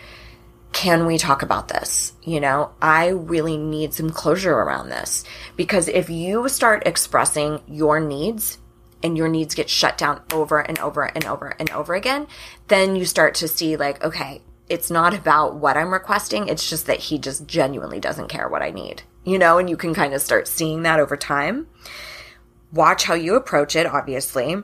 Can 0.73 1.07
we 1.07 1.19
talk 1.19 1.43
about 1.43 1.69
this? 1.69 2.15
You 2.23 2.41
know, 2.41 2.73
I 2.81 3.09
really 3.09 3.57
need 3.57 3.93
some 3.95 4.11
closure 4.11 4.55
around 4.55 4.89
this 4.89 5.25
because 5.57 5.89
if 5.89 6.09
you 6.09 6.49
start 6.49 6.87
expressing 6.87 7.61
your 7.67 8.01
needs 8.01 8.59
and 9.03 9.17
your 9.17 9.29
needs 9.29 9.55
get 9.55 9.69
shut 9.69 9.99
down 9.99 10.23
over 10.33 10.61
and 10.61 10.79
over 10.79 11.05
and 11.05 11.25
over 11.27 11.55
and 11.59 11.71
over 11.71 11.95
again, 11.95 12.27
then 12.69 12.97
you 12.97 13.05
start 13.05 13.35
to 13.37 13.49
see 13.49 13.77
like, 13.77 14.03
okay, 14.03 14.41
it's 14.69 14.91
not 14.91 15.13
about 15.13 15.57
what 15.57 15.77
I'm 15.77 15.93
requesting. 15.93 16.49
It's 16.49 16.69
just 16.69 16.87
that 16.87 17.01
he 17.01 17.19
just 17.19 17.47
genuinely 17.47 18.01
doesn't 18.01 18.29
care 18.29 18.49
what 18.49 18.63
I 18.63 18.71
need, 18.71 19.03
you 19.25 19.39
know, 19.39 19.59
and 19.59 19.69
you 19.69 19.77
can 19.77 19.93
kind 19.93 20.15
of 20.15 20.23
start 20.23 20.49
seeing 20.49 20.83
that 20.83 21.01
over 21.01 21.17
time. 21.17 21.67
Watch 22.73 23.05
how 23.05 23.15
you 23.15 23.35
approach 23.35 23.77
it, 23.77 23.87
obviously 23.87 24.57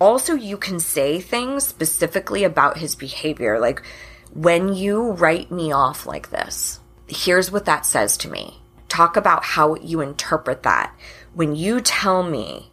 also 0.00 0.34
you 0.34 0.56
can 0.56 0.80
say 0.80 1.20
things 1.20 1.66
specifically 1.66 2.42
about 2.42 2.78
his 2.78 2.96
behavior 2.96 3.60
like 3.60 3.82
when 4.32 4.74
you 4.74 5.10
write 5.12 5.50
me 5.50 5.72
off 5.72 6.06
like 6.06 6.30
this 6.30 6.80
here's 7.08 7.50
what 7.50 7.64
that 7.64 7.84
says 7.84 8.16
to 8.16 8.28
me 8.30 8.60
talk 8.88 9.16
about 9.16 9.44
how 9.44 9.74
you 9.76 10.00
interpret 10.00 10.62
that 10.62 10.94
when 11.34 11.54
you 11.54 11.80
tell 11.80 12.22
me 12.22 12.70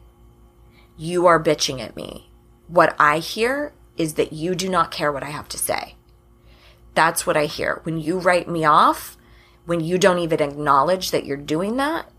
you 0.98 1.26
are 1.28 1.42
bitching 1.42 1.80
at 1.80 1.96
me 1.96 2.30
what 2.68 2.96
i 3.00 3.20
hear 3.20 3.74
is 3.98 4.16
that 4.16 4.34
you 4.34 4.54
do 4.56 4.70
not 4.70 4.92
care 4.92 5.12
what 5.12 5.24
i 5.24 5.30
have 5.30 5.48
to 5.48 5.58
say 5.58 5.96
that's 6.94 7.26
what 7.26 7.38
i 7.38 7.46
hear 7.46 7.80
when 7.84 8.00
you 8.00 8.20
write 8.20 8.48
me 8.48 8.64
off 8.64 9.18
when 9.66 9.80
you 9.80 9.98
don't 9.98 10.20
even 10.20 10.42
acknowledge 10.42 11.12
that 11.12 11.26
you're 11.26 11.38
doing 11.38 11.78
that 11.78 12.10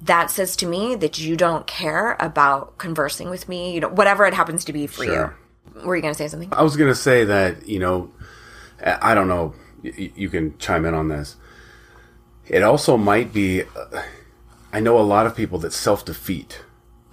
that 0.00 0.30
says 0.30 0.56
to 0.56 0.66
me 0.66 0.94
that 0.96 1.18
you 1.18 1.36
don't 1.36 1.66
care 1.66 2.16
about 2.20 2.78
conversing 2.78 3.30
with 3.30 3.48
me, 3.48 3.74
you 3.74 3.80
know, 3.80 3.88
whatever 3.88 4.26
it 4.26 4.34
happens 4.34 4.64
to 4.66 4.72
be 4.72 4.86
for 4.86 5.04
Sure. 5.04 5.36
you. 5.74 5.86
Were 5.86 5.96
you 5.96 6.02
going 6.02 6.14
to 6.14 6.18
say 6.18 6.28
something? 6.28 6.48
I 6.52 6.62
was 6.62 6.76
going 6.76 6.90
to 6.90 6.94
say 6.94 7.24
that, 7.24 7.66
you 7.68 7.78
know, 7.78 8.10
I 8.84 9.14
don't 9.14 9.28
know, 9.28 9.54
you 9.82 10.28
can 10.28 10.56
chime 10.58 10.84
in 10.84 10.94
on 10.94 11.08
this. 11.08 11.36
It 12.46 12.62
also 12.62 12.96
might 12.96 13.32
be, 13.32 13.62
uh, 13.62 14.02
I 14.72 14.80
know 14.80 14.98
a 14.98 15.02
lot 15.02 15.26
of 15.26 15.34
people 15.36 15.58
that 15.60 15.72
self 15.72 16.04
defeat 16.04 16.62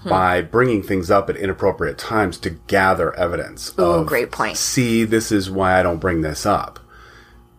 Hmm. 0.02 0.10
by 0.10 0.42
bringing 0.42 0.84
things 0.84 1.10
up 1.10 1.30
at 1.30 1.38
inappropriate 1.38 1.98
times 1.98 2.38
to 2.40 2.50
gather 2.50 3.16
evidence. 3.16 3.74
Oh, 3.78 4.04
great 4.04 4.32
point. 4.32 4.58
See, 4.58 5.06
this 5.06 5.32
is 5.32 5.50
why 5.50 5.80
I 5.80 5.84
don't 5.84 6.02
bring 6.02 6.20
this 6.22 6.46
up. 6.46 6.80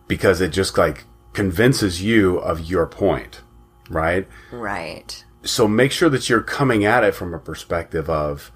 Because 0.07 0.41
it 0.41 0.49
just 0.49 0.77
like 0.77 1.05
convinces 1.33 2.03
you 2.03 2.37
of 2.37 2.59
your 2.69 2.85
point, 2.85 3.41
right? 3.89 4.27
Right. 4.51 5.25
so 5.43 5.67
make 5.67 5.91
sure 5.91 6.09
that 6.09 6.29
you're 6.29 6.41
coming 6.41 6.85
at 6.85 7.03
it 7.03 7.13
from 7.15 7.33
a 7.33 7.39
perspective 7.39 8.09
of 8.09 8.51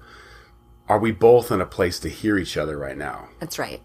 are 0.88 0.98
we 0.98 1.10
both 1.12 1.50
in 1.52 1.60
a 1.60 1.66
place 1.66 2.00
to 2.00 2.08
hear 2.08 2.36
each 2.38 2.56
other 2.56 2.76
right 2.78 2.96
now 2.96 3.28
That's 3.40 3.58
right. 3.58 3.80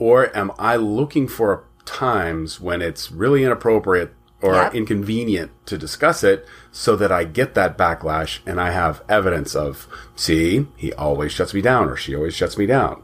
Or 0.00 0.36
am 0.36 0.50
i 0.58 0.74
looking 0.74 1.28
for 1.28 1.62
times 1.84 2.60
when 2.60 2.82
it's 2.82 3.12
really 3.12 3.44
inappropriate 3.44 4.12
or 4.42 4.54
Yep. 4.54 4.74
inconvenient 4.74 5.50
to 5.66 5.76
discuss 5.78 6.24
it 6.24 6.46
so 6.72 6.96
that 6.96 7.12
i 7.12 7.22
get 7.24 7.54
that 7.54 7.76
backlash 7.78 8.40
and 8.46 8.60
i 8.60 8.70
have 8.72 9.02
evidence 9.08 9.54
of 9.54 9.86
see 10.16 10.66
he 10.76 10.92
always 10.94 11.30
shuts 11.30 11.54
me 11.54 11.60
down 11.60 11.88
or 11.88 11.96
she 11.96 12.14
always 12.16 12.34
shuts 12.34 12.56
me 12.58 12.66
down 12.66 13.02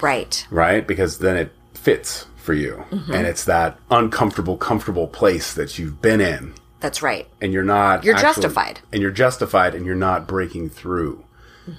Right. 0.00 0.46
right 0.50 0.86
because 0.86 1.18
then 1.18 1.36
it 1.36 1.52
fits 1.74 2.26
for 2.36 2.54
you 2.54 2.84
Mm-hmm. 2.90 3.12
and 3.12 3.26
it's 3.26 3.44
that 3.44 3.78
uncomfortable 3.90 4.56
comfortable 4.56 5.08
place 5.08 5.52
that 5.54 5.78
you've 5.78 6.00
been 6.00 6.20
in 6.20 6.54
That's 6.80 7.02
right. 7.02 7.26
and 7.40 7.52
you're 7.52 7.64
not 7.64 8.04
You're 8.04 8.14
actually- 8.14 8.42
justified. 8.42 8.80
and 8.92 9.02
you're 9.02 9.10
justified 9.10 9.74
and 9.74 9.84
you're 9.86 9.94
not 9.96 10.28
breaking 10.28 10.70
through 10.70 11.24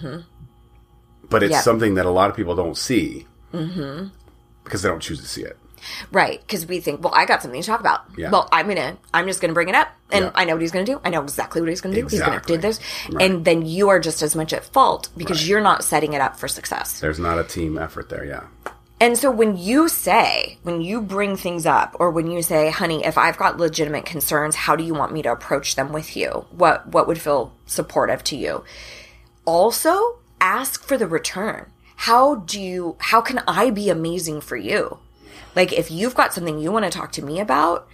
Hmm. 0.02 0.18
but 1.30 1.44
it's 1.44 1.54
Yep. 1.54 1.64
something 1.64 1.94
that 1.96 2.06
a 2.06 2.10
lot 2.12 2.30
of 2.30 2.36
people 2.36 2.56
don't 2.56 2.76
see 2.78 3.26
mm-hmm. 3.54 4.08
Because 4.68 4.82
they 4.82 4.90
don't 4.90 5.02
choose 5.02 5.20
to 5.22 5.28
see 5.28 5.44
it 5.44 5.58
Right. 6.12 6.40
Because 6.42 6.66
we 6.66 6.80
think, 6.80 7.04
well, 7.04 7.14
I 7.16 7.26
got 7.26 7.42
something 7.42 7.62
to 7.62 7.68
talk 7.68 7.80
about. 7.80 8.02
Yeah. 8.18 8.30
Well, 8.30 8.50
I'm 8.52 8.68
to, 8.70 8.98
I'm 9.14 9.28
just 9.28 9.42
going 9.42 9.50
to 9.50 9.54
bring 9.54 9.70
it 9.70 9.76
up. 9.76 9.90
And 10.12 10.26
Yeah. 10.26 10.32
I 10.36 10.46
know 10.46 10.54
what 10.54 10.62
he's 10.62 10.72
going 10.72 10.86
to 10.86 10.92
do. 10.92 11.02
I 11.04 11.10
know 11.10 11.22
exactly 11.22 11.62
what 11.62 11.70
he's 11.70 11.82
going 11.82 11.94
to 11.96 12.02
do. 12.02 12.08
He's 12.08 12.20
going 12.22 12.40
to 12.40 12.46
do 12.46 12.58
this. 12.58 12.80
Right. 13.10 13.24
And 13.30 13.46
then 13.46 13.66
you 13.66 13.90
are 13.90 14.00
just 14.00 14.22
as 14.22 14.36
much 14.36 14.54
at 14.54 14.66
fault 14.66 15.10
because 15.18 15.40
Right. 15.42 15.48
you're 15.48 15.62
not 15.62 15.84
setting 15.84 16.14
it 16.14 16.22
up 16.22 16.38
for 16.38 16.48
success. 16.48 17.00
there's 17.00 17.20
not 17.20 17.40
a 17.40 17.44
team 17.44 17.78
effort 17.78 18.10
there 18.10 18.26
yeah 18.26 18.44
And 19.00 19.18
so 19.18 19.30
when 19.30 19.58
you 19.58 19.90
say, 19.90 20.58
when 20.64 20.82
you 20.82 21.02
bring 21.02 21.38
things 21.38 21.66
up, 21.66 21.96
or 22.00 22.10
when 22.10 22.32
you 22.32 22.42
say, 22.42 22.72
honey, 22.72 23.06
if 23.06 23.18
I've 23.18 23.38
got 23.38 23.58
legitimate 23.58 24.06
concerns, 24.06 24.56
how 24.56 24.76
do 24.76 24.84
you 24.84 24.96
want 24.96 25.14
me 25.14 25.22
to 25.22 25.32
approach 25.32 25.76
them 25.76 25.92
with 25.94 26.18
you? 26.18 26.46
What 26.50 26.88
what 26.88 27.08
would 27.08 27.22
feel 27.22 27.54
supportive 27.68 28.24
to 28.26 28.36
you? 28.36 28.64
Also, 29.46 30.20
ask 30.42 30.84
for 30.84 30.98
the 30.98 31.08
return. 31.08 31.72
How 31.98 32.36
do 32.36 32.62
you 32.62 32.96
how 33.00 33.22
can 33.22 33.42
I 33.48 33.70
be 33.70 33.90
amazing 33.90 34.42
for 34.42 34.56
you? 34.56 35.00
Like 35.56 35.74
if 35.74 35.92
you've 35.92 36.16
got 36.16 36.34
something 36.34 36.60
you 36.60 36.72
want 36.72 36.86
to 36.86 36.92
talk 36.92 37.12
to 37.14 37.26
me 37.26 37.40
about, 37.40 37.88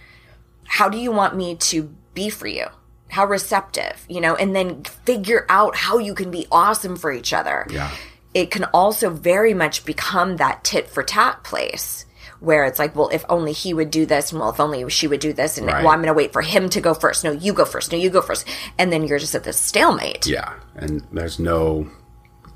how 0.66 0.88
do 0.88 0.98
you 0.98 1.10
want 1.10 1.36
me 1.36 1.56
to 1.56 1.94
be 2.14 2.30
for 2.30 2.46
you? 2.46 2.66
how 3.14 3.24
receptive, 3.24 4.04
you 4.08 4.20
know, 4.20 4.34
and 4.34 4.56
then 4.56 4.82
figure 4.82 5.46
out 5.48 5.76
how 5.76 5.98
you 5.98 6.14
can 6.14 6.32
be 6.32 6.46
awesome 6.50 6.96
for 6.96 7.12
each 7.12 7.32
other. 7.32 7.64
Yeah. 7.70 7.90
It 8.34 8.50
can 8.50 8.64
also 8.64 9.08
very 9.08 9.54
much 9.54 9.84
become 9.84 10.36
that 10.38 10.64
tit 10.64 10.88
for 10.88 11.04
tat 11.04 11.44
place 11.44 12.06
where 12.40 12.64
it's 12.64 12.80
like, 12.80 12.96
well, 12.96 13.08
if 13.12 13.24
only 13.28 13.52
he 13.52 13.72
would 13.72 13.90
do 13.92 14.04
this, 14.04 14.32
and 14.32 14.40
well, 14.40 14.50
if 14.50 14.58
only 14.58 14.90
she 14.90 15.06
would 15.06 15.20
do 15.20 15.32
this, 15.32 15.56
and 15.56 15.66
Right. 15.68 15.82
well, 15.84 15.92
I'm 15.92 16.00
going 16.00 16.08
to 16.08 16.14
wait 16.14 16.32
for 16.32 16.42
him 16.42 16.68
to 16.70 16.80
go 16.80 16.92
first. 16.92 17.22
No, 17.22 17.30
you 17.30 17.52
go 17.52 17.64
first. 17.64 17.92
No, 17.92 17.96
you 17.96 18.10
go 18.10 18.20
first. 18.20 18.46
And 18.78 18.92
then 18.92 19.04
you're 19.04 19.20
just 19.20 19.34
at 19.34 19.44
this 19.44 19.58
stalemate. 19.58 20.26
Yeah. 20.26 20.52
And 20.74 21.06
there's 21.12 21.38
no 21.38 21.88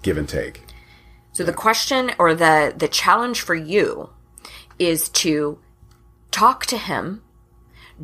give 0.03 0.19
and 0.19 0.29
take. 0.29 0.63
So 1.39 1.45
the 1.45 1.53
question 1.53 2.11
or 2.19 2.35
the 2.35 2.75
the 2.77 2.89
challenge 2.89 3.43
for 3.43 3.55
you 3.55 4.11
is 4.77 5.09
to 5.11 5.61
talk 6.33 6.67
to 6.67 6.77
him 6.77 7.23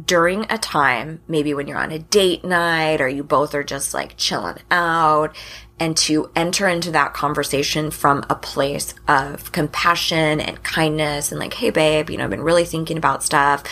during 0.07 0.47
a 0.49 0.57
time, 0.57 1.21
maybe 1.27 1.53
when 1.53 1.67
you're 1.67 1.77
on 1.77 1.91
a 1.91 1.99
date 1.99 2.45
night 2.45 3.01
or 3.01 3.09
you 3.09 3.25
both 3.25 3.53
are 3.57 3.65
just 3.65 3.93
like 3.93 4.17
chilling 4.17 4.59
out, 4.71 5.35
and 5.81 5.97
to 5.97 6.31
enter 6.37 6.69
into 6.69 6.93
that 6.93 7.13
conversation 7.13 7.91
from 7.91 8.25
a 8.31 8.37
place 8.37 8.95
of 9.09 9.51
compassion 9.51 10.41
and 10.41 10.63
kindness 10.63 11.33
and 11.33 11.41
like, 11.41 11.55
hey, 11.55 11.71
babe, 11.71 12.11
you 12.11 12.19
know, 12.19 12.23
I've 12.23 12.31
been 12.31 12.41
really 12.41 12.65
thinking 12.65 12.99
about 12.99 13.25
stuff 13.25 13.65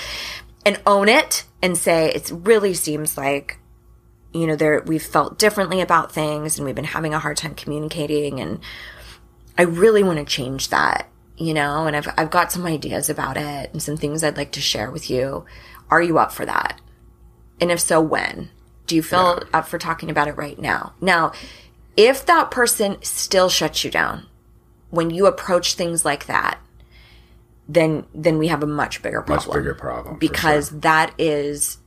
and 0.66 0.80
own 0.88 1.08
it 1.08 1.44
and 1.62 1.78
say, 1.78 2.10
it 2.10 2.32
really 2.34 2.74
seems 2.74 3.16
like 3.16 3.60
you 4.34 4.48
know 4.48 4.56
there 4.56 4.82
we've 4.86 5.04
felt 5.04 5.38
differently 5.38 5.80
about 5.80 6.10
things 6.10 6.58
and 6.58 6.66
we've 6.66 6.74
been 6.74 6.84
having 6.84 7.14
a 7.14 7.18
hard 7.18 7.36
time 7.36 7.54
communicating 7.54 8.40
and 8.40 8.58
I 9.58 9.62
really 9.62 10.02
want 10.02 10.18
to 10.18 10.24
change 10.24 10.68
that, 10.68 11.08
you 11.36 11.54
know, 11.54 11.86
and 11.86 11.96
I've 11.96 12.08
I've 12.16 12.30
got 12.30 12.52
some 12.52 12.66
ideas 12.66 13.10
about 13.10 13.36
it 13.36 13.72
and 13.72 13.82
some 13.82 13.96
things 13.96 14.24
I'd 14.24 14.36
like 14.36 14.52
to 14.52 14.60
share 14.60 14.90
with 14.90 15.10
you. 15.10 15.44
Are 15.90 16.02
you 16.02 16.18
up 16.18 16.32
for 16.32 16.46
that? 16.46 16.80
And 17.60 17.70
if 17.70 17.80
so, 17.80 18.00
when? 18.00 18.50
Do 18.86 18.96
you 18.96 19.02
feel 19.02 19.42
up 19.52 19.68
for 19.68 19.78
talking 19.78 20.10
about 20.10 20.28
it 20.28 20.36
right 20.36 20.58
now? 20.58 20.94
Now, 21.00 21.32
if 21.96 22.26
that 22.26 22.50
person 22.50 22.96
still 23.02 23.48
shuts 23.48 23.84
you 23.84 23.90
down 23.90 24.26
when 24.90 25.10
you 25.10 25.26
approach 25.26 25.74
things 25.74 26.04
like 26.04 26.26
that, 26.26 26.58
then 27.68 28.04
then 28.14 28.38
we 28.38 28.48
have 28.48 28.62
a 28.62 28.66
much 28.66 29.02
bigger 29.02 29.22
problem. 29.22 29.48
Much 29.48 29.56
bigger 29.56 29.74
problem. 29.74 30.18
because 30.18 30.68
sure. 30.68 30.80
that 30.80 31.14
is 31.18 31.78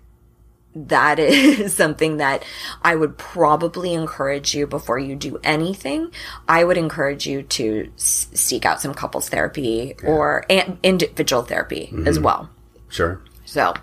that 0.76 1.20
is 1.20 1.74
something 1.82 2.18
that 2.18 2.44
I 2.82 2.96
would 2.96 3.18
probably 3.18 3.94
encourage 3.94 4.54
you 4.54 4.68
before 4.68 5.00
you 5.00 5.16
do 5.16 5.40
anything. 5.44 6.12
I 6.48 6.64
would 6.64 6.78
encourage 6.78 7.26
you 7.26 7.44
to 7.44 7.90
s- 7.96 8.28
seek 8.34 8.66
out 8.66 8.82
some 8.82 8.94
couples 8.94 9.30
therapy 9.30 9.96
or 10.04 10.46
an- 10.50 10.78
individual 10.84 11.44
therapy 11.44 11.90
Mm-hmm. 11.92 12.08
as 12.08 12.20
well. 12.20 12.50
Sure. 12.90 13.22
So 13.46 13.74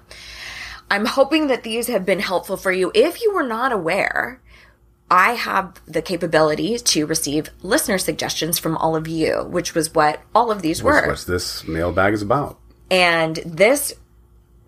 I'm 0.91 1.07
hoping 1.07 1.47
that 1.47 1.63
these 1.63 1.87
have 1.89 2.05
been 2.05 2.21
helpful 2.21 2.57
for 2.57 2.71
you. 2.73 2.93
If 2.95 3.23
you 3.23 3.33
were 3.35 3.43
not 3.47 3.73
aware, 3.73 4.41
I 5.11 5.33
have 5.33 5.81
the 5.87 6.03
capability 6.03 6.79
to 6.79 7.07
receive 7.07 7.51
listener 7.63 7.99
suggestions 7.99 8.59
from 8.59 8.77
all 8.77 8.97
of 8.97 9.07
you, 9.09 9.45
which 9.45 9.75
was 9.75 9.95
what 9.95 10.21
all 10.35 10.51
of 10.51 10.63
these 10.63 10.83
were. 10.83 11.07
what's 11.07 11.25
this 11.25 11.67
mailbag 11.67 12.15
is 12.15 12.23
about? 12.23 12.59
And 12.91 13.37
this 13.47 13.95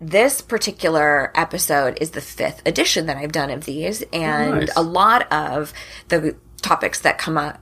this 0.01 0.41
particular 0.41 1.31
episode 1.35 1.97
is 2.01 2.11
the 2.11 2.21
fifth 2.21 2.61
edition 2.65 3.05
that 3.05 3.17
I've 3.17 3.31
done 3.31 3.49
of 3.49 3.65
these, 3.65 4.03
and 4.13 4.53
oh, 4.53 4.59
Nice. 4.59 4.75
a 4.75 4.81
lot 4.81 5.31
of 5.31 5.73
the 6.09 6.35
topics 6.61 6.99
that 7.01 7.17
come 7.17 7.37
up 7.37 7.59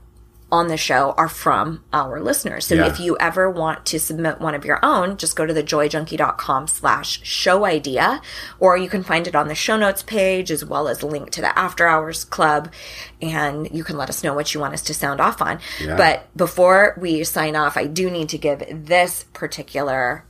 on 0.51 0.67
the 0.67 0.77
show 0.77 1.13
are 1.17 1.27
from 1.29 1.83
our 1.91 2.19
listeners. 2.21 2.67
So 2.67 2.75
Yeah. 2.75 2.85
if 2.85 2.99
you 2.99 3.17
ever 3.19 3.49
want 3.49 3.87
to 3.87 3.99
submit 3.99 4.39
one 4.39 4.53
of 4.53 4.65
your 4.65 4.79
own, 4.85 5.17
just 5.17 5.35
go 5.35 5.47
to 5.47 5.53
thejoyjunkie.com 5.53 6.67
slash 6.67 7.19
show 7.23 7.65
idea, 7.65 8.21
or 8.59 8.77
you 8.77 8.87
can 8.87 9.03
find 9.03 9.25
it 9.27 9.35
on 9.35 9.47
the 9.47 9.55
show 9.55 9.77
notes 9.77 10.03
page 10.03 10.51
as 10.51 10.63
well 10.63 10.87
as 10.87 11.01
a 11.01 11.07
link 11.07 11.31
to 11.31 11.41
the 11.41 11.57
after 11.57 11.87
hours 11.87 12.23
club. 12.23 12.71
And 13.19 13.67
you 13.71 13.83
can 13.83 13.97
let 13.97 14.09
us 14.09 14.23
know 14.23 14.35
what 14.35 14.53
you 14.53 14.59
want 14.59 14.75
us 14.75 14.83
to 14.83 14.93
sound 14.93 15.19
off 15.19 15.41
on. 15.41 15.59
Yeah. 15.81 15.95
But 15.97 16.27
before 16.37 16.95
we 16.99 17.23
sign 17.23 17.55
off, 17.55 17.75
I 17.75 17.87
do 17.87 18.11
need 18.11 18.29
to 18.29 18.37
give 18.37 18.63
this 18.85 19.25
particular 19.33 20.23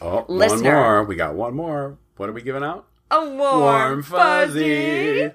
Oh, 0.00 0.24
Listener. 0.28 0.74
one 0.74 0.82
more. 0.82 1.04
We 1.04 1.16
got 1.16 1.34
one 1.34 1.54
more. 1.54 1.96
What 2.16 2.28
are 2.28 2.32
we 2.32 2.42
giving 2.42 2.62
out? 2.64 2.86
a 3.10 3.28
warm, 3.30 4.02
fuzzy. 4.02 5.30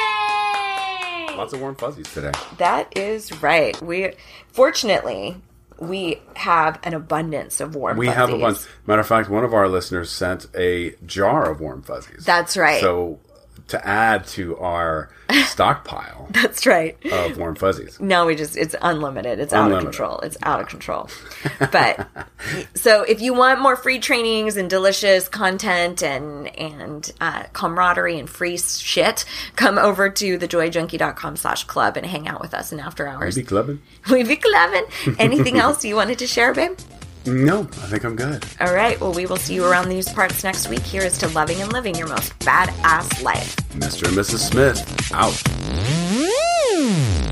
Yay! 0.00 1.36
Lots 1.36 1.52
of 1.52 1.60
warm 1.60 1.74
fuzzies 1.76 2.12
today. 2.12 2.32
That 2.58 2.96
is 2.96 3.42
right. 3.42 3.80
We 3.80 4.12
fortunately 4.48 5.36
we 5.78 6.20
have 6.36 6.78
an 6.82 6.92
abundance 6.92 7.60
of 7.60 7.74
warm 7.74 7.96
We 7.96 8.06
fuzzies. 8.06 8.16
have 8.16 8.30
a 8.30 8.38
bunch. 8.38 8.58
Matter 8.86 9.00
of 9.00 9.06
fact, 9.06 9.30
one 9.30 9.44
of 9.44 9.54
our 9.54 9.66
listeners 9.68 10.10
sent 10.10 10.46
a 10.54 10.94
jar 11.06 11.50
of 11.50 11.60
warm 11.60 11.80
fuzzies. 11.82 12.24
That's 12.24 12.56
right. 12.56 12.80
So 12.80 13.18
to 13.70 13.86
add 13.86 14.26
to 14.28 14.56
our 14.58 15.10
stockpile 15.46 16.28
That's 16.30 16.66
right. 16.66 16.96
of 17.12 17.38
warm 17.38 17.54
fuzzies. 17.56 17.98
No, 18.00 18.26
we 18.26 18.34
just 18.36 18.56
it's 18.56 18.74
unlimited. 18.82 19.40
It's 19.40 19.52
out 19.52 19.72
of 19.72 19.82
control. 19.82 20.18
It's 20.20 20.36
out 20.42 20.60
of 20.60 20.68
control. 20.68 21.08
But 21.72 22.08
so 22.74 23.02
if 23.02 23.20
you 23.20 23.34
want 23.34 23.60
more 23.60 23.76
free 23.76 23.98
trainings 23.98 24.56
and 24.56 24.68
delicious 24.68 25.28
content 25.28 26.02
and 26.02 26.48
and 26.58 27.10
uh, 27.20 27.44
camaraderie 27.52 28.18
and 28.18 28.28
free 28.28 28.56
shit, 28.58 29.24
come 29.56 29.78
over 29.78 30.08
to 30.10 30.38
thejoyjunkie.com 30.38 31.36
slash 31.36 31.64
club 31.64 31.96
and 31.96 32.06
hang 32.06 32.26
out 32.28 32.40
with 32.40 32.54
us 32.54 32.72
in 32.72 32.80
after 32.80 33.06
hours. 33.06 33.36
Maybe 33.36 33.46
clubbing? 33.46 33.82
We 34.10 34.22
be 34.24 34.36
clubbing. 34.36 34.84
Anything 35.18 35.58
else 35.58 35.84
you 35.84 35.94
wanted 35.96 36.18
to 36.20 36.26
share, 36.26 36.52
babe? 36.54 36.76
No, 37.26 37.60
I 37.60 37.86
think 37.86 38.04
I'm 38.04 38.16
good. 38.16 38.44
All 38.60 38.72
right. 38.72 38.98
Well, 39.00 39.12
we 39.12 39.26
will 39.26 39.36
see 39.36 39.54
you 39.54 39.64
around 39.64 39.88
these 39.88 40.08
parts 40.10 40.42
next 40.42 40.68
week. 40.68 40.80
Here 40.80 41.02
is 41.02 41.18
to 41.18 41.28
loving 41.28 41.60
and 41.60 41.72
living 41.72 41.94
your 41.94 42.08
most 42.08 42.38
badass 42.40 43.22
life. 43.22 43.56
Mr. 43.74 44.08
and 44.08 44.16
Mrs. 44.16 44.38
Smith, 44.38 45.12
out. 45.12 45.32
Mm. 45.34 47.29